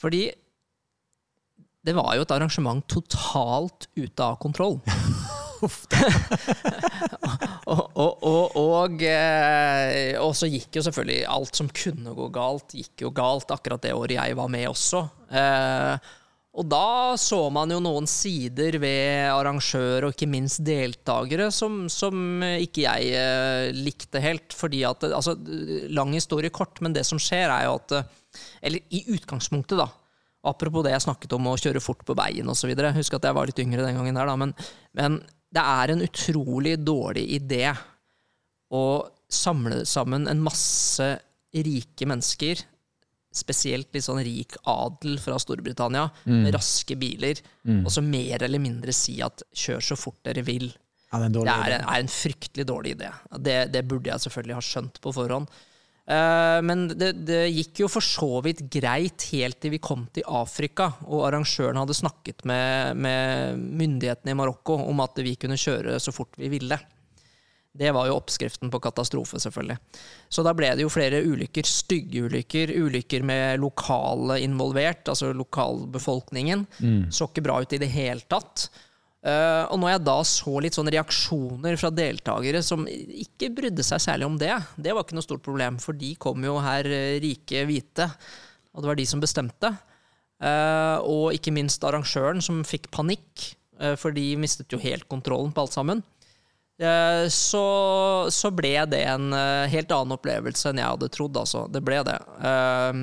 Fordi 0.00 0.24
det 1.84 1.94
var 1.96 2.14
jo 2.16 2.24
et 2.24 2.32
arrangement 2.34 2.84
totalt 2.88 3.88
ute 3.96 4.24
av 4.24 4.38
kontroll. 4.40 4.80
og, 5.64 5.70
Og, 8.00 8.22
og, 8.24 8.54
og, 8.56 9.02
eh, 9.04 10.14
og 10.20 10.32
så 10.36 10.48
gikk 10.50 10.78
jo 10.78 10.84
selvfølgelig 10.86 11.26
alt 11.28 11.58
som 11.58 11.68
kunne 11.74 12.14
gå 12.16 12.30
galt, 12.32 12.72
gikk 12.76 13.04
jo 13.04 13.12
galt 13.14 13.52
akkurat 13.52 13.82
det 13.84 13.92
året 13.96 14.16
jeg 14.16 14.38
var 14.38 14.50
med 14.52 14.68
også. 14.70 15.04
Eh, 15.28 16.10
og 16.60 16.66
da 16.66 17.14
så 17.20 17.44
man 17.54 17.70
jo 17.70 17.78
noen 17.82 18.08
sider 18.10 18.74
ved 18.82 19.28
arrangør 19.30 20.08
og 20.08 20.16
ikke 20.16 20.26
minst 20.30 20.64
deltakere 20.66 21.46
som, 21.54 21.84
som 21.92 22.42
ikke 22.42 22.82
jeg 22.88 23.12
eh, 23.14 23.70
likte 23.76 24.22
helt. 24.22 24.56
Fordi 24.56 24.82
at 24.88 25.06
Altså, 25.10 25.36
lang 25.94 26.14
historie 26.16 26.50
kort, 26.50 26.80
men 26.82 26.96
det 26.96 27.06
som 27.06 27.20
skjer, 27.22 27.48
er 27.50 27.68
jo 27.68 27.78
at 27.78 28.00
Eller 28.62 28.82
i 28.90 29.04
utgangspunktet, 29.14 29.78
da. 29.78 29.88
Apropos 30.50 30.84
det 30.86 30.94
jeg 30.94 31.04
snakket 31.04 31.34
om 31.36 31.50
å 31.50 31.58
kjøre 31.60 31.82
fort 31.84 32.02
på 32.06 32.16
veien 32.18 32.48
osv. 32.48 32.72
Husk 32.96 33.16
at 33.18 33.28
jeg 33.28 33.36
var 33.36 33.48
litt 33.50 33.62
yngre 33.62 33.84
den 33.84 33.98
gangen 33.98 34.18
der, 34.18 34.30
da. 34.30 34.36
Men, 34.40 34.54
men 34.96 35.20
det 35.54 35.62
er 35.62 35.92
en 35.92 36.04
utrolig 36.06 36.76
dårlig 36.82 37.26
idé 37.38 37.64
å 38.70 38.84
samle 39.30 39.84
sammen 39.88 40.28
en 40.30 40.42
masse 40.42 41.06
rike 41.50 42.06
mennesker 42.06 42.62
spesielt 43.30 43.94
litt 43.94 44.04
sånn 44.04 44.20
rik 44.26 44.56
adel 44.68 45.18
fra 45.22 45.38
Storbritannia, 45.40 46.08
mm. 46.26 46.36
med 46.44 46.54
raske 46.56 46.96
biler, 46.98 47.38
mm. 47.62 47.84
og 47.84 47.94
så 47.94 48.02
mer 48.02 48.42
eller 48.46 48.62
mindre 48.62 48.94
si 48.94 49.20
at 49.22 49.44
'kjør 49.54 49.90
så 49.92 49.98
fort 49.98 50.18
dere 50.26 50.42
vil'. 50.46 50.72
Ja, 51.10 51.18
det, 51.22 51.30
er 51.30 51.46
det 51.46 51.54
er, 51.54 51.72
en, 51.78 51.88
er 51.90 52.04
en, 52.04 52.10
fryktelig 52.10 52.66
dårlig 52.66 52.94
idé. 52.94 53.10
Det, 53.38 53.56
det, 53.74 53.82
burde 53.86 54.12
jeg 54.12 54.22
selvfølgelig 54.26 54.58
ha 54.58 54.62
skjønt 54.62 55.00
på 55.02 55.12
forhånd. 55.14 55.50
Uh, 56.10 56.58
men 56.66 56.84
det, 56.90 57.10
det, 57.26 57.40
gikk 57.50 57.82
jo 57.84 57.88
for 57.90 58.02
så 58.02 58.40
vidt 58.42 58.64
greit 58.70 59.26
helt 59.30 59.58
til 59.62 59.74
vi 59.74 59.82
kom 59.82 60.06
til 60.14 60.26
Afrika, 60.26 60.88
og 61.06 61.26
arrangøren 61.28 61.78
hadde 61.82 61.98
snakket 61.98 62.46
med, 62.50 62.98
med 62.98 63.58
myndighetene 63.58 64.34
i 64.34 64.38
Marokko 64.38 64.78
om 64.86 65.02
at 65.02 65.18
vi 65.22 65.36
kunne 65.38 65.58
kjøre 65.58 65.98
så 66.02 66.14
fort 66.14 66.38
vi 66.38 66.50
ville. 66.50 66.78
Det 67.72 67.92
var 67.94 68.08
jo 68.08 68.16
oppskriften 68.18 68.70
på 68.72 68.80
katastrofe, 68.82 69.38
selvfølgelig. 69.38 69.76
Så 70.28 70.42
da 70.42 70.52
ble 70.58 70.72
det 70.74 70.82
jo 70.82 70.90
flere 70.90 71.20
ulykker, 71.22 71.66
stygge 71.66 72.24
ulykker, 72.26 72.72
ulykker 72.74 73.22
med 73.26 73.62
lokale 73.62 74.40
involvert, 74.42 75.06
altså 75.08 75.30
lokalbefolkningen. 75.36 76.64
Mm. 76.82 77.02
Så 77.14 77.30
ikke 77.30 77.44
bra 77.46 77.60
ut 77.62 77.76
i 77.76 77.80
det 77.82 77.92
hele 77.94 78.26
tatt. 78.26 78.66
Uh, 79.20 79.68
og 79.68 79.76
når 79.82 79.90
jeg 79.92 80.02
da 80.06 80.16
så 80.24 80.52
litt 80.64 80.76
sånne 80.78 80.94
reaksjoner 80.94 81.76
fra 81.76 81.90
deltakere 81.92 82.62
som 82.64 82.86
ikke 82.88 83.50
brydde 83.52 83.84
seg 83.84 84.00
særlig 84.00 84.24
om 84.30 84.38
det, 84.40 84.54
det 84.80 84.94
var 84.96 85.04
ikke 85.04 85.18
noe 85.18 85.26
stort 85.26 85.44
problem, 85.44 85.76
for 85.82 85.92
de 85.92 86.14
kom 86.16 86.40
jo 86.46 86.54
her 86.64 86.88
eh, 86.88 87.18
rike 87.20 87.66
hvite, 87.68 88.06
og 88.72 88.80
det 88.80 88.90
var 88.90 88.98
de 88.98 89.06
som 89.10 89.20
bestemte. 89.22 89.74
Uh, 90.40 90.96
og 91.04 91.36
ikke 91.36 91.52
minst 91.52 91.84
arrangøren, 91.84 92.40
som 92.40 92.64
fikk 92.64 92.88
panikk, 92.96 93.50
uh, 93.82 93.92
for 94.00 94.16
de 94.16 94.24
mistet 94.40 94.72
jo 94.72 94.80
helt 94.80 95.04
kontrollen 95.10 95.52
på 95.52 95.66
alt 95.66 95.76
sammen. 95.76 96.00
Eh, 96.80 97.28
så, 97.28 97.64
så, 98.32 98.50
ble 98.56 98.72
det 98.88 99.02
en 99.04 99.34
eh, 99.36 99.66
helt 99.68 99.90
annen 99.92 100.16
opplevelse 100.16 100.70
enn 100.70 100.80
jeg 100.80 100.92
hadde 100.94 101.10
trodd, 101.12 101.36
altså. 101.36 101.66
Det 101.68 101.82
ble 101.84 101.98
det. 102.08 102.16
Um, 102.40 103.02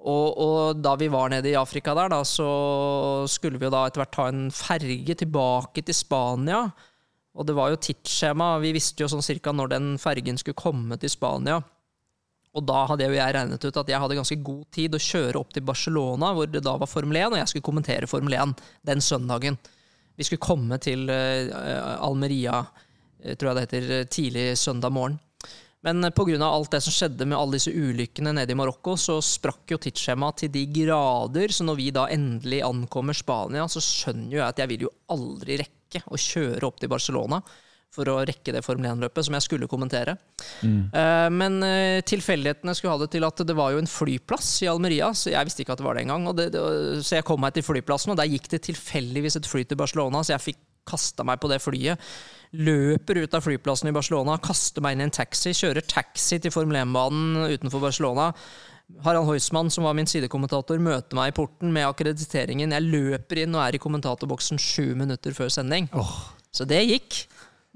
og, 0.00 0.28
og, 0.38 0.78
da 0.80 0.94
vi 1.00 1.10
var 1.12 1.32
nede 1.32 1.50
i 1.50 1.58
Afrika 1.58 1.96
der, 1.98 2.12
da, 2.12 2.20
så 2.24 2.46
skulle 3.28 3.58
vi 3.58 3.66
jo 3.66 3.72
da 3.74 3.82
etter 3.88 4.04
hvert 4.04 4.14
ta 4.14 4.28
en 4.30 4.46
ferge 4.54 5.18
tilbake 5.18 5.82
til 5.82 5.98
Spania. 5.98 6.62
Og 7.34 7.46
det 7.46 7.56
var 7.58 7.72
jo 7.72 7.82
tidsskjema. 7.82 8.54
Vi 8.62 8.72
visste 8.78 9.02
jo 9.02 9.10
sånn 9.10 9.24
cirka 9.24 9.52
når 9.54 9.74
den 9.74 9.90
fergen 10.02 10.38
skulle 10.40 10.58
komme 10.58 10.98
til 11.00 11.12
Spania. 11.12 11.58
Og 12.54 12.64
da 12.66 12.84
hadde 12.90 13.06
jo 13.06 13.18
jeg 13.18 13.34
regnet 13.34 13.62
ut 13.66 13.76
at 13.82 13.90
jeg 13.90 14.02
hadde 14.02 14.16
ganske 14.18 14.38
god 14.46 14.64
tid 14.74 14.94
å 14.94 15.02
kjøre 15.02 15.42
opp 15.42 15.52
til 15.54 15.66
Barcelona, 15.66 16.32
hvor 16.34 16.48
det 16.50 16.62
da 16.66 16.74
var 16.78 16.90
Formel 16.90 17.18
1, 17.18 17.34
og 17.34 17.42
jeg 17.42 17.52
skulle 17.52 17.66
kommentere 17.66 18.10
Formel 18.10 18.34
1 18.34 18.56
den 18.90 19.02
søndagen. 19.04 19.58
Vi 20.20 20.26
skulle 20.28 20.44
komme 20.44 20.76
til 20.84 21.08
uh, 21.08 22.04
Almeria, 22.04 22.58
uh, 22.60 23.34
tror 23.40 23.50
jeg 23.50 23.56
det 23.56 23.62
heter, 23.64 23.90
eh, 23.96 24.08
tidlig 24.12 24.46
søndag 24.60 24.92
morgen. 24.92 25.16
Men 25.80 26.04
pga. 26.12 26.36
alt 26.44 26.74
det 26.74 26.82
som 26.84 26.92
skjedde 26.92 27.24
med 27.24 27.38
alle 27.38 27.56
disse 27.56 27.72
ulykkene 27.72 28.34
nede 28.36 28.52
i 28.52 28.58
Marokko, 28.58 28.98
så 29.00 29.16
sprakk 29.24 29.72
jo 29.72 29.78
tidsskjemaet 29.80 30.42
til 30.42 30.52
de 30.52 30.66
grader. 30.68 31.48
Så 31.48 31.64
når 31.64 31.78
vi 31.78 31.88
da 31.90 32.04
endelig 32.12 32.60
ankommer 32.66 33.16
Spania, 33.16 33.64
så 33.64 33.80
skjønner 33.80 34.34
jo 34.34 34.42
jeg 34.42 34.48
at 34.50 34.60
jeg 34.60 34.72
vil 34.74 34.84
jo 34.84 34.92
aldri 35.08 35.56
rekke 35.62 36.04
å 36.04 36.20
kjøre 36.20 36.68
opp 36.68 36.82
til 36.82 36.92
Barcelona 36.92 37.40
for 37.90 38.06
å 38.06 38.20
rekke 38.26 38.54
det 38.54 38.62
Formel 38.62 38.86
1-løpet 38.92 39.26
som 39.26 39.36
jeg 39.36 39.46
skulle 39.46 39.68
kommentere. 39.70 40.14
Mm. 40.62 40.82
Uh, 40.94 41.28
men 41.34 41.58
uh, 41.64 41.98
tilfeldighetene 42.06 42.74
skulle 42.78 42.94
ha 42.94 43.02
det 43.02 43.10
til 43.16 43.26
at 43.26 43.42
det 43.46 43.56
var 43.58 43.74
jo 43.74 43.82
en 43.82 43.90
flyplass 43.90 44.52
i 44.64 44.70
Almeria, 44.70 45.10
så 45.16 45.32
jeg 45.34 45.48
visste 45.48 45.64
ikke 45.64 45.74
at 45.74 45.82
det 45.82 45.88
var 45.88 45.98
det 45.98 46.06
engang. 46.06 46.28
Det, 46.38 46.50
det, 46.54 46.64
så 47.06 47.18
jeg 47.18 47.26
kom 47.26 47.42
meg 47.42 47.56
til 47.56 47.66
flyplassen, 47.66 48.14
og 48.14 48.20
der 48.20 48.30
gikk 48.30 48.50
det 48.54 48.62
tilfeldigvis 48.68 49.40
et 49.40 49.50
fly 49.50 49.66
til 49.66 49.80
Barcelona, 49.80 50.22
så 50.22 50.36
jeg 50.36 50.46
fikk 50.50 50.60
kasta 50.90 51.26
meg 51.26 51.40
på 51.42 51.50
det 51.50 51.60
flyet. 51.62 52.10
Løper 52.56 53.22
ut 53.22 53.34
av 53.36 53.44
flyplassen 53.44 53.90
i 53.90 53.94
Barcelona, 53.94 54.38
kaster 54.42 54.82
meg 54.82 54.96
inn 54.96 55.04
i 55.04 55.08
en 55.08 55.14
taxi, 55.14 55.52
kjører 55.54 55.86
taxi 55.86 56.40
til 56.42 56.54
Formel 56.54 56.80
1-banen 56.80 57.50
utenfor 57.50 57.82
Barcelona. 57.82 58.30
Harald 59.04 59.28
Heusmann, 59.28 59.70
som 59.70 59.86
var 59.86 59.94
min 59.94 60.08
sidekommentator, 60.10 60.80
møter 60.82 61.18
meg 61.18 61.30
i 61.30 61.36
porten 61.36 61.70
med 61.74 61.86
akkrediteringen. 61.86 62.74
Jeg 62.74 62.88
løper 62.90 63.44
inn 63.44 63.54
og 63.54 63.62
er 63.62 63.78
i 63.78 63.82
kommentatorboksen 63.82 64.58
sju 64.58 64.96
minutter 64.98 65.36
før 65.36 65.52
sending. 65.52 65.86
Oh. 65.94 66.16
Så 66.50 66.66
det 66.66 66.82
gikk. 66.88 67.20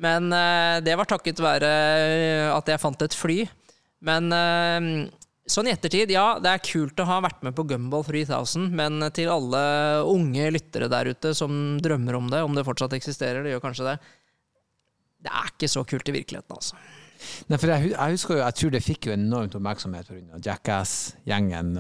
Men 0.02 0.33
uh, 0.33 0.80
det 0.83 0.96
var 0.98 1.09
takket 1.09 1.42
være 1.42 1.68
eh, 1.68 2.48
at 2.50 2.70
jeg 2.70 2.83
fant 2.83 3.04
et 3.07 3.14
fly. 3.14 3.44
Men 4.04 4.33
uh, 4.35 4.88
sånn 5.46 5.70
i 5.70 5.74
ettertid, 5.74 6.12
ja, 6.14 6.40
det 6.42 6.50
er 6.50 6.64
kult 6.66 6.98
å 7.00 7.07
ha 7.09 7.20
vært 7.24 7.44
med 7.46 7.54
på 7.57 7.66
Gumball 7.70 8.04
3000, 8.07 8.72
men 8.74 9.07
til 9.14 9.30
alle 9.33 9.62
unge 10.11 10.50
lyttere 10.57 10.90
der 10.90 11.12
ute 11.14 11.35
som 11.37 11.78
drømmer 11.85 12.18
om 12.18 12.28
det, 12.33 12.42
om 12.42 12.57
det 12.57 12.66
fortsatt 12.66 12.96
eksisterer, 12.96 13.44
det 13.44 13.54
gjør 13.54 13.64
kanskje 13.68 13.92
det, 13.92 13.96
det 15.24 15.33
er 15.33 15.54
ikke 15.54 15.70
så 15.70 15.85
kult 15.88 16.11
i 16.11 16.18
virkeligheten, 16.18 16.59
altså. 16.59 16.80
Nei, 17.48 17.57
for 17.57 17.70
jeg, 17.70 17.92
jeg, 17.94 18.16
husker 18.16 18.35
jo, 18.35 18.40
jeg 18.42 18.57
tror 18.59 18.72
det 18.74 18.80
fikk 18.85 19.07
jo 19.09 19.14
enormt 19.14 19.54
oppmerksomhet 19.57 20.11
pga. 20.11 20.40
Jackass-gjengen. 20.44 21.70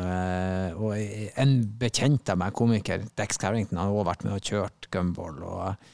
Og 0.78 0.94
en 1.42 1.52
bekjent 1.82 2.30
av 2.32 2.38
meg, 2.40 2.54
komiker, 2.56 3.02
Dex 3.18 3.36
Carrington, 3.42 3.80
har 3.82 3.90
også 3.90 4.06
vært 4.08 4.24
med 4.24 4.38
og 4.38 4.48
kjørt 4.48 4.88
gumball. 4.94 5.42
og 5.44 5.90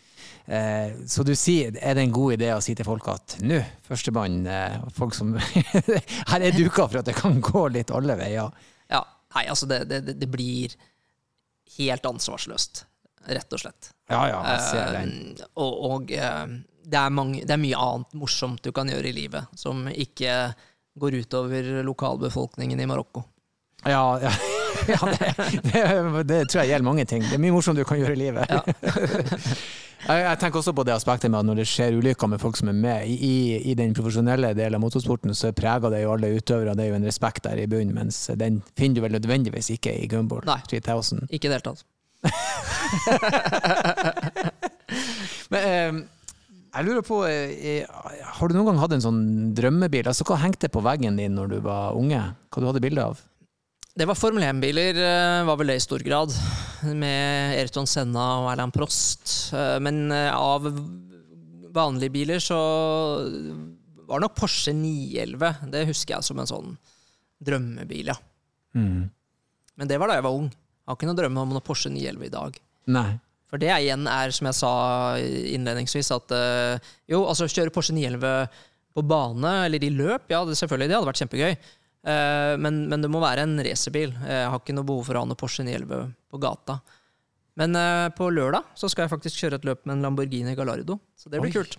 Eh, 0.51 0.93
så 1.07 1.23
du 1.23 1.31
sier, 1.39 1.77
er 1.79 1.95
det 1.95 2.03
en 2.03 2.15
god 2.15 2.35
idé 2.35 2.49
å 2.51 2.63
si 2.65 2.75
til 2.75 2.87
folk 2.87 3.07
at 3.13 3.37
nå, 3.47 3.61
førstemann, 3.87 4.41
eh, 4.51 4.79
folk 4.97 5.15
som 5.15 5.37
Her 6.33 6.43
er 6.43 6.57
duka 6.57 6.89
for 6.89 6.99
at 6.99 7.07
det 7.07 7.15
kan 7.19 7.37
gå 7.45 7.69
litt 7.71 7.93
alle 7.95 8.17
veier. 8.19 8.51
Ja. 8.91 9.05
Nei, 9.37 9.45
altså 9.47 9.69
det, 9.71 9.85
det, 9.87 10.17
det 10.19 10.27
blir 10.27 10.73
helt 11.77 12.09
ansvarsløst, 12.09 12.83
rett 13.31 13.55
og 13.55 13.63
slett. 13.63 13.93
Ja, 14.11 14.25
ja, 14.27 14.41
jeg 14.49 14.65
ser 14.67 14.97
den. 14.97 15.13
Eh, 15.37 15.53
og, 15.63 15.77
og 15.87 16.11
det, 16.11 16.99
er 16.99 17.15
mange, 17.15 17.45
det 17.45 17.55
er 17.55 17.61
mye 17.63 17.83
annet 17.87 18.17
morsomt 18.19 18.65
du 18.67 18.73
kan 18.75 18.91
gjøre 18.91 19.07
i 19.07 19.15
livet 19.15 19.61
som 19.61 19.87
ikke 19.87 20.35
går 20.99 21.21
utover 21.23 21.69
lokalbefolkningen 21.87 22.83
i 22.83 22.89
Marokko. 22.91 23.23
Ja, 23.85 24.19
ja. 24.19 24.35
ja 24.91 24.99
det, 25.15 25.31
det, 25.63 25.87
det, 26.27 26.41
tror 26.51 26.65
jeg 26.65 26.73
gjelder 26.73 26.89
mange 26.91 27.07
ting. 27.07 27.23
Det 27.29 27.39
er 27.39 27.45
mye 27.47 27.55
morsomt 27.55 27.79
du 27.79 27.87
kan 27.87 28.03
gjøre 28.03 28.19
i 28.19 28.21
livet. 28.25 28.51
Ja. 28.51 28.67
Jeg, 30.01 30.23
jeg, 30.25 30.39
tenker 30.41 30.63
også 30.63 30.73
på 30.73 30.85
det 30.89 30.95
aspektet 30.95 31.31
med 31.31 31.41
at 31.43 31.47
når 31.49 31.57
det 31.61 31.67
skjer 31.69 31.99
ulykker 32.01 32.27
med 32.33 32.41
folk 32.41 32.57
som 32.57 32.69
er 32.73 32.79
med 32.79 33.01
i, 33.11 33.61
i, 33.61 33.75
den 33.77 33.93
profesjonelle 33.97 34.55
delen 34.57 34.77
av 34.79 34.83
motorsporten, 34.85 35.35
så 35.37 35.53
preger 35.57 35.91
det 35.93 36.01
jo 36.05 36.13
alle 36.15 36.35
utøvere. 36.39 36.77
Det 36.77 36.85
er 36.87 36.91
jo 36.95 37.01
en 37.01 37.09
respekt 37.09 37.43
der 37.45 37.57
i 37.61 37.71
bunnen, 37.71 37.95
mens 37.97 38.17
den 38.41 38.55
finner 38.79 38.97
du 38.97 39.01
vel 39.05 39.17
nødvendigvis 39.19 39.69
ikke 39.77 39.93
i 40.01 40.09
Gumball 40.11 40.45
Nei, 40.49 40.61
ikke 40.65 40.81
i 40.81 40.83
det 41.51 41.59
hele 41.59 41.69
tatt. 41.69 41.81
Men 45.53 45.61
eh, 45.61 45.93
jeg 46.71 46.87
lurer 46.87 47.03
på, 47.05 47.19
eh, 47.27 47.83
har 48.39 48.49
du 48.49 48.55
noen 48.55 48.69
gang 48.71 48.81
hatt 48.81 48.95
en 48.95 49.05
sånn 49.05 49.23
drømmebil? 49.59 50.09
Altså, 50.09 50.25
Hva 50.29 50.37
hengte 50.41 50.73
på 50.73 50.85
veggen 50.85 51.19
din 51.19 51.35
når 51.37 51.47
du 51.55 51.59
var 51.65 51.99
unge? 51.99 52.21
Hva 52.49 52.63
du 52.63 52.69
hadde 52.71 52.85
bilde 52.85 53.07
av? 53.13 53.21
Det 53.91 54.07
var 54.07 54.17
Formel 54.17 54.45
1-biler, 54.47 54.97
eh, 54.97 55.47
var 55.49 55.57
vel 55.59 55.73
det 55.73 55.81
i 55.81 55.83
stor 55.83 56.03
grad. 56.07 56.31
Med 56.85 57.57
Ayrton 57.59 57.89
Senna 57.89 58.27
og 58.43 58.51
Erland 58.53 58.75
Prost. 58.75 59.53
Eh, 59.57 59.77
men 59.83 60.09
eh, 60.15 60.31
av 60.35 60.69
vanlige 61.71 62.15
biler 62.15 62.43
så 62.43 62.59
var 64.11 64.23
nok 64.23 64.37
Porsche 64.39 64.75
911. 64.75 65.71
Det 65.73 65.87
husker 65.91 66.17
jeg 66.17 66.27
som 66.27 66.43
en 66.43 66.51
sånn 66.51 66.77
drømmebil, 67.41 68.11
ja. 68.11 68.17
Mm. 68.77 69.09
Men 69.81 69.91
det 69.91 69.99
var 70.01 70.11
da 70.11 70.19
jeg 70.19 70.27
var 70.27 70.39
ung. 70.39 70.49
Jeg 70.51 70.91
har 70.91 70.99
ikke 70.99 71.11
noen 71.11 71.21
drømme 71.21 71.45
om 71.45 71.55
noen 71.55 71.67
Porsche 71.67 71.93
911 71.93 72.27
i 72.27 72.33
dag. 72.35 72.59
Nei. 72.97 73.11
For 73.51 73.63
det 73.63 73.71
igjen 73.75 74.07
er, 74.07 74.33
som 74.35 74.47
jeg 74.47 74.59
sa 74.61 74.73
innledningsvis, 75.19 76.11
at 76.15 76.35
jo, 77.11 77.25
altså 77.25 77.49
kjøre 77.51 77.73
Porsche 77.75 77.97
911 77.97 78.47
på 78.95 79.03
bane 79.07 79.53
eller 79.67 79.85
i 79.85 79.91
løp, 79.95 80.29
ja, 80.31 80.43
det, 80.47 80.57
selvfølgelig, 80.59 80.91
det 80.91 80.99
hadde 80.99 81.11
vært 81.11 81.23
kjempegøy. 81.23 81.53
Eh, 82.01 82.55
men, 82.61 82.83
men, 82.89 83.03
det 83.03 83.11
må 83.13 83.21
være 83.23 83.45
en 83.47 83.59
racerbil. 83.65 84.15
Jeg 84.25 84.49
har 84.51 84.61
ikke 84.61 84.77
noe 84.77 84.89
behov 84.89 85.07
for 85.09 85.19
å 85.19 85.25
ha 85.25 85.31
noe 85.31 85.39
Porsche 85.39 85.67
911 85.67 86.11
på 86.31 86.41
gata. 86.43 86.81
Men 87.61 87.77
uh, 87.77 88.09
på 88.17 88.31
lørdag 88.33 88.73
så 88.79 88.89
skal 88.89 89.05
jeg 89.05 89.13
faktisk 89.13 89.43
kjøre 89.43 89.61
et 89.61 89.69
løp 89.69 89.85
med 89.85 89.99
en 89.99 90.09
Lamborghini 90.09 90.55
Gallardo. 90.57 91.01
Så 91.19 91.29
det 91.33 91.43
blir 91.43 91.51
Oi. 91.51 91.57
kult. 91.61 91.77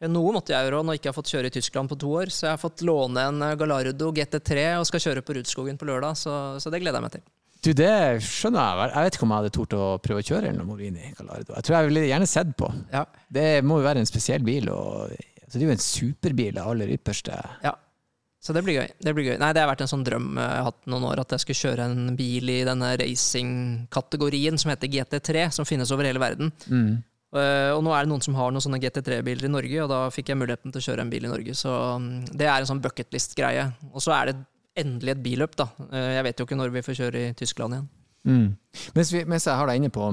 For 0.00 0.10
noe 0.10 0.34
måtte 0.34 0.52
jeg 0.52 0.66
gjøre 0.66 0.82
når 0.82 0.96
jeg 0.96 1.00
ikke 1.00 1.10
har 1.12 1.16
fått 1.16 1.30
kjøre 1.32 1.48
i 1.48 1.54
Tyskland 1.54 1.90
på 1.92 1.98
to 2.02 2.10
år. 2.18 2.32
Så 2.34 2.48
jeg 2.48 2.56
har 2.56 2.60
fått 2.60 2.82
låne 2.84 3.28
en 3.30 3.38
Galardo 3.40 3.60
Gallardo 3.62 4.10
GT3 4.16 4.66
og 4.80 4.88
skal 4.90 5.04
kjøre 5.06 5.22
på 5.24 5.36
Rudskogen 5.38 5.78
på 5.80 5.88
lørdag. 5.88 6.18
Så, 6.18 6.34
så, 6.60 6.72
det 6.72 6.82
gleder 6.82 6.98
jeg 6.98 7.06
meg 7.06 7.14
til. 7.14 7.24
Du, 7.64 7.70
Det 7.72 7.92
skjønner 8.26 8.64
jeg. 8.64 8.90
Jeg 8.90 9.06
vet 9.06 9.16
ikke 9.16 9.26
om 9.26 9.32
jeg 9.32 9.44
hadde 9.44 9.54
tort 9.56 9.76
å 9.78 9.84
prøve 10.04 10.24
å 10.24 10.28
kjøre 10.28 10.50
en 10.50 10.58
Lamborghini 10.60 11.14
Gallardo. 11.16 11.54
Jeg 11.54 11.68
tror 11.68 11.78
jeg 11.78 11.92
ville 11.92 12.08
gjerne 12.10 12.28
sett 12.28 12.50
på. 12.58 12.72
Ja. 12.92 13.06
Det 13.38 13.48
må 13.64 13.78
jo 13.80 13.86
være 13.86 14.02
en 14.02 14.10
spesiell 14.10 14.44
bil. 14.44 14.68
og 14.74 15.14
Så 15.46 15.56
det 15.56 15.62
er 15.62 15.70
jo 15.70 15.78
en 15.78 15.86
superbil, 15.86 16.60
av 16.60 16.74
aller 16.74 16.92
ypperste. 16.98 17.38
Ja. 17.64 17.76
Så 18.44 18.52
det 18.52 18.60
blir. 18.66 18.90
Det 19.00 19.14
blir 19.16 19.30
gøy. 19.30 19.38
Nei, 19.40 19.52
det 19.56 19.62
har 19.62 19.70
vært 19.70 19.86
en 19.86 19.88
sånn 19.88 20.04
drøm 20.04 20.34
jeg 20.36 20.44
har 20.44 20.66
hatt 20.66 20.82
noen 20.90 21.06
år, 21.08 21.22
at 21.22 21.32
jeg 21.32 21.44
skulle 21.44 21.62
kjøre 21.62 21.86
en 21.88 22.16
bil 22.18 22.50
i 22.52 22.60
denne 22.68 22.90
racing-kategorien 23.00 24.60
som 24.60 24.72
heter 24.74 24.90
GT3, 24.92 25.46
som 25.56 25.68
finnes 25.68 25.92
over 25.94 26.04
hele 26.04 26.20
verden. 26.20 26.52
Mm. 26.68 26.98
Uh, 27.34 27.72
og 27.74 27.80
nå 27.82 27.90
er 27.90 28.04
det 28.04 28.12
noen 28.12 28.22
som 28.22 28.36
har 28.38 28.52
noen 28.52 28.62
sånne 28.62 28.78
GT3-biler 28.82 29.48
i 29.48 29.50
Norge, 29.50 29.78
og 29.82 29.88
da 29.90 30.02
fikk 30.14 30.30
jeg 30.30 30.38
muligheten 30.38 30.74
til 30.74 30.82
å 30.82 30.86
kjøre 30.90 31.06
en 31.06 31.10
bil 31.10 31.24
i 31.24 31.32
Norge. 31.32 31.56
Så 31.58 31.72
mm, 31.72 32.12
det 32.36 32.46
er 32.46 32.60
en 32.60 32.68
sånn 32.68 32.84
bucketlist-greie. 32.84 33.64
Og 33.90 34.04
så 34.04 34.12
er 34.14 34.30
det 34.30 34.36
endelig 34.84 35.14
et 35.14 35.24
billøp, 35.24 35.56
da. 35.58 35.70
Uh, 35.88 36.12
jeg 36.18 36.28
vet 36.28 36.38
jo 36.38 36.46
ikke 36.46 36.60
når 36.60 36.76
vi 36.76 36.84
får 36.84 37.00
kjøre 37.00 37.24
i 37.24 37.34
Tyskland 37.40 37.78
igjen. 37.78 37.88
Mm. 38.24 38.46
Mens, 38.94 39.10
vi, 39.16 39.24
mens 39.28 39.48
jeg 39.48 39.58
har 39.58 39.68
deg 39.72 39.80
inne 39.80 39.92
på 39.92 40.04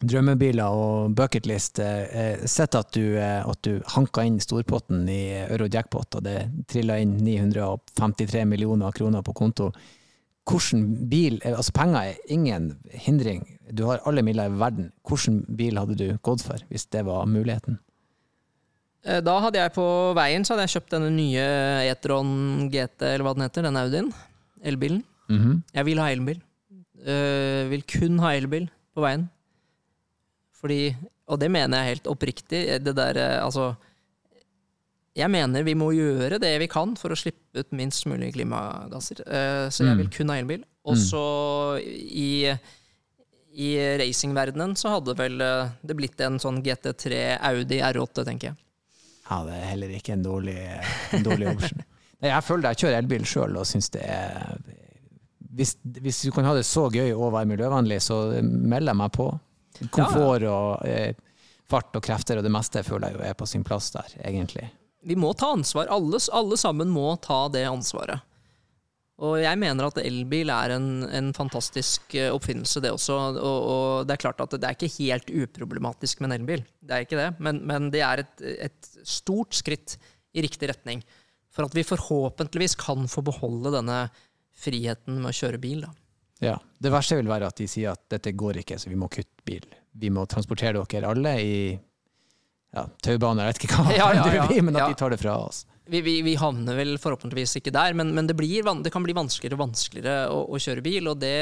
drømmebiler 0.00 0.68
og 0.70 1.14
bucketlist, 1.18 1.78
eh, 1.82 2.44
sett 2.46 2.74
at 2.78 2.92
du, 2.94 3.16
eh, 3.18 3.42
at 3.42 3.62
du 3.62 3.80
hanka 3.94 4.24
inn 4.26 4.38
storpotten 4.40 5.08
i 5.10 5.44
Eurojackpot, 5.48 6.18
og 6.18 6.22
det 6.26 6.36
trilla 6.70 6.98
inn 7.02 7.16
953 7.18 8.44
millioner 8.46 8.92
kroner 8.92 9.22
på 9.26 9.34
konto. 9.34 9.72
Hvordan 10.48 11.08
bil, 11.10 11.40
eh, 11.44 11.56
altså 11.56 11.72
Penger 11.72 12.12
er 12.12 12.16
ingen 12.28 12.78
hindring, 12.90 13.44
du 13.72 13.84
har 13.86 14.00
alle 14.06 14.22
midler 14.22 14.48
i 14.48 14.58
verden. 14.58 14.92
Hvilken 15.04 15.44
bil 15.56 15.76
hadde 15.76 15.96
du 15.98 16.18
gått 16.22 16.42
for, 16.42 16.56
hvis 16.70 16.86
det 16.90 17.04
var 17.04 17.26
muligheten? 17.26 17.78
Eh, 19.04 19.20
Da 19.20 19.40
hadde 19.40 19.58
jeg 19.58 19.74
på 19.74 20.14
veien 20.14 20.44
så 20.44 20.54
hadde 20.54 20.68
jeg 20.68 20.80
kjøpt 20.80 20.94
denne 20.96 21.10
nye 21.14 21.44
E-tron 21.90 22.70
GT, 22.70 23.02
eller 23.02 23.24
hva 23.24 23.34
den 23.34 23.46
heter, 23.46 23.62
den 23.62 23.76
Audien. 23.76 24.12
Elbilen. 24.62 25.02
Mhm. 25.28 25.62
Jeg 25.74 25.84
vil 25.84 25.98
ha 25.98 26.08
elbil. 26.10 26.40
Uh, 26.98 27.68
vil 27.70 27.84
kun 27.86 28.18
ha 28.18 28.32
elbil 28.34 28.68
på 28.96 29.04
veien. 29.04 29.28
Fordi, 30.58 30.80
og 31.30 31.38
det 31.38 31.50
mener 31.54 31.78
jeg 31.84 31.94
helt 31.96 32.08
oppriktig, 32.10 32.64
det 32.82 32.94
der 32.98 33.16
eh, 33.22 33.44
altså 33.44 33.76
Jeg 35.18 35.30
mener 35.30 35.62
vi 35.66 35.74
må 35.74 35.88
gjøre 35.94 36.38
det 36.42 36.50
vi 36.62 36.66
kan 36.70 36.92
for 36.98 37.10
å 37.10 37.18
slippe 37.18 37.58
ut 37.62 37.72
minst 37.74 38.06
mulig 38.06 38.32
klimagasser. 38.36 39.20
Eh, 39.26 39.68
så 39.70 39.84
jeg 39.84 39.94
Mm. 39.96 39.98
vil 40.04 40.10
kun 40.14 40.28
ha 40.30 40.36
elbil. 40.38 40.64
Og 40.88 40.96
så 40.96 41.22
i, 41.82 42.46
i 43.58 43.68
racingverdenen 43.98 44.76
så 44.78 44.92
hadde 44.94 45.14
vel 45.18 45.40
eh, 45.42 45.68
det 45.82 45.96
blitt 45.98 46.20
en 46.22 46.38
sånn 46.38 46.62
GT3 46.62 47.38
Audi 47.50 47.80
R8, 47.82 48.24
tenker 48.24 48.52
jeg. 48.52 48.56
Ja, 49.28 49.42
det 49.44 49.58
er 49.58 49.66
heller 49.74 49.90
ikke 49.98 50.14
en 50.14 50.22
dårlig, 50.24 50.56
en 51.12 51.22
dårlig 51.26 51.50
option. 51.56 51.82
Jeg 52.18 52.42
føler 52.42 52.72
jeg 52.72 52.78
kjører 52.80 52.96
elbil 52.98 53.24
sjøl 53.30 53.56
og 53.60 53.66
syns 53.68 53.90
det 53.94 54.00
er 54.02 54.56
hvis, 55.54 55.76
hvis 56.02 56.16
du 56.26 56.32
kan 56.34 56.44
ha 56.48 56.54
det 56.56 56.64
så 56.66 56.88
gøy 56.90 57.12
og 57.14 57.28
være 57.30 57.46
miljøvennlig, 57.46 58.00
så 58.02 58.16
melder 58.42 58.90
jeg 58.90 58.98
meg 58.98 59.12
på. 59.14 59.26
Komfort 59.94 60.44
og 60.48 60.86
eh, 60.88 61.12
fart 61.68 61.94
og 61.96 62.04
krefter 62.04 62.40
og 62.40 62.46
det 62.46 62.52
meste 62.52 62.82
føler 62.86 63.12
jeg 63.12 63.18
jo 63.18 63.26
er 63.28 63.36
på 63.38 63.48
sin 63.48 63.66
plass 63.66 63.90
der, 63.94 64.16
egentlig. 64.24 64.68
Vi 65.06 65.14
må 65.16 65.30
ta 65.38 65.52
ansvar. 65.54 65.90
Alle, 65.94 66.18
alle 66.34 66.58
sammen 66.58 66.90
må 66.90 67.12
ta 67.22 67.44
det 67.52 67.66
ansvaret. 67.68 68.24
Og 69.18 69.40
jeg 69.42 69.58
mener 69.58 69.88
at 69.88 69.98
elbil 69.98 70.50
er 70.54 70.76
en, 70.76 70.90
en 71.10 71.32
fantastisk 71.34 72.14
eh, 72.14 72.30
oppfinnelse, 72.30 72.82
det 72.84 72.92
også. 72.94 73.16
Og, 73.34 73.56
og 73.72 74.06
det 74.06 74.14
er 74.14 74.22
klart 74.22 74.42
at 74.44 74.54
det 74.54 74.68
er 74.68 74.76
ikke 74.76 74.92
helt 74.94 75.32
uproblematisk 75.32 76.22
med 76.22 76.30
en 76.30 76.36
elbil. 76.36 76.62
Det 76.78 76.94
er 76.94 77.06
ikke 77.06 77.18
det. 77.18 77.32
Men, 77.42 77.58
men 77.66 77.88
det 77.94 78.04
er 78.06 78.22
et, 78.22 78.44
et 78.68 78.92
stort 79.02 79.58
skritt 79.58 79.96
i 80.38 80.44
riktig 80.46 80.70
retning. 80.70 81.02
For 81.50 81.66
at 81.66 81.74
vi 81.74 81.86
forhåpentligvis 81.86 82.78
kan 82.78 83.10
få 83.10 83.24
beholde 83.26 83.74
denne 83.74 84.04
friheten 84.58 85.18
med 85.18 85.32
å 85.32 85.38
kjøre 85.40 85.58
bil. 85.62 85.82
Da. 85.88 85.90
Ja. 86.44 86.58
Det 86.78 86.92
verste 86.94 87.18
vil 87.18 87.30
være 87.30 87.48
at 87.50 87.58
de 87.58 87.66
sier 87.70 87.96
at 87.96 88.04
dette 88.12 88.32
går 88.38 88.60
ikke, 88.62 88.78
så 88.78 88.90
vi 88.90 88.98
må 88.98 89.10
kutte 89.10 89.44
bil. 89.46 89.64
Vi 89.98 90.10
må 90.14 90.24
transportere 90.30 90.78
dere 90.78 91.10
alle 91.10 91.34
i 91.42 91.58
ja, 92.76 92.84
taubaner, 93.02 93.48
jeg 93.48 93.54
vet 93.54 93.64
ikke 93.64 93.80
hva 93.80 93.96
Ja, 93.96 94.08
ja, 94.14 94.24
det 94.28 94.46
blir, 94.50 94.62
men 94.66 94.76
at 94.76 94.92
de 94.92 94.98
tar 95.00 95.14
det 95.14 95.20
fra 95.22 95.38
oss. 95.48 95.64
Vi, 95.88 96.02
vi, 96.04 96.18
vi 96.22 96.34
havner 96.36 96.76
vel 96.76 96.98
forhåpentligvis 97.00 97.56
ikke 97.62 97.72
der, 97.72 97.94
men, 97.96 98.12
men 98.14 98.28
det, 98.28 98.36
blir, 98.36 98.66
det 98.84 98.92
kan 98.92 99.06
bli 99.06 99.16
vanskeligere 99.16 99.56
og 99.56 99.64
vanskeligere 99.70 100.26
å, 100.34 100.42
å 100.52 100.60
kjøre 100.60 100.84
bil. 100.84 101.08
Og 101.08 101.16
det 101.22 101.32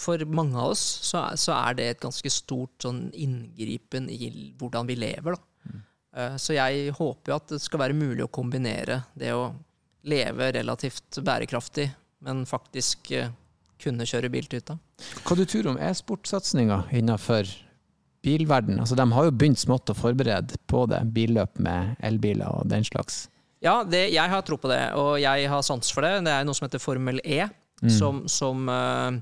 For 0.00 0.24
mange 0.24 0.56
av 0.56 0.72
oss 0.72 0.82
så 1.10 1.26
så 1.38 1.54
er 1.58 1.76
det 1.76 1.88
et 1.90 2.02
ganske 2.02 2.32
stort 2.32 2.80
sånn 2.82 3.10
inngripen 3.12 4.08
i 4.08 4.54
hvordan 4.58 4.88
vi 4.88 4.96
lever. 4.96 5.36
Da. 5.36 5.68
Mm. 5.68 6.38
Så 6.40 6.56
jeg 6.56 6.96
håper 6.96 7.34
jo 7.34 7.36
at 7.36 7.52
det 7.52 7.60
skal 7.62 7.84
være 7.84 7.98
mulig 8.00 8.24
å 8.24 8.32
kombinere 8.32 9.02
det 9.12 9.34
å 9.36 9.50
leve 10.08 10.48
relativt 10.56 11.20
bærekraftig, 11.20 11.90
men 12.24 12.44
faktisk 12.48 13.10
eh, 13.16 13.32
kunne 13.80 14.06
kjøre 14.08 14.30
bil 14.32 14.46
til 14.48 14.60
hytta. 14.60 14.76
Hva 15.24 15.36
du 15.38 15.44
tror 15.48 15.70
om 15.72 15.80
e-sportsatsinga 15.80 16.82
innenfor 16.96 17.48
bilverden? 18.24 18.80
Altså, 18.82 18.98
de 18.98 19.06
har 19.14 19.28
jo 19.28 19.36
begynt 19.36 19.60
smått 19.62 19.92
å 19.92 19.96
forberede 19.96 20.60
på 20.70 20.84
det, 20.90 21.00
billøp 21.16 21.60
med 21.64 21.96
elbiler 22.04 22.50
og 22.52 22.68
den 22.70 22.84
slags. 22.86 23.24
Ja, 23.64 23.80
det, 23.84 24.06
jeg 24.14 24.32
har 24.32 24.44
tro 24.44 24.56
på 24.60 24.70
det, 24.70 24.82
og 24.96 25.18
jeg 25.20 25.48
har 25.52 25.64
sans 25.64 25.92
for 25.92 26.04
det. 26.04 26.22
Det 26.24 26.32
er 26.32 26.46
noe 26.48 26.56
som 26.56 26.64
heter 26.64 26.80
Formel 26.80 27.20
E, 27.24 27.42
som, 27.92 28.22
som 28.28 28.68
øh, 28.68 29.16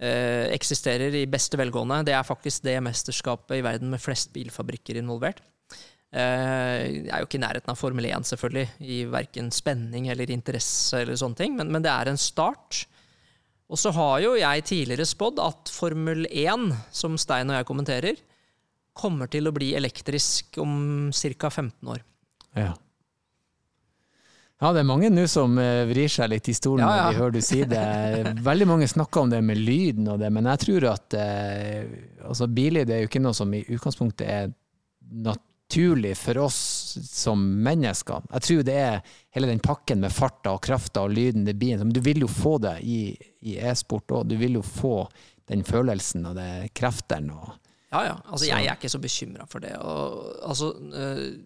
eksisterer 0.00 1.14
i 1.18 1.26
beste 1.30 1.58
velgående. 1.58 2.00
Det 2.06 2.14
er 2.14 2.26
faktisk 2.26 2.64
det 2.66 2.76
mesterskapet 2.82 3.58
i 3.58 3.64
verden 3.66 3.90
med 3.90 4.02
flest 4.02 4.30
bilfabrikker 4.34 4.98
involvert. 5.02 5.42
Eh, 6.10 6.84
jeg 7.06 7.10
er 7.12 7.22
jo 7.22 7.28
ikke 7.28 7.38
i 7.38 7.42
nærheten 7.44 7.70
av 7.70 7.78
Formel 7.78 8.08
1, 8.08 8.26
selvfølgelig, 8.32 8.66
i 8.82 9.02
verken 9.10 9.50
spenning 9.54 10.08
eller 10.10 10.32
interesse, 10.34 11.04
eller 11.04 11.18
sånne 11.18 11.38
ting, 11.38 11.54
men, 11.58 11.70
men 11.70 11.84
det 11.84 11.92
er 11.92 12.10
en 12.10 12.18
start. 12.18 12.82
Og 13.70 13.78
så 13.78 13.92
har 13.94 14.18
jo 14.24 14.34
jeg 14.34 14.66
tidligere 14.66 15.06
spådd 15.06 15.38
at 15.44 15.70
Formel 15.70 16.26
1, 16.26 16.70
som 16.90 17.18
Stein 17.20 17.52
og 17.52 17.60
jeg 17.60 17.68
kommenterer, 17.68 18.22
kommer 19.00 19.30
til 19.30 19.46
å 19.46 19.54
bli 19.54 19.70
elektrisk 19.78 20.58
om 20.60 21.10
ca. 21.14 21.50
15 21.50 21.92
år. 21.94 22.00
Ja. 22.58 22.72
Ja, 24.60 24.74
det 24.76 24.82
er 24.82 24.88
mange 24.90 25.08
nå 25.08 25.22
som 25.30 25.54
eh, 25.62 25.86
vrir 25.88 26.10
seg 26.12 26.28
litt 26.34 26.50
i 26.50 26.54
stolen 26.56 26.82
Ja, 26.84 26.90
ja. 26.92 27.04
når 27.06 27.14
de 27.14 27.20
hører 27.22 27.32
du 27.32 27.44
si 27.44 27.60
det. 27.64 27.84
Veldig 28.50 28.66
mange 28.68 28.88
snakker 28.90 29.22
om 29.22 29.30
det 29.32 29.38
med 29.46 29.56
lyden 29.56 30.10
og 30.12 30.18
det, 30.20 30.28
men 30.34 30.50
jeg 30.50 30.60
tror 30.66 30.88
at 30.90 31.16
eh, 31.16 31.86
altså 32.26 32.50
Billyd 32.50 32.90
er 32.92 33.04
jo 33.04 33.08
ikke 33.08 33.22
noe 33.24 33.38
som 33.38 33.54
i 33.56 33.62
utgangspunktet 33.62 34.26
er 34.28 34.50
naturlig 35.70 36.16
for 36.18 36.38
oss 36.38 36.98
som 37.12 37.38
mennesker. 37.62 38.22
Jeg 38.32 38.42
tror 38.42 38.62
det 38.66 38.74
er 38.74 39.02
hele 39.34 39.46
den 39.46 39.60
pakken 39.62 40.00
med 40.02 40.10
farta 40.12 40.54
og 40.56 40.62
krafta 40.64 41.04
og 41.06 41.12
lyden 41.14 41.44
det 41.46 41.54
blir. 41.58 41.78
Men 41.78 41.92
du 41.94 42.00
vil 42.02 42.20
jo 42.24 42.26
få 42.28 42.56
det 42.60 42.80
i, 42.82 43.14
i 43.46 43.54
e-sport 43.58 44.10
òg. 44.10 44.26
Du 44.28 44.36
vil 44.36 44.54
jo 44.58 44.62
få 44.62 45.08
den 45.50 45.62
følelsen 45.66 46.26
og 46.26 46.34
det 46.38 46.72
kreftene 46.74 47.36
Ja, 47.92 48.04
ja. 48.06 48.16
Altså, 48.30 48.46
jeg, 48.46 48.64
jeg 48.64 48.70
er 48.70 48.76
ikke 48.78 48.88
så 48.92 49.00
bekymra 49.02 49.46
for 49.50 49.60
det. 49.60 49.72
Og, 49.78 50.36
altså, 50.46 50.72
øh, 50.78 51.38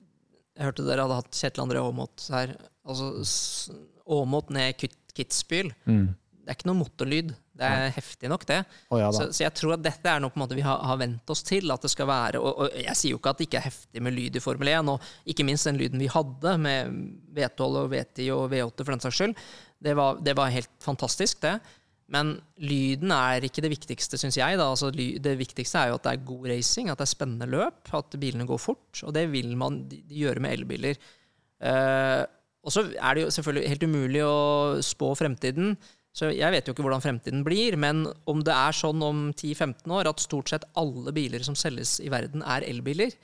jeg 0.56 0.64
hørte 0.66 0.84
dere 0.86 1.02
hadde 1.06 1.20
hatt 1.20 1.30
Kjetil 1.40 1.64
André 1.64 1.80
Aamodt 1.80 2.26
her. 2.32 2.54
Altså, 2.84 3.72
Aamodt 4.08 4.50
ned 4.52 4.74
Kit- 4.76 5.12
Kitzbühel. 5.16 5.72
mm. 5.86 6.08
Det 6.44 6.52
er 6.52 6.56
ikke 6.58 6.68
noe 6.68 6.76
motorlyd. 6.82 7.30
Det 7.54 7.66
er 7.70 7.92
heftig 7.94 8.28
nok, 8.32 8.44
det. 8.48 8.56
Oh, 8.90 8.98
ja. 8.98 9.12
Så, 9.14 9.28
så 9.30 9.44
jeg 9.44 9.54
tror 9.54 9.76
at 9.76 9.84
dette 9.84 10.10
er 10.10 10.22
noe 10.22 10.34
måte 10.40 10.56
vi 10.58 10.64
har, 10.66 10.80
har 10.88 10.98
vent 10.98 11.30
oss 11.30 11.44
til. 11.46 11.70
At 11.70 11.86
det 11.86 11.92
skal 11.92 12.08
være, 12.10 12.40
og, 12.42 12.64
og 12.64 12.74
jeg 12.82 12.98
sier 12.98 13.14
jo 13.14 13.20
ikke 13.20 13.34
at 13.34 13.40
det 13.40 13.46
ikke 13.46 13.60
er 13.60 13.68
heftig 13.68 14.02
med 14.02 14.16
lyd 14.16 14.40
i 14.40 14.42
Formel 14.42 14.72
1, 14.72 14.90
og 14.90 15.30
ikke 15.30 15.46
minst 15.46 15.70
den 15.70 15.78
lyden 15.78 16.02
vi 16.02 16.10
hadde 16.10 16.56
med 16.64 16.98
V12 17.36 17.80
og 17.84 17.88
V10 17.94 18.28
og 18.34 18.44
V8 18.50 18.82
for 18.82 18.94
den 18.96 19.06
saks 19.06 19.20
skyld. 19.22 19.38
Det 19.86 19.96
var, 19.98 20.20
det 20.26 20.36
var 20.38 20.54
helt 20.54 20.74
fantastisk, 20.82 21.42
det. 21.46 21.56
Men 22.12 22.34
lyden 22.60 23.12
er 23.16 23.46
ikke 23.46 23.62
det 23.64 23.72
viktigste, 23.72 24.18
syns 24.20 24.36
jeg. 24.36 24.58
Altså, 24.60 24.90
det 24.92 25.38
viktigste 25.40 25.80
er 25.80 25.92
jo 25.92 25.98
at 25.98 26.04
det 26.04 26.12
er 26.12 26.26
god 26.28 26.48
racing, 26.52 26.90
at 26.90 27.00
det 27.00 27.06
er 27.06 27.14
spennende 27.14 27.48
løp, 27.48 27.86
at 27.96 28.16
bilene 28.20 28.46
går 28.48 28.60
fort. 28.60 29.02
Og 29.06 29.14
det 29.16 29.24
vil 29.32 29.54
man 29.60 29.84
gjøre 30.10 30.42
med 30.44 30.58
elbiler. 30.58 31.00
Uh, 31.64 32.26
og 32.64 32.72
så 32.72 32.84
er 32.92 33.16
det 33.16 33.24
jo 33.24 33.32
selvfølgelig 33.32 33.70
helt 33.72 33.86
umulig 33.88 34.24
å 34.26 34.36
spå 34.84 35.12
fremtiden. 35.16 35.76
Så 36.14 36.30
jeg 36.30 36.54
vet 36.54 36.68
jo 36.68 36.74
ikke 36.74 36.84
hvordan 36.86 37.02
fremtiden 37.02 37.42
blir, 37.46 37.74
men 37.80 38.04
om 38.30 38.42
det 38.46 38.54
er 38.54 38.76
sånn 38.76 39.02
om 39.02 39.26
10-15 39.32 39.94
år 39.96 40.12
at 40.12 40.22
stort 40.22 40.52
sett 40.52 40.66
alle 40.78 41.10
biler 41.14 41.42
som 41.42 41.56
selges 41.58 41.96
i 42.04 42.10
verden 42.12 42.44
er 42.46 42.66
elbiler, 42.68 43.16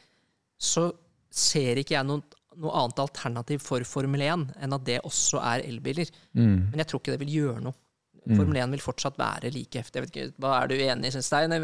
så 0.59 0.89
ser 1.31 1.79
ikke 1.79 1.95
jeg 1.95 2.09
noe, 2.09 2.25
noe 2.59 2.75
annet 2.81 3.05
alternativ 3.05 3.63
for 3.63 3.87
Formel 3.87 4.27
1 4.27 4.49
enn 4.59 4.75
at 4.75 4.89
det 4.89 4.99
også 5.07 5.39
er 5.53 5.63
elbiler. 5.69 6.11
Mm. 6.35 6.73
Men 6.73 6.83
jeg 6.83 6.91
tror 6.91 7.03
ikke 7.03 7.15
det 7.15 7.23
vil 7.23 7.39
gjøre 7.39 7.63
noe. 7.69 7.79
Formel 8.29 8.59
1 8.61 8.75
vil 8.75 8.83
fortsatt 8.85 9.17
være 9.19 9.51
like 9.55 9.81
heftig. 9.81 9.97
Jeg 9.97 10.05
vet 10.05 10.13
ikke, 10.13 10.41
hva 10.43 10.59
Er 10.61 10.69
du 10.71 10.75
enig, 10.77 11.13
Stein? 11.25 11.55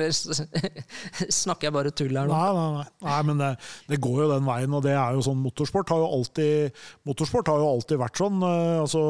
Snakker 1.43 1.69
jeg 1.69 1.75
bare 1.77 1.93
tull 1.95 2.17
her 2.17 2.31
nå? 2.31 2.33
Nei, 2.33 2.55
nei, 2.57 2.71
nei. 2.79 2.87
nei 3.09 3.19
men 3.29 3.43
det, 3.43 3.51
det 3.91 4.01
går 4.07 4.23
jo 4.23 4.31
den 4.33 4.49
veien, 4.49 4.79
og 4.79 4.87
det 4.87 4.95
er 4.97 5.19
jo 5.19 5.27
sånn 5.27 5.43
motorsport 5.43 5.93
har 5.93 6.01
jo 6.03 6.09
alltid, 6.21 6.81
motorsport 7.07 7.53
har 7.53 7.61
jo 7.63 7.69
alltid 7.75 8.01
vært 8.01 8.23
sånn. 8.23 8.41
eh, 8.49 8.79
altså 8.87 9.05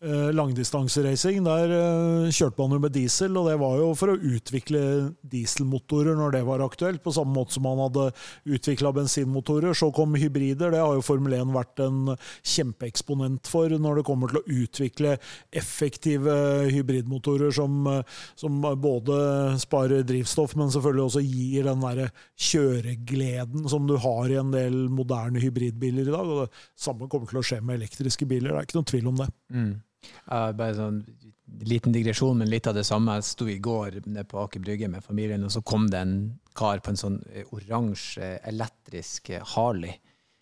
langdistanseracing, 0.00 1.42
der 1.44 1.72
eh, 1.76 2.30
kjørte 2.32 2.56
man 2.56 2.72
jo 2.72 2.78
med 2.80 2.94
diesel, 2.94 3.34
og 3.36 3.50
det 3.50 3.56
var 3.60 3.74
jo 3.76 3.88
for 3.98 4.14
å 4.14 4.16
utvikle 4.16 4.80
dieselmotorer 5.28 6.16
når 6.16 6.38
det 6.38 6.40
var 6.46 6.62
aktuelt, 6.64 7.02
på 7.04 7.12
samme 7.12 7.34
måte 7.36 7.52
som 7.56 7.66
man 7.68 7.82
hadde 7.82 8.06
utvikla 8.48 8.94
bensinmotorer. 8.96 9.76
Så 9.76 9.90
kom 9.92 10.16
hybrider, 10.16 10.72
det 10.72 10.80
har 10.80 10.96
jo 10.96 11.04
Formel 11.04 11.36
1 11.36 11.52
vært 11.52 11.82
en 11.84 12.14
kjempeeksponent 12.16 13.50
for 13.50 13.74
når 13.76 14.00
det 14.00 14.06
kommer 14.08 14.32
til 14.32 14.40
å 14.40 14.56
utvikle 14.62 15.18
effektive 15.52 16.38
hybridmotorer 16.72 17.52
som, 17.60 17.84
eh, 17.92 18.24
som 18.40 18.56
både 18.80 19.20
sparer 19.60 20.08
drivstoff, 20.08 20.56
men 20.56 20.72
selvfølgelig 20.72 21.06
også 21.10 21.24
gir 21.26 21.68
den 21.68 21.84
derre 21.84 22.08
kjøregleden 22.40 23.68
som 23.68 23.84
du 23.84 23.98
har 24.00 24.32
i 24.32 24.40
en 24.40 24.56
del 24.56 24.80
moderne 24.88 25.44
hybridbiler 25.44 26.08
i 26.08 26.16
dag. 26.16 26.24
og 26.24 26.48
Det 26.48 26.82
samme 26.88 27.12
kommer 27.12 27.28
til 27.28 27.44
å 27.44 27.44
skje 27.44 27.60
med 27.60 27.82
elektriske 27.82 28.24
biler, 28.24 28.54
det 28.54 28.56
er 28.56 28.68
ikke 28.70 28.80
noen 28.80 28.92
tvil 28.94 29.12
om 29.12 29.20
det. 29.20 29.30
Mm. 29.52 29.70
Uh, 30.30 30.50
bare 30.56 30.74
sånn 30.78 31.00
liten 31.66 31.92
digresjon, 31.92 32.38
men 32.38 32.48
litt 32.48 32.68
av 32.70 32.76
det 32.78 32.84
samme. 32.86 33.16
Jeg 33.18 33.26
sto 33.26 33.48
i 33.50 33.58
går 33.58 34.00
nede 34.06 34.24
på 34.30 34.38
Aker 34.44 34.62
Brygge 34.62 34.88
med 34.88 35.02
familien, 35.04 35.42
og 35.44 35.50
så 35.50 35.62
kom 35.66 35.88
det 35.90 35.98
en 35.98 36.14
kar 36.56 36.78
på 36.84 36.92
en 36.92 37.00
sånn 37.00 37.18
eh, 37.32 37.44
oransje 37.56 38.36
elektrisk 38.46 39.30
eh, 39.34 39.42
Harley. 39.56 39.96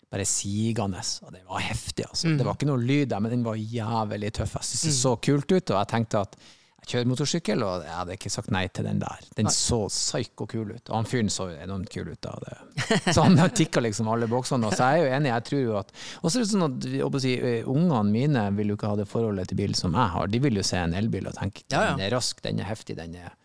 Bare 0.09 0.25
sigende. 0.25 1.01
Og 1.25 1.33
det 1.33 1.41
var 1.49 1.61
heftig, 1.65 2.05
altså. 2.07 2.29
Mm. 2.29 2.37
Det 2.39 2.45
var 2.47 2.55
ikke 2.57 2.69
noe 2.69 2.81
lyd 2.81 3.09
der, 3.11 3.19
men 3.25 3.33
den 3.33 3.43
var 3.45 3.57
jævlig 3.59 4.31
tøff. 4.37 4.55
Jeg 4.59 4.69
syntes 4.69 4.85
det 4.85 4.93
Mm. 4.93 5.01
så 5.01 5.15
kult 5.27 5.51
ut, 5.51 5.69
og 5.73 5.77
jeg 5.81 5.91
tenkte 5.95 6.21
at 6.21 6.37
jeg 6.79 6.93
kjører 6.93 7.09
motorsykkel, 7.11 7.63
og 7.65 7.83
jeg 7.85 7.93
hadde 7.93 8.15
ikke 8.15 8.31
sagt 8.33 8.51
nei 8.55 8.63
til 8.73 8.87
den 8.87 9.01
der. 9.01 9.25
Den 9.37 9.47
Nei. 9.49 9.53
så 9.53 9.81
psyko 9.91 10.47
kul 10.49 10.71
ut. 10.71 10.89
Og 10.89 10.95
han 10.95 11.09
fyren 11.09 11.29
så 11.33 11.49
enormt 11.53 11.91
kul 11.93 12.07
ut. 12.09 12.21
Da. 12.23 12.33
Det. 12.41 13.01
Så 13.13 13.25
han 13.25 13.37
tikka 13.59 13.83
liksom 13.83 14.09
alle 14.09 14.29
boksene. 14.31 14.69
Og 14.69 14.73
så 14.77 14.87
er 14.87 14.97
jeg 14.97 15.05
jo 15.05 15.11
enig, 15.19 15.31
jeg 15.33 15.45
tror 15.49 15.61
jo 15.61 15.75
at 15.81 15.93
Og 16.23 16.31
så 16.31 16.39
er 16.39 16.45
det 16.45 16.51
sånn 16.53 16.65
at 16.69 17.21
si, 17.21 17.35
ungene 17.69 18.01
mine 18.09 18.47
vil 18.57 18.73
jo 18.73 18.79
ikke 18.79 18.93
ha 18.93 18.99
det 19.01 19.09
forholdet 19.11 19.51
til 19.51 19.59
bil 19.61 19.77
som 19.77 19.97
jeg 19.97 20.15
har. 20.15 20.31
De 20.31 20.41
vil 20.47 20.61
jo 20.61 20.65
se 20.65 20.81
en 20.81 20.97
elbil 20.97 21.29
og 21.29 21.37
tenke 21.37 21.65
Ja, 21.67 21.83
ja. 21.89 21.93
den 21.93 22.07
er 22.07 22.15
rask, 22.15 22.41
den 22.45 22.63
er 22.63 22.71
heftig, 22.71 22.97
den 22.99 23.19
er 23.19 23.35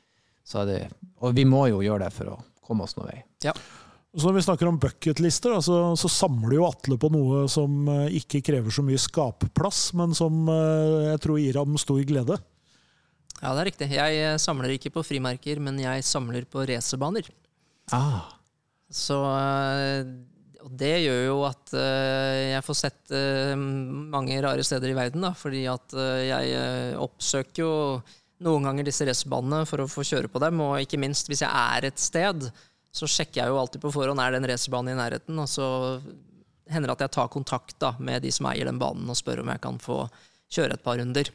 så 0.45 0.61
er 0.61 0.68
det, 0.68 0.80
Og 1.24 1.32
vi 1.37 1.47
må 1.49 1.66
jo 1.72 1.80
gjøre 1.80 2.05
det 2.05 2.12
for 2.12 2.35
å 2.35 2.41
komme 2.64 2.85
oss 2.85 2.97
noen 2.99 3.11
vei. 3.11 3.22
Så 4.14 4.28
når 4.28 4.37
vi 4.37 4.43
snakker 4.47 4.68
om 4.68 4.76
bucketlister, 4.78 5.57
altså, 5.57 5.78
så, 5.97 6.05
så 6.05 6.11
samler 6.12 6.59
jo 6.59 6.66
Atle 6.68 6.99
på 7.01 7.09
noe 7.11 7.47
som 7.51 7.89
ikke 8.14 8.45
krever 8.47 8.70
så 8.70 8.85
mye 8.87 9.01
skapplass, 9.01 9.89
men 9.99 10.12
som 10.14 10.45
jeg 10.47 11.22
tror 11.24 11.41
gir 11.41 11.59
ham 11.59 11.80
stor 11.80 12.05
glede. 12.07 12.37
Ja, 13.45 13.53
det 13.53 13.61
er 13.61 13.68
riktig. 13.68 13.90
Jeg 13.92 14.20
eh, 14.24 14.38
samler 14.40 14.72
ikke 14.72 14.92
på 14.95 15.05
frimerker, 15.05 15.61
men 15.61 15.76
jeg 15.82 16.05
samler 16.09 16.47
på 16.49 16.64
racerbaner. 16.64 17.28
Ah, 17.92 18.32
Så 18.88 19.18
eh, 19.20 20.09
og 20.64 20.70
det 20.80 20.95
gjør 21.05 21.18
jo 21.26 21.40
at 21.45 21.74
eh, 21.76 22.55
jeg 22.55 22.64
får 22.64 22.76
sett 22.78 23.14
mange 23.61 24.38
rare 24.40 24.64
steder 24.64 24.95
i 24.95 24.97
verden, 24.97 25.26
da, 25.26 25.34
fordi 25.36 25.66
at 25.68 25.92
jeg 26.24 26.95
oppsøker 27.05 27.61
jo 27.61 27.74
noen 28.45 28.64
ganger 28.64 28.88
disse 28.88 29.05
racerbanene 29.05 29.68
for 29.68 29.84
å 29.84 29.90
få 29.92 30.07
kjøre 30.09 30.30
på 30.32 30.40
dem, 30.40 30.62
og 30.64 30.80
ikke 30.80 31.03
minst 31.03 31.28
hvis 31.28 31.45
jeg 31.45 31.53
er 31.53 31.90
et 31.90 32.01
sted, 32.01 32.49
så 32.95 33.09
sjekker 33.11 33.42
jeg 33.42 33.53
jo 33.53 33.61
alltid 33.61 33.84
på 33.84 33.92
forhånd 33.92 34.22
er 34.22 34.32
det 34.32 34.40
en 34.40 34.49
racerbane 34.55 34.95
i 34.95 34.99
nærheten, 34.99 35.36
og 35.42 35.51
så 35.53 35.68
hender 36.72 36.88
det 36.88 36.97
at 36.97 37.05
jeg 37.07 37.16
tar 37.18 37.32
kontakt 37.36 37.76
da, 37.82 37.92
med 38.01 38.24
de 38.24 38.32
som 38.32 38.49
eier 38.49 38.70
den 38.70 38.80
banen 38.80 39.12
og 39.12 39.20
spør 39.20 39.45
om 39.45 39.53
jeg 39.53 39.62
kan 39.68 39.76
få 39.82 40.07
kjøre 40.55 40.78
et 40.78 40.86
par 40.86 40.97
runder. 40.97 41.28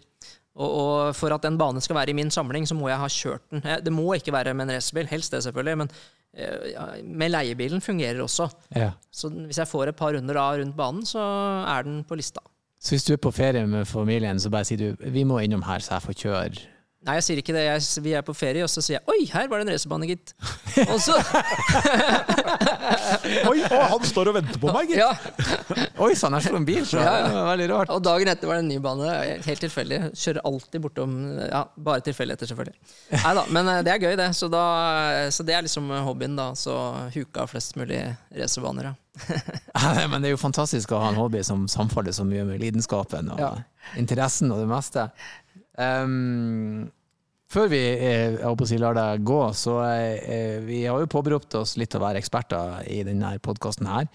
Og, 0.60 0.70
og 0.84 1.16
for 1.16 1.32
at 1.32 1.45
en 1.47 1.57
bane 1.57 1.80
skal 1.82 1.95
være 1.95 2.12
i 2.12 2.18
min 2.18 2.32
samling, 2.32 2.66
så 2.68 2.76
må 2.76 2.89
jeg 2.91 2.99
ha 2.99 3.07
kjørt 3.07 3.45
den. 3.53 3.62
Eh, 3.64 3.78
Det 3.86 3.93
må 3.95 4.10
ikke 4.18 4.34
være 4.36 4.53
med 4.53 4.68
en 4.68 4.76
racerbil, 4.76 5.07
helst 5.07 5.32
det 5.32 5.39
selvfølgelig, 5.45 5.78
men 5.86 5.91
eh, 6.36 6.99
med 7.07 7.32
leiebilen 7.32 7.82
fungerer 7.82 8.20
også. 8.26 8.49
ja. 8.76 8.91
Så 9.12 9.30
hvis 9.32 9.57
jeg 9.57 9.68
får 9.72 9.88
et 9.93 9.95
par 9.95 10.14
runder 10.18 10.34
da 10.36 10.49
rundt 10.60 10.76
banen, 10.78 11.05
så 11.07 11.20
er 11.78 11.88
den 11.88 12.03
på 12.03 12.16
lista. 12.20 12.43
Så 12.80 12.93
hvis 12.95 13.03
du 13.07 13.14
er 13.14 13.18
på 13.24 13.32
ferie 13.36 13.66
med 13.68 13.86
familien, 13.88 14.39
så 14.39 14.49
bare 14.51 14.64
sier 14.68 14.78
du 14.95 15.10
vi 15.12 15.24
må 15.28 15.39
innom 15.43 15.64
her, 15.68 15.80
så 15.84 15.95
jeg 15.97 16.01
får 16.10 16.20
kjøre. 16.26 16.68
Nei, 17.08 17.14
jeg 17.16 17.24
sier 17.24 17.39
ikke 17.39 17.54
det. 17.56 17.62
Jeg, 17.64 17.84
vi 18.04 18.12
er 18.20 18.24
på 18.28 18.34
ferie, 18.36 18.60
og 18.66 18.70
så 18.70 18.82
sier 18.84 18.97
jeg 18.97 19.06
'oi, 19.08 19.22
her 19.32 19.47
var 19.47 19.62
det 19.62 19.70
en 19.70 19.72
racerbane, 19.72 20.04
gitt'. 20.10 20.34
Og 20.91 20.97
så 21.00 21.16
Oi, 23.50 23.62
å, 23.64 23.80
han 23.93 24.04
står 24.08 24.30
og 24.32 24.36
venter 24.36 24.60
på 24.62 24.72
meg, 24.74 24.91
gitt! 24.91 25.00
Ja. 25.00 25.14
Oi 26.04 26.12
sann, 26.20 26.36
jeg 26.38 26.52
det 26.52 26.60
en 26.60 26.68
bil, 26.68 26.84
så 26.88 27.00
Ja, 27.00 27.14
ja. 27.22 27.28
det 27.30 27.36
var 27.38 27.47
veldig 27.54 27.68
rart. 27.72 27.93
Og 27.95 28.04
dagen 28.04 28.32
etter 28.32 28.50
var 28.52 28.60
det 28.60 28.66
en 28.66 28.72
ny 28.74 28.80
bane. 28.84 29.08
Helt 29.45 29.64
tilfeldig. 29.64 30.00
Kjører 30.20 30.41
alltid 30.52 30.84
bortom 30.86 31.16
Ja, 31.45 31.64
bare 31.89 32.04
tilfeldigheter, 32.06 32.52
selvfølgelig. 32.52 32.95
Nei 33.16 33.34
da, 33.39 33.43
men 33.58 33.72
eh, 33.74 33.82
det 33.88 33.95
er 33.95 34.04
gøy, 34.06 34.16
det. 34.20 34.30
Så, 34.38 34.52
da, 34.52 34.64
så 35.36 35.45
det 35.47 35.56
er 35.58 35.66
liksom 35.68 35.89
hobbyen, 36.06 36.36
da. 36.39 36.47
Så 36.60 36.76
huka 37.16 37.47
flest 37.52 37.80
mulig 37.80 38.02
racerbaner, 38.36 38.91
ja. 38.91 38.95
Ja, 39.80 40.08
Men 40.08 40.22
det 40.24 40.30
er 40.30 40.34
jo 40.36 40.39
fantastisk 40.39 40.91
å 40.95 41.00
ha 41.02 41.10
en 41.14 41.18
hobby 41.20 41.41
som 41.43 41.66
samfaller 41.72 42.14
så 42.16 42.24
mye 42.28 42.45
med 42.47 42.62
lidenskapen 42.64 43.32
og 43.34 43.39
Ja. 43.41 43.50
interessen 44.00 44.52
og 44.54 44.60
det 44.62 44.68
meste. 44.70 45.08
Um, 45.80 46.90
før 47.50 47.70
vi 47.72 47.80
eh, 47.82 48.36
jeg 48.36 48.46
håper 48.46 48.66
å 48.66 48.70
si, 48.70 48.78
lar 48.82 48.98
deg 48.98 49.24
gå, 49.26 49.40
så 49.58 49.78
eh, 49.88 50.60
vi 50.66 50.84
har 50.86 51.00
jo 51.02 51.10
påberopt 51.10 51.56
oss 51.58 51.78
litt 51.82 51.96
å 51.98 52.02
være 52.04 52.20
eksperter 52.22 52.84
i 52.92 53.00
denne 53.08 53.32
podkasten 53.42 53.90
her. 53.90 54.10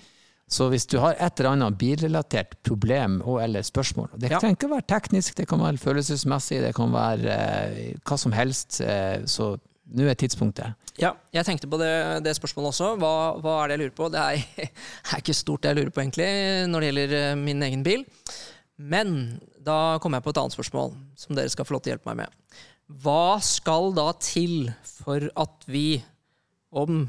Så 0.54 0.68
hvis 0.70 0.84
du 0.86 0.98
har 1.00 1.16
et 1.16 1.40
eller 1.40 1.54
annet 1.54 1.78
bilrelatert 1.80 2.58
problem 2.68 3.16
og 3.24 3.38
eller 3.40 3.64
spørsmål 3.64 4.10
Det 4.20 4.28
Ja. 4.30 4.38
trenger 4.38 4.58
ikke 4.58 4.68
å 4.68 4.74
være 4.74 4.86
teknisk, 4.92 5.34
det 5.40 5.48
kan 5.48 5.58
være 5.64 5.80
følelsesmessig, 5.80 6.60
det 6.62 6.74
kan 6.76 6.92
være 6.92 7.32
eh, 7.32 7.94
hva 8.04 8.18
som 8.20 8.32
helst. 8.36 8.80
Eh, 8.84 9.24
så 9.24 9.54
nå 9.94 10.04
er 10.08 10.14
tidspunktet. 10.20 10.76
Ja, 11.00 11.14
jeg 11.34 11.44
tenkte 11.48 11.68
på 11.68 11.80
det, 11.80 11.90
det 12.24 12.36
spørsmålet 12.36 12.70
også. 12.74 12.92
Hva, 13.00 13.14
hva 13.40 13.56
er 13.64 13.68
det 13.72 13.74
jeg 13.78 13.82
lurer 13.86 13.96
på? 13.98 14.10
Det 14.12 14.20
er, 14.20 14.68
er 15.16 15.24
ikke 15.24 15.34
stort 15.34 15.64
det 15.64 15.72
jeg 15.72 15.80
lurer 15.80 15.94
på, 15.96 16.04
egentlig, 16.04 16.30
når 16.70 16.80
det 16.84 16.92
gjelder 16.92 17.16
eh, 17.22 17.34
min 17.40 17.66
egen 17.66 17.82
bil. 17.88 18.04
Men 18.76 19.40
da 19.64 19.98
kommer 20.02 20.20
jeg 20.20 20.26
på 20.26 20.32
et 20.34 20.40
annet 20.42 20.54
spørsmål 20.56 20.94
som 21.18 21.36
dere 21.38 21.50
skal 21.52 21.66
få 21.68 21.76
lov 21.76 21.82
til 21.84 21.92
å 21.92 21.94
hjelpe 21.96 22.10
meg 22.12 22.24
med. 22.24 22.58
Hva 23.04 23.38
skal 23.44 23.92
da 23.96 24.10
til 24.20 24.68
for 24.84 25.24
at 25.40 25.64
vi 25.70 25.86
om 26.74 27.04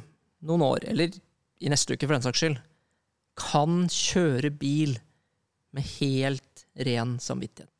noen 0.45 0.63
år, 0.63 0.85
eller 0.91 1.11
i 1.59 1.71
neste 1.71 1.95
uke 1.97 2.05
for 2.07 2.15
den 2.15 2.23
saks 2.25 2.41
skyld, 2.43 2.59
kan 3.35 3.85
kjøre 3.91 4.51
bil 4.55 4.93
med 5.75 5.83
helt 5.97 6.65
ren 6.87 7.17
samvittighet? 7.19 7.71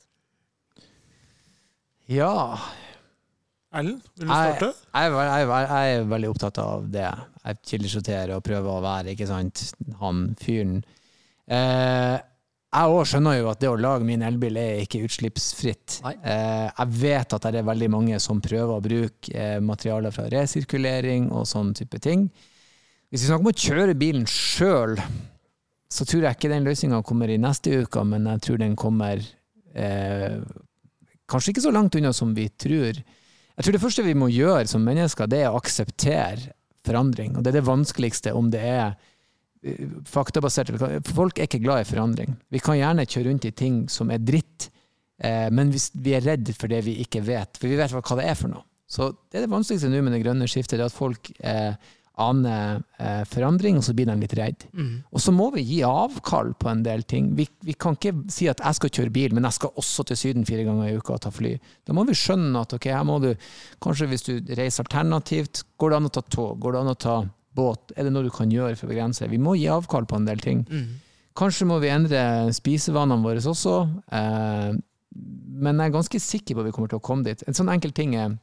Ja, 2.11 2.57
Erlend, 3.75 4.03
vil 4.15 4.27
du 4.29 4.31
starte? 4.31 4.67
jeg, 4.93 5.11
er- 5.11 5.15
jeg, 5.25 5.47
er- 5.49 5.71
jeg 5.71 5.95
er 5.99 6.05
veldig 6.07 6.29
opptatt 6.31 6.59
av 6.63 6.85
det. 6.93 7.07
Jeg 7.45 7.57
kildesorterer 7.71 8.35
og 8.37 8.43
prøver 8.45 8.71
å 8.71 8.83
være 8.83 9.11
ikke 9.15 9.27
sant, 9.27 9.63
han 9.99 10.21
fyren. 10.39 10.77
Eh, 11.47 12.19
jeg 12.75 12.91
òg 12.91 13.05
skjønner 13.07 13.37
jo 13.39 13.47
at 13.51 13.61
det 13.61 13.69
å 13.71 13.77
lage 13.79 14.07
min 14.07 14.23
elbil 14.25 14.57
er 14.59 14.81
ikke 14.83 15.05
utslippsfritt. 15.07 16.01
Eh, 16.03 16.65
jeg 16.67 16.97
vet 16.99 17.35
at 17.37 17.47
det 17.47 17.61
er 17.61 17.69
veldig 17.69 17.87
mange 17.93 18.19
som 18.23 18.41
prøver 18.43 18.73
å 18.75 18.83
bruke 18.83 19.31
eh, 19.31 19.61
materialer 19.63 20.11
fra 20.15 20.27
resirkulering 20.31 21.29
og 21.31 21.47
sånn 21.47 21.71
type 21.77 22.01
ting. 22.03 22.27
Hvis 23.09 23.23
vi 23.23 23.29
snakker 23.29 23.45
om 23.45 23.53
å 23.53 23.65
kjøre 23.65 23.97
bilen 23.99 24.27
sjøl, 24.27 24.97
så 25.87 26.07
tror 26.07 26.25
jeg 26.25 26.37
ikke 26.37 26.51
den 26.51 26.67
løsninga 26.67 26.99
kommer 27.07 27.31
i 27.31 27.39
neste 27.39 27.79
uke, 27.85 28.03
men 28.03 28.27
jeg 28.33 28.43
tror 28.43 28.59
den 28.59 28.75
kommer 28.79 29.23
eh, 29.71 30.41
kanskje 31.31 31.53
ikke 31.53 31.65
så 31.67 31.73
langt 31.75 31.95
unna 31.95 32.11
som 32.15 32.35
vi 32.35 32.49
tror. 32.49 32.99
Jeg 33.55 33.63
tror 33.63 33.77
det 33.77 33.83
første 33.85 34.03
vi 34.03 34.17
må 34.19 34.27
gjøre 34.33 34.67
som 34.67 34.83
mennesker, 34.83 35.31
det 35.31 35.45
er 35.45 35.53
å 35.53 35.61
akseptere 35.61 36.51
forandring. 36.85 37.37
Og 37.37 37.45
det 37.45 37.53
er 37.53 37.61
det 37.61 37.69
vanskeligste 37.69 38.35
om 38.35 38.51
det 38.53 38.65
er 38.67 38.97
eh, 39.65 39.97
faktabasert. 40.09 40.71
Folk 41.09 41.39
er 41.39 41.49
ikke 41.49 41.63
glad 41.63 41.83
i 41.83 41.89
forandring. 41.89 42.37
Vi 42.53 42.61
kan 42.63 42.77
gjerne 42.79 43.07
kjøre 43.07 43.29
rundt 43.31 43.49
i 43.49 43.53
ting 43.55 43.83
som 43.91 44.13
er 44.13 44.23
dritt, 44.23 44.69
eh, 45.23 45.49
men 45.51 45.73
vi 45.73 46.15
er 46.15 46.25
redd 46.25 46.53
for 46.55 46.71
det 46.71 46.85
vi 46.87 46.99
ikke 47.03 47.23
vet, 47.25 47.59
for 47.59 47.71
vi 47.71 47.79
vet 47.79 47.95
hva 47.95 48.21
det 48.21 48.29
er 48.29 48.39
for 48.39 48.53
noe. 48.53 48.65
Så 48.85 49.09
det 49.31 49.39
er 49.39 49.47
det 49.47 49.53
vanskeligste 49.53 49.89
nå 49.89 50.01
med 50.05 50.13
det 50.13 50.23
grønne 50.23 50.47
skiftet, 50.49 50.77
det 50.77 50.85
er 50.85 50.91
at 50.91 50.95
folk 50.95 51.31
eh, 51.41 51.73
aner 52.21 52.81
eh, 53.01 53.23
forandring, 53.27 53.79
og 53.79 53.83
så 53.83 53.93
blir 53.95 54.07
de 54.07 54.15
litt 54.21 54.35
redd. 54.37 54.65
Og 55.11 55.21
så 55.21 55.33
må 55.35 55.49
vi 55.55 55.65
gi 55.67 55.81
avkall 55.87 56.53
på 56.59 56.69
en 56.71 56.83
del 56.85 57.03
ting. 57.03 57.33
Vi, 57.35 57.47
vi 57.65 57.75
kan 57.75 57.97
ikke 57.97 58.13
si 58.31 58.47
at 58.51 58.61
jeg 58.63 58.77
skal 58.77 58.93
kjøre 58.99 59.13
bil, 59.17 59.35
men 59.35 59.47
jeg 59.49 59.57
skal 59.57 59.73
også 59.81 60.05
til 60.07 60.19
Syden 60.21 60.47
fire 60.47 60.63
ganger 60.67 60.91
i 60.91 60.95
uka 60.95 61.17
og 61.17 61.23
ta 61.25 61.31
fly. 61.33 61.55
Da 61.85 61.95
må 61.95 62.05
vi 62.07 62.15
skjønne 62.15 62.61
at 62.61 62.75
ok, 62.77 62.87
her 62.93 63.07
må 63.07 63.19
du 63.23 63.33
Kanskje 63.83 64.07
hvis 64.09 64.23
du 64.25 64.33
reiser 64.55 64.85
alternativt, 64.85 65.65
går 65.77 65.91
det 65.91 65.97
an 65.97 66.07
å 66.07 66.13
ta 66.15 66.23
tog? 66.23 66.55
Går 66.63 66.75
det 66.75 66.83
an 66.83 66.93
å 66.93 66.99
ta 66.99 67.15
båt? 67.55 67.93
Er 67.95 68.07
det 68.07 68.13
noe 68.13 68.25
du 68.27 68.31
kan 68.33 68.51
gjøre 68.51 68.75
for 68.75 68.87
å 68.87 68.93
begrense? 68.93 69.27
Vi 69.31 69.39
må 69.41 69.55
gi 69.59 69.67
avkall 69.71 70.05
på 70.09 70.19
en 70.19 70.27
del 70.27 70.41
ting. 70.43 70.65
Kanskje 71.35 71.67
må 71.67 71.79
vi 71.83 71.89
endre 71.91 72.21
spisevanene 72.55 73.23
våre 73.25 73.41
også. 73.43 73.75
Eh, 74.11 74.71
men 75.65 75.79
jeg 75.79 75.89
er 75.89 75.95
ganske 75.95 76.19
sikker 76.19 76.55
på 76.57 76.63
at 76.63 76.69
vi 76.69 76.73
kommer 76.75 76.91
til 76.91 76.99
å 76.99 77.03
komme 77.03 77.23
dit. 77.27 77.43
En 77.47 77.55
sånn 77.55 77.71
enkel 77.71 77.91
ting 77.95 78.15
er 78.19 78.35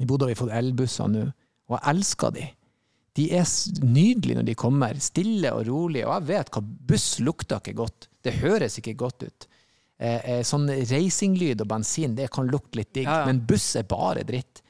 I 0.00 0.06
Bodø 0.06 0.26
har 0.26 0.32
vi 0.34 0.38
fått 0.40 0.54
elbusser 0.54 1.10
nå, 1.10 1.24
og 1.70 1.76
jeg 1.78 1.90
elsker 1.94 2.32
de. 2.34 2.46
De 3.14 3.28
er 3.38 3.46
nydelige 3.86 4.40
når 4.40 4.46
de 4.48 4.54
kommer, 4.58 4.98
stille 5.02 5.52
og 5.54 5.66
rolige. 5.68 6.06
Og 6.08 6.16
jeg 6.16 6.28
vet 6.32 6.50
hva 6.54 6.62
buss 6.90 7.08
lukter 7.22 7.60
ikke 7.62 7.76
godt. 7.84 8.08
Det 8.26 8.32
høres 8.40 8.78
ikke 8.80 8.96
godt 8.98 9.22
ut. 9.28 9.46
Eh, 10.02 10.18
eh, 10.18 10.42
sånn 10.42 10.66
racinglyd 10.66 11.62
og 11.62 11.68
bensin, 11.70 12.16
det 12.18 12.26
kan 12.34 12.50
lukte 12.50 12.80
litt 12.80 12.90
digg, 12.96 13.06
Ja, 13.06 13.20
ja. 13.22 13.26
men 13.30 13.44
buss 13.46 13.68
er 13.78 13.86
bare 13.86 14.24
dritt. 14.26 14.63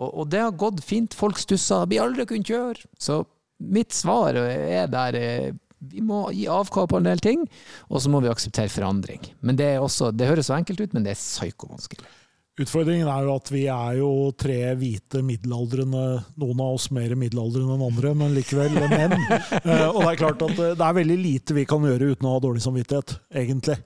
Og, 0.00 0.08
og 0.22 0.30
det 0.32 0.40
har 0.42 0.56
gått 0.56 0.82
fint. 0.84 1.16
Folk 1.16 1.40
stusser, 1.40 1.88
blir 1.90 2.04
aldri 2.04 2.26
kunnet 2.28 2.50
kjøre. 2.50 2.88
Så 2.98 3.22
mitt 3.60 3.92
svar 3.92 4.38
er 4.40 4.88
der 4.90 5.18
eh, 5.18 5.50
vi 5.80 6.02
må 6.04 6.26
gi 6.36 6.46
avkall 6.50 6.88
på 6.90 7.00
en 7.00 7.08
del 7.08 7.20
ting, 7.24 7.44
og 7.88 8.02
så 8.02 8.12
må 8.12 8.20
vi 8.24 8.32
akseptere 8.32 8.72
forandring. 8.72 9.22
Men 9.40 9.56
det, 9.60 9.74
også, 9.80 10.10
det 10.12 10.28
høres 10.28 10.50
så 10.50 10.58
enkelt 10.58 10.82
ut, 10.82 10.96
men 10.96 11.06
det 11.06 11.14
er 11.14 11.20
psyko-vanskelig. 11.20 12.16
Utfordringen 12.60 13.08
er 13.08 13.24
jo 13.24 13.34
at 13.38 13.48
vi 13.54 13.62
er 13.72 13.94
jo 13.96 14.08
tre 14.36 14.58
hvite 14.76 15.22
middelaldrende, 15.24 16.02
noen 16.42 16.58
av 16.60 16.74
oss 16.76 16.90
mer 16.92 17.14
middelaldrende 17.16 17.78
enn 17.78 17.84
andre, 17.86 18.12
men 18.20 18.34
likevel 18.36 18.76
menn. 18.90 19.16
Eh, 19.60 19.86
og 19.86 20.02
det 20.02 20.10
er 20.10 20.18
klart 20.18 20.42
at 20.44 20.58
eh, 20.58 20.74
det 20.76 20.84
er 20.84 20.96
veldig 20.96 21.16
lite 21.20 21.56
vi 21.56 21.64
kan 21.68 21.84
gjøre 21.84 22.10
uten 22.12 22.28
å 22.28 22.34
ha 22.34 22.42
dårlig 22.42 22.62
samvittighet, 22.64 23.14
egentlig. 23.42 23.76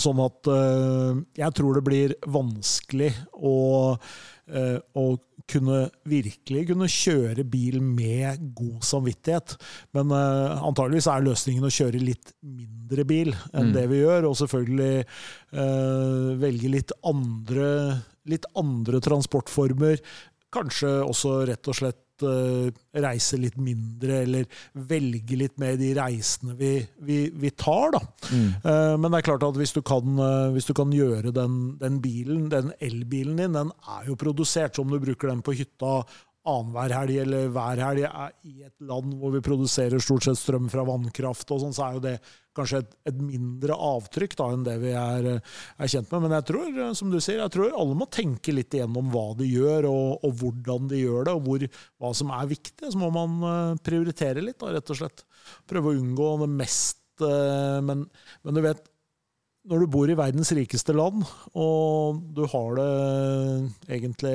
Sånn 0.00 0.20
at 0.24 0.50
jeg 1.40 1.56
tror 1.56 1.76
det 1.76 1.82
blir 1.86 2.14
vanskelig 2.32 3.10
å, 3.36 3.54
å 4.50 5.04
kunne 5.50 5.84
virkelig 6.08 6.66
kunne 6.70 6.88
kjøre 6.90 7.44
bil 7.48 7.80
med 7.82 8.50
god 8.56 8.84
samvittighet. 8.86 9.56
Men 9.96 10.12
uh, 10.14 10.60
antageligvis 10.66 11.08
er 11.10 11.24
løsningen 11.26 11.66
å 11.66 11.72
kjøre 11.74 12.02
litt 12.02 12.34
mindre 12.44 13.06
bil 13.08 13.32
enn 13.52 13.70
mm. 13.70 13.74
det 13.76 13.86
vi 13.90 14.02
gjør, 14.02 14.28
og 14.30 14.38
selvfølgelig 14.40 14.92
uh, 15.02 16.36
velge 16.40 16.74
litt 16.76 16.94
andre, 17.06 17.70
litt 18.30 18.46
andre 18.58 19.02
transportformer. 19.04 20.02
Kanskje 20.54 20.96
også 21.06 21.40
rett 21.50 21.70
og 21.70 21.78
slett 21.78 22.00
reise 22.22 23.38
litt 23.40 23.58
mindre, 23.60 24.22
eller 24.24 24.46
velge 24.90 25.38
litt 25.38 25.56
mer 25.60 25.78
de 25.80 25.92
reisene 25.98 26.56
vi, 26.58 26.72
vi, 27.06 27.20
vi 27.32 27.52
tar. 27.54 27.96
Da. 27.96 28.02
Mm. 28.30 28.48
Uh, 28.64 28.94
men 29.00 29.08
det 29.10 29.20
er 29.20 29.28
klart 29.30 29.46
at 29.46 29.60
hvis 29.60 29.74
du 29.76 29.82
kan, 29.86 30.16
uh, 30.20 30.50
hvis 30.54 30.68
du 30.68 30.74
kan 30.76 30.92
gjøre 30.94 31.34
den, 31.36 31.60
den, 31.80 32.00
bilen, 32.02 32.48
den 32.52 32.72
elbilen 32.80 33.40
din, 33.40 33.56
den 33.56 33.72
er 33.88 34.10
jo 34.10 34.18
produsert 34.20 34.78
som 34.78 34.90
du 34.90 34.98
bruker 35.02 35.32
den 35.32 35.44
på 35.46 35.56
hytta 35.58 36.00
annenhver 36.48 36.94
helg 36.96 37.18
eller 37.20 37.50
hver 37.52 37.80
helg 37.84 38.04
i 38.48 38.62
et 38.64 38.86
land 38.88 39.12
hvor 39.20 39.34
vi 39.34 39.42
produserer 39.44 40.00
stort 40.00 40.24
sett 40.24 40.38
strøm 40.40 40.70
fra 40.72 40.86
vannkraft, 40.88 41.50
og 41.52 41.60
sånn, 41.64 41.74
så 41.76 41.84
er 41.86 41.96
jo 41.98 42.04
det 42.06 42.14
kanskje 42.56 42.80
et, 42.82 42.94
et 43.10 43.18
mindre 43.20 43.76
avtrykk 43.76 44.36
da, 44.38 44.46
enn 44.54 44.64
det 44.66 44.76
vi 44.82 44.94
er, 44.96 45.28
er, 45.36 45.90
kjent 45.90 46.10
med. 46.10 46.24
Men 46.24 46.36
jeg 46.38 46.46
tror 46.50 46.80
som 46.98 47.12
du 47.12 47.18
sier, 47.20 47.42
jeg 47.42 47.54
tror 47.54 47.76
alle 47.76 47.98
må 47.98 48.08
tenke 48.10 48.54
litt 48.56 48.74
igjennom 48.74 49.12
hva 49.12 49.26
de 49.38 49.50
gjør, 49.50 49.90
og, 49.90 50.24
og 50.26 50.38
hvordan 50.40 50.88
de 50.90 51.02
gjør 51.02 51.28
det, 51.28 51.36
og 51.36 51.44
hvor, 51.46 51.66
hva 52.00 52.14
som 52.16 52.32
er 52.36 52.50
viktig. 52.54 52.88
Så 52.88 53.00
må 53.00 53.12
man 53.14 53.36
eh, 53.50 53.82
prioritere 53.86 54.44
litt, 54.44 54.58
da, 54.62 54.72
rett 54.74 54.94
og 54.94 55.02
slett. 55.02 55.26
Prøve 55.70 55.92
å 55.92 56.00
unngå 56.00 56.32
det 56.44 56.50
mest. 56.56 57.02
Eh, 57.20 57.78
men, 57.84 58.08
men 58.46 58.56
du 58.56 58.64
vet, 58.64 58.82
når 59.68 59.82
du 59.82 59.90
bor 59.92 60.08
i 60.08 60.16
verdens 60.16 60.52
rikeste 60.56 60.94
land, 60.96 61.20
og 61.52 62.20
du 62.32 62.46
har 62.48 62.78
det 62.78 63.96
egentlig 63.98 64.34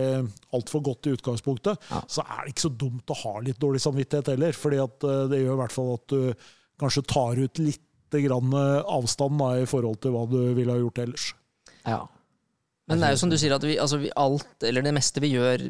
altfor 0.54 0.84
godt 0.86 1.10
i 1.10 1.16
utgangspunktet, 1.16 1.88
ja. 1.90 2.02
så 2.06 2.26
er 2.28 2.44
det 2.44 2.54
ikke 2.54 2.68
så 2.68 2.74
dumt 2.86 3.10
å 3.10 3.18
ha 3.24 3.34
litt 3.46 3.62
dårlig 3.62 3.82
samvittighet 3.82 4.36
heller. 4.36 4.54
fordi 4.54 4.84
eh, 4.84 5.24
det 5.32 5.42
gjør 5.42 5.58
i 5.58 5.62
hvert 5.64 5.76
fall 5.76 5.96
at 5.96 6.14
du 6.14 6.46
kanskje 6.82 7.08
tar 7.10 7.42
ut 7.42 7.64
litt 7.64 7.82
grann 8.16 8.54
avstand 8.56 9.42
da, 9.42 9.50
i 9.60 9.68
forhold 9.68 9.98
til 10.04 10.14
hva 10.14 10.22
du 10.30 10.40
ville 10.56 10.72
ha 10.72 10.80
gjort 10.80 11.02
ellers. 11.04 11.32
Ja. 11.84 12.04
Men 12.86 13.02
det 13.02 13.08
er 13.08 13.16
jo 13.16 13.22
som 13.24 13.32
du 13.34 13.38
sier, 13.42 13.56
at 13.56 13.66
vi, 13.66 13.80
altså 13.82 13.98
vi 14.00 14.14
alt, 14.16 14.52
eller 14.64 14.86
det 14.86 14.94
meste 14.96 15.24
vi 15.24 15.34
gjør, 15.34 15.64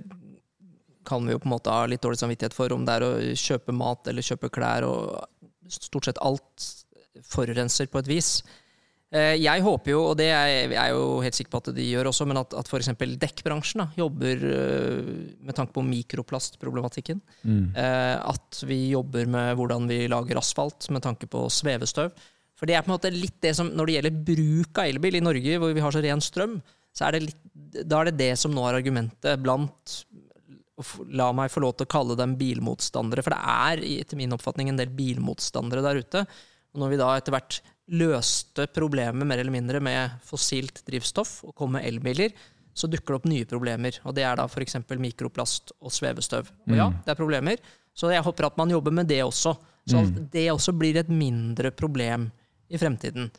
kan 1.08 1.26
vi 1.26 1.36
jo 1.36 1.40
på 1.40 1.48
en 1.48 1.54
måte 1.54 1.72
ha 1.72 1.86
litt 1.88 2.04
dårlig 2.04 2.20
samvittighet 2.20 2.56
for. 2.58 2.74
Om 2.76 2.86
det 2.88 2.98
er 2.98 3.06
å 3.06 3.14
kjøpe 3.40 3.76
mat 3.78 4.10
eller 4.12 4.26
kjøpe 4.26 4.52
klær, 4.54 4.88
og 4.90 5.72
stort 5.72 6.10
sett 6.10 6.22
alt 6.26 6.70
forurenser 7.32 7.88
på 7.92 8.02
et 8.02 8.12
vis. 8.12 8.32
Eh, 9.14 9.36
jeg 9.38 9.62
håper 9.62 9.94
jo, 9.94 10.00
og 10.10 10.16
det 10.18 10.28
er 10.34 10.72
jeg 10.74 10.94
jo 10.96 11.04
helt 11.24 11.38
sikker 11.38 11.54
på 11.54 11.60
at 11.62 11.70
de 11.78 11.84
gjør 11.86 12.10
også, 12.10 12.26
men 12.28 12.40
at, 12.42 12.56
at 12.58 12.70
f.eks. 12.70 12.90
dekkbransjen 13.22 13.84
da, 13.84 13.88
jobber 14.00 14.46
eh, 14.50 15.12
med 15.46 15.58
tanke 15.58 15.76
på 15.76 15.84
mikroplastproblematikken. 15.86 17.22
Mm. 17.46 17.68
Eh, 17.78 18.16
at 18.34 18.64
vi 18.66 18.80
jobber 18.96 19.30
med 19.30 19.54
hvordan 19.60 19.86
vi 19.92 20.06
lager 20.12 20.42
asfalt 20.42 20.90
med 20.92 21.06
tanke 21.06 21.30
på 21.32 21.46
svevestøv. 21.54 22.16
For 22.56 22.68
det 22.68 22.78
er 22.78 22.84
på 22.86 22.90
en 22.90 22.96
måte 22.96 23.12
litt 23.12 23.38
det 23.44 23.52
som, 23.58 23.68
Når 23.76 23.88
det 23.88 23.96
gjelder 23.98 24.20
bruk 24.32 24.80
av 24.80 24.90
elbil 24.90 25.20
i 25.20 25.24
Norge, 25.24 25.58
hvor 25.60 25.74
vi 25.76 25.84
har 25.84 25.94
så 25.94 26.04
ren 26.04 26.24
strøm, 26.24 26.58
så 26.96 27.08
er 27.08 27.16
det 27.16 27.26
litt, 27.28 27.42
da 27.84 28.00
er 28.00 28.10
det 28.10 28.20
det 28.22 28.34
som 28.40 28.54
nå 28.56 28.64
er 28.68 28.80
argumentet 28.80 29.42
blant 29.44 30.00
La 31.16 31.30
meg 31.32 31.54
få 31.54 31.62
lov 31.64 31.78
til 31.78 31.88
å 31.88 31.92
kalle 31.94 32.18
dem 32.20 32.34
bilmotstandere, 32.36 33.24
for 33.24 33.32
det 33.32 33.38
er 33.40 34.02
etter 34.02 34.20
min 34.20 34.36
oppfatning 34.36 34.68
en 34.68 34.80
del 34.82 34.90
bilmotstandere 34.92 35.80
der 35.86 36.02
ute. 36.04 36.24
Og 36.76 36.82
når 36.82 36.92
vi 36.92 36.98
da 37.00 37.14
etter 37.16 37.32
hvert 37.32 37.62
løste 37.94 38.66
problemet 38.74 39.28
mer 39.28 39.42
eller 39.42 39.54
mindre 39.54 39.82
med 39.84 40.18
fossilt 40.26 40.82
drivstoff 40.88 41.38
og 41.46 41.54
kom 41.58 41.76
med 41.76 41.86
elbiler, 41.86 42.34
så 42.76 42.90
dukker 42.92 43.14
det 43.14 43.20
opp 43.20 43.28
nye 43.30 43.48
problemer. 43.48 43.98
Og 44.04 44.16
det 44.18 44.26
er 44.28 44.36
da 44.40 44.48
f.eks. 44.50 44.78
mikroplast 45.00 45.76
og 45.80 45.94
svevestøv. 45.96 46.50
Og 46.68 46.76
ja, 46.76 46.90
mm. 46.92 46.98
det 47.06 47.14
er 47.14 47.20
problemer. 47.20 47.62
Så 47.96 48.12
jeg 48.12 48.26
håper 48.26 48.50
at 48.50 48.58
man 48.60 48.74
jobber 48.74 48.92
med 48.92 49.08
det 49.08 49.22
også. 49.24 49.56
Så 49.86 50.02
at 50.02 50.12
mm. 50.12 50.26
det 50.34 50.50
også 50.52 50.74
blir 50.76 50.98
et 51.00 51.12
mindre 51.12 51.72
problem 51.72 52.28
i 52.68 52.80
fremtiden. 52.82 53.30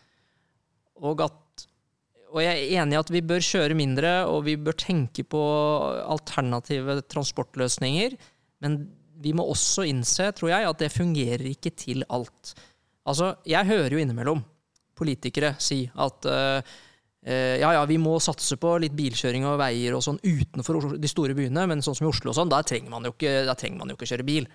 Og, 1.03 1.21
at, 1.27 1.67
og 2.31 2.41
jeg 2.41 2.55
er 2.55 2.81
enig 2.81 2.97
i 2.97 3.01
at 3.03 3.13
vi 3.13 3.25
bør 3.29 3.45
kjøre 3.45 3.77
mindre, 3.77 4.15
og 4.31 4.47
vi 4.47 4.55
bør 4.57 4.79
tenke 4.81 5.27
på 5.27 5.43
alternative 6.07 7.03
transportløsninger. 7.13 8.17
Men 8.65 8.79
vi 9.21 9.35
må 9.37 9.45
også 9.51 9.85
innse, 9.91 10.31
tror 10.37 10.55
jeg, 10.55 10.71
at 10.71 10.81
det 10.81 10.95
fungerer 10.95 11.45
ikke 11.51 11.75
til 11.77 12.07
alt. 12.09 12.55
Altså, 13.07 13.37
jeg 13.47 13.69
hører 13.69 13.95
jo 13.95 14.03
innimellom 14.03 14.43
politikere 14.97 15.55
si 15.63 15.85
at 16.03 16.27
uh, 16.27 16.77
ja, 17.27 17.73
ja, 17.75 17.81
vi 17.91 17.97
må 17.99 18.13
satse 18.23 18.55
på 18.61 18.77
litt 18.79 18.95
bilkjøring 18.95 19.43
og 19.49 19.57
veier 19.59 19.97
og 19.97 20.03
sånn 20.05 20.21
utenfor 20.23 20.95
de 20.95 21.09
store 21.11 21.35
byene, 21.35 21.65
men 21.67 21.83
sånn 21.83 21.97
som 21.99 22.07
i 22.07 22.11
Oslo 22.13 22.31
og 22.31 22.37
sånn, 22.39 22.53
da 22.53 22.61
trenger 22.63 22.93
man 22.93 23.09
jo 23.09 23.11
ikke, 23.17 23.57
man 23.75 23.91
jo 23.91 23.97
ikke 23.99 24.07
kjøre 24.13 24.27
bil. 24.29 24.47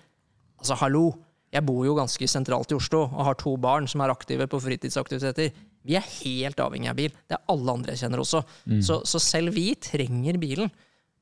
Altså, 0.62 0.78
hallo! 0.80 1.10
Jeg 1.52 1.66
bor 1.68 1.82
jo 1.84 1.92
ganske 1.98 2.26
sentralt 2.30 2.72
i 2.72 2.76
Oslo 2.78 3.02
og 3.10 3.26
har 3.26 3.36
to 3.36 3.52
barn 3.60 3.84
som 3.90 4.00
er 4.00 4.12
aktive 4.12 4.46
på 4.48 4.60
fritidsaktiviteter. 4.64 5.52
Vi 5.84 5.98
er 5.98 6.06
helt 6.22 6.60
avhengig 6.64 6.88
av 6.88 6.96
bil. 6.96 7.12
Det 7.28 7.36
er 7.36 7.52
alle 7.52 7.74
andre 7.76 7.92
jeg 7.92 8.06
kjenner 8.06 8.22
også. 8.22 8.40
Mm. 8.64 8.80
Så, 8.86 9.02
så, 9.08 9.20
selv 9.20 9.52
vi 9.56 9.66
trenger 9.76 10.38
bilen. 10.40 10.72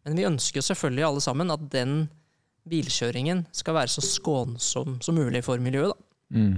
Men 0.06 0.16
vi 0.16 0.28
ønsker 0.28 0.62
selvfølgelig 0.64 1.06
alle 1.08 1.24
sammen 1.24 1.50
at 1.52 1.64
den 1.72 2.04
bilkjøringen 2.70 3.42
skal 3.56 3.74
være 3.80 3.90
så 3.90 4.04
skånsom 4.04 5.00
som 5.02 5.18
mulig 5.18 5.42
for 5.46 5.58
miljøet. 5.62 5.96
da. 5.96 6.38
Mm. 6.38 6.54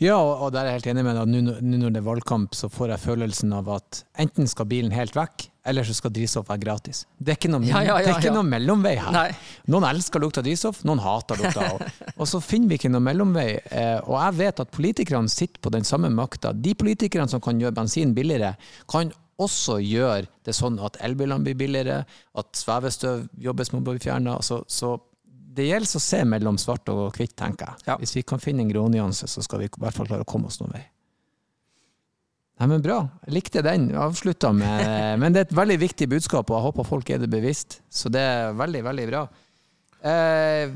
Ja, 0.00 0.16
og 0.18 0.52
der 0.54 0.64
er 0.64 0.74
jeg 0.74 0.80
helt 0.80 0.88
enig 0.94 1.04
med 1.06 1.18
deg. 1.18 1.34
Nå 1.60 1.76
når 1.82 1.92
det 1.94 2.00
er 2.00 2.06
valgkamp, 2.06 2.56
så 2.56 2.70
får 2.72 2.94
jeg 2.94 3.04
følelsen 3.04 3.52
av 3.56 3.68
at 3.76 4.02
enten 4.22 4.48
skal 4.50 4.68
bilen 4.70 4.94
helt 4.94 5.16
vekk, 5.16 5.48
eller 5.66 5.86
så 5.86 5.96
skal 5.96 6.12
drivstoff 6.14 6.48
være 6.48 6.62
gratis. 6.62 7.02
Det 7.18 7.34
er 7.34 7.40
ikke 7.40 7.50
noe, 7.52 7.66
ja, 7.70 7.82
ja, 7.84 7.98
ja, 8.06 8.32
noe 8.34 8.46
mellomvei 8.46 8.94
her. 9.00 9.12
Nei. 9.14 9.28
Noen 9.72 9.88
elsker 9.90 10.22
lukta 10.22 10.44
drivstoff, 10.46 10.82
noen 10.88 11.02
hater 11.04 11.42
lukta. 11.42 11.68
Og, 11.74 12.00
og 12.20 12.30
så 12.30 12.40
finner 12.44 12.72
vi 12.72 12.80
ikke 12.80 12.92
noe 12.92 13.04
mellomvei. 13.04 13.48
Eh, 13.66 13.98
og 14.04 14.16
jeg 14.20 14.40
vet 14.40 14.64
at 14.64 14.74
politikerne 14.74 15.32
sitter 15.32 15.62
på 15.62 15.72
den 15.74 15.86
samme 15.88 16.12
makta. 16.14 16.54
De 16.54 16.76
politikerne 16.78 17.28
som 17.32 17.42
kan 17.44 17.60
gjøre 17.60 17.76
bensin 17.76 18.16
billigere, 18.16 18.54
kan 18.90 19.12
også 19.42 19.80
gjøre 19.84 20.24
det 20.46 20.54
sånn 20.56 20.78
at 20.80 20.96
elbilene 21.04 21.44
blir 21.44 21.58
billigere, 21.58 22.04
at 22.08 22.56
svevestøv 22.56 23.26
jobbes 23.42 23.72
med 23.72 23.82
å 23.82 23.90
bli 23.90 24.00
fjerna. 24.00 24.38
Så, 24.44 24.62
så 24.70 24.96
det 25.56 25.68
gjelder 25.68 25.98
å 25.98 26.02
se 26.02 26.20
mellom 26.28 26.58
svart 26.60 26.88
og 26.92 27.16
hvitt, 27.16 27.34
tenker 27.38 27.72
jeg. 27.72 27.86
Ja. 27.88 27.96
Hvis 28.00 28.14
vi 28.18 28.24
kan 28.26 28.42
finne 28.42 28.64
en 28.64 28.70
grånyanse, 28.72 29.28
så 29.30 29.44
skal 29.44 29.62
vi 29.62 29.70
i 29.70 29.72
hvert 29.72 29.96
fall 29.96 30.08
klare 30.08 30.26
å 30.26 30.28
komme 30.28 30.50
oss 30.50 30.60
noen 30.60 30.76
vei. 30.76 30.84
Nei, 32.56 32.68
men 32.70 32.84
Bra. 32.84 33.00
Jeg 33.26 33.34
likte 33.36 33.62
den. 33.64 33.90
Avslutta 34.00 34.48
med 34.56 34.86
Men 35.20 35.34
det 35.34 35.42
er 35.42 35.48
et 35.50 35.56
veldig 35.56 35.80
viktig 35.82 36.08
budskap, 36.14 36.48
og 36.48 36.56
jeg 36.56 36.66
håper 36.70 36.88
folk 36.88 37.10
er 37.12 37.20
det 37.20 37.32
bevisst. 37.32 37.80
Så 37.92 38.12
det 38.12 38.22
er 38.22 38.56
veldig, 38.56 38.84
veldig 38.86 39.08
bra. 39.10 39.26
Eh, 40.06 40.70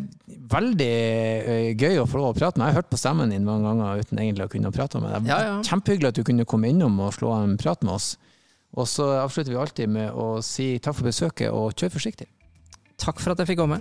veldig 0.50 0.90
eh, 0.90 1.68
gøy 1.78 2.00
å 2.02 2.08
få 2.08 2.18
lov 2.18 2.32
å 2.32 2.36
prate 2.36 2.58
med. 2.58 2.66
Jeg 2.66 2.74
har 2.74 2.82
hørt 2.82 2.90
på 2.92 2.98
stemmen 3.00 3.32
din 3.32 3.46
mange 3.46 3.68
ganger 3.68 4.02
uten 4.02 4.20
egentlig 4.20 4.48
å 4.48 4.52
kunne 4.52 4.72
prate 4.74 5.00
med 5.00 5.14
deg. 5.14 5.30
Ja, 5.30 5.38
ja. 5.46 5.54
Kjempehyggelig 5.68 6.10
at 6.12 6.20
du 6.20 6.26
kunne 6.26 6.48
komme 6.48 6.72
innom 6.72 6.98
og 7.04 7.14
slå 7.16 7.32
en 7.38 7.56
prat 7.60 7.84
med 7.86 7.94
oss. 7.96 8.14
Og 8.76 8.86
så 8.90 9.06
avslutter 9.22 9.54
vi 9.54 9.60
alltid 9.60 9.90
med 9.90 10.12
å 10.14 10.28
si 10.46 10.72
takk 10.82 10.98
for 10.98 11.10
besøket, 11.10 11.48
og 11.50 11.72
kjør 11.78 11.96
forsiktig. 11.96 12.28
Takk 13.00 13.22
for 13.22 13.32
at 13.32 13.42
jeg 13.42 13.52
fikk 13.52 13.62
komme. 13.62 13.80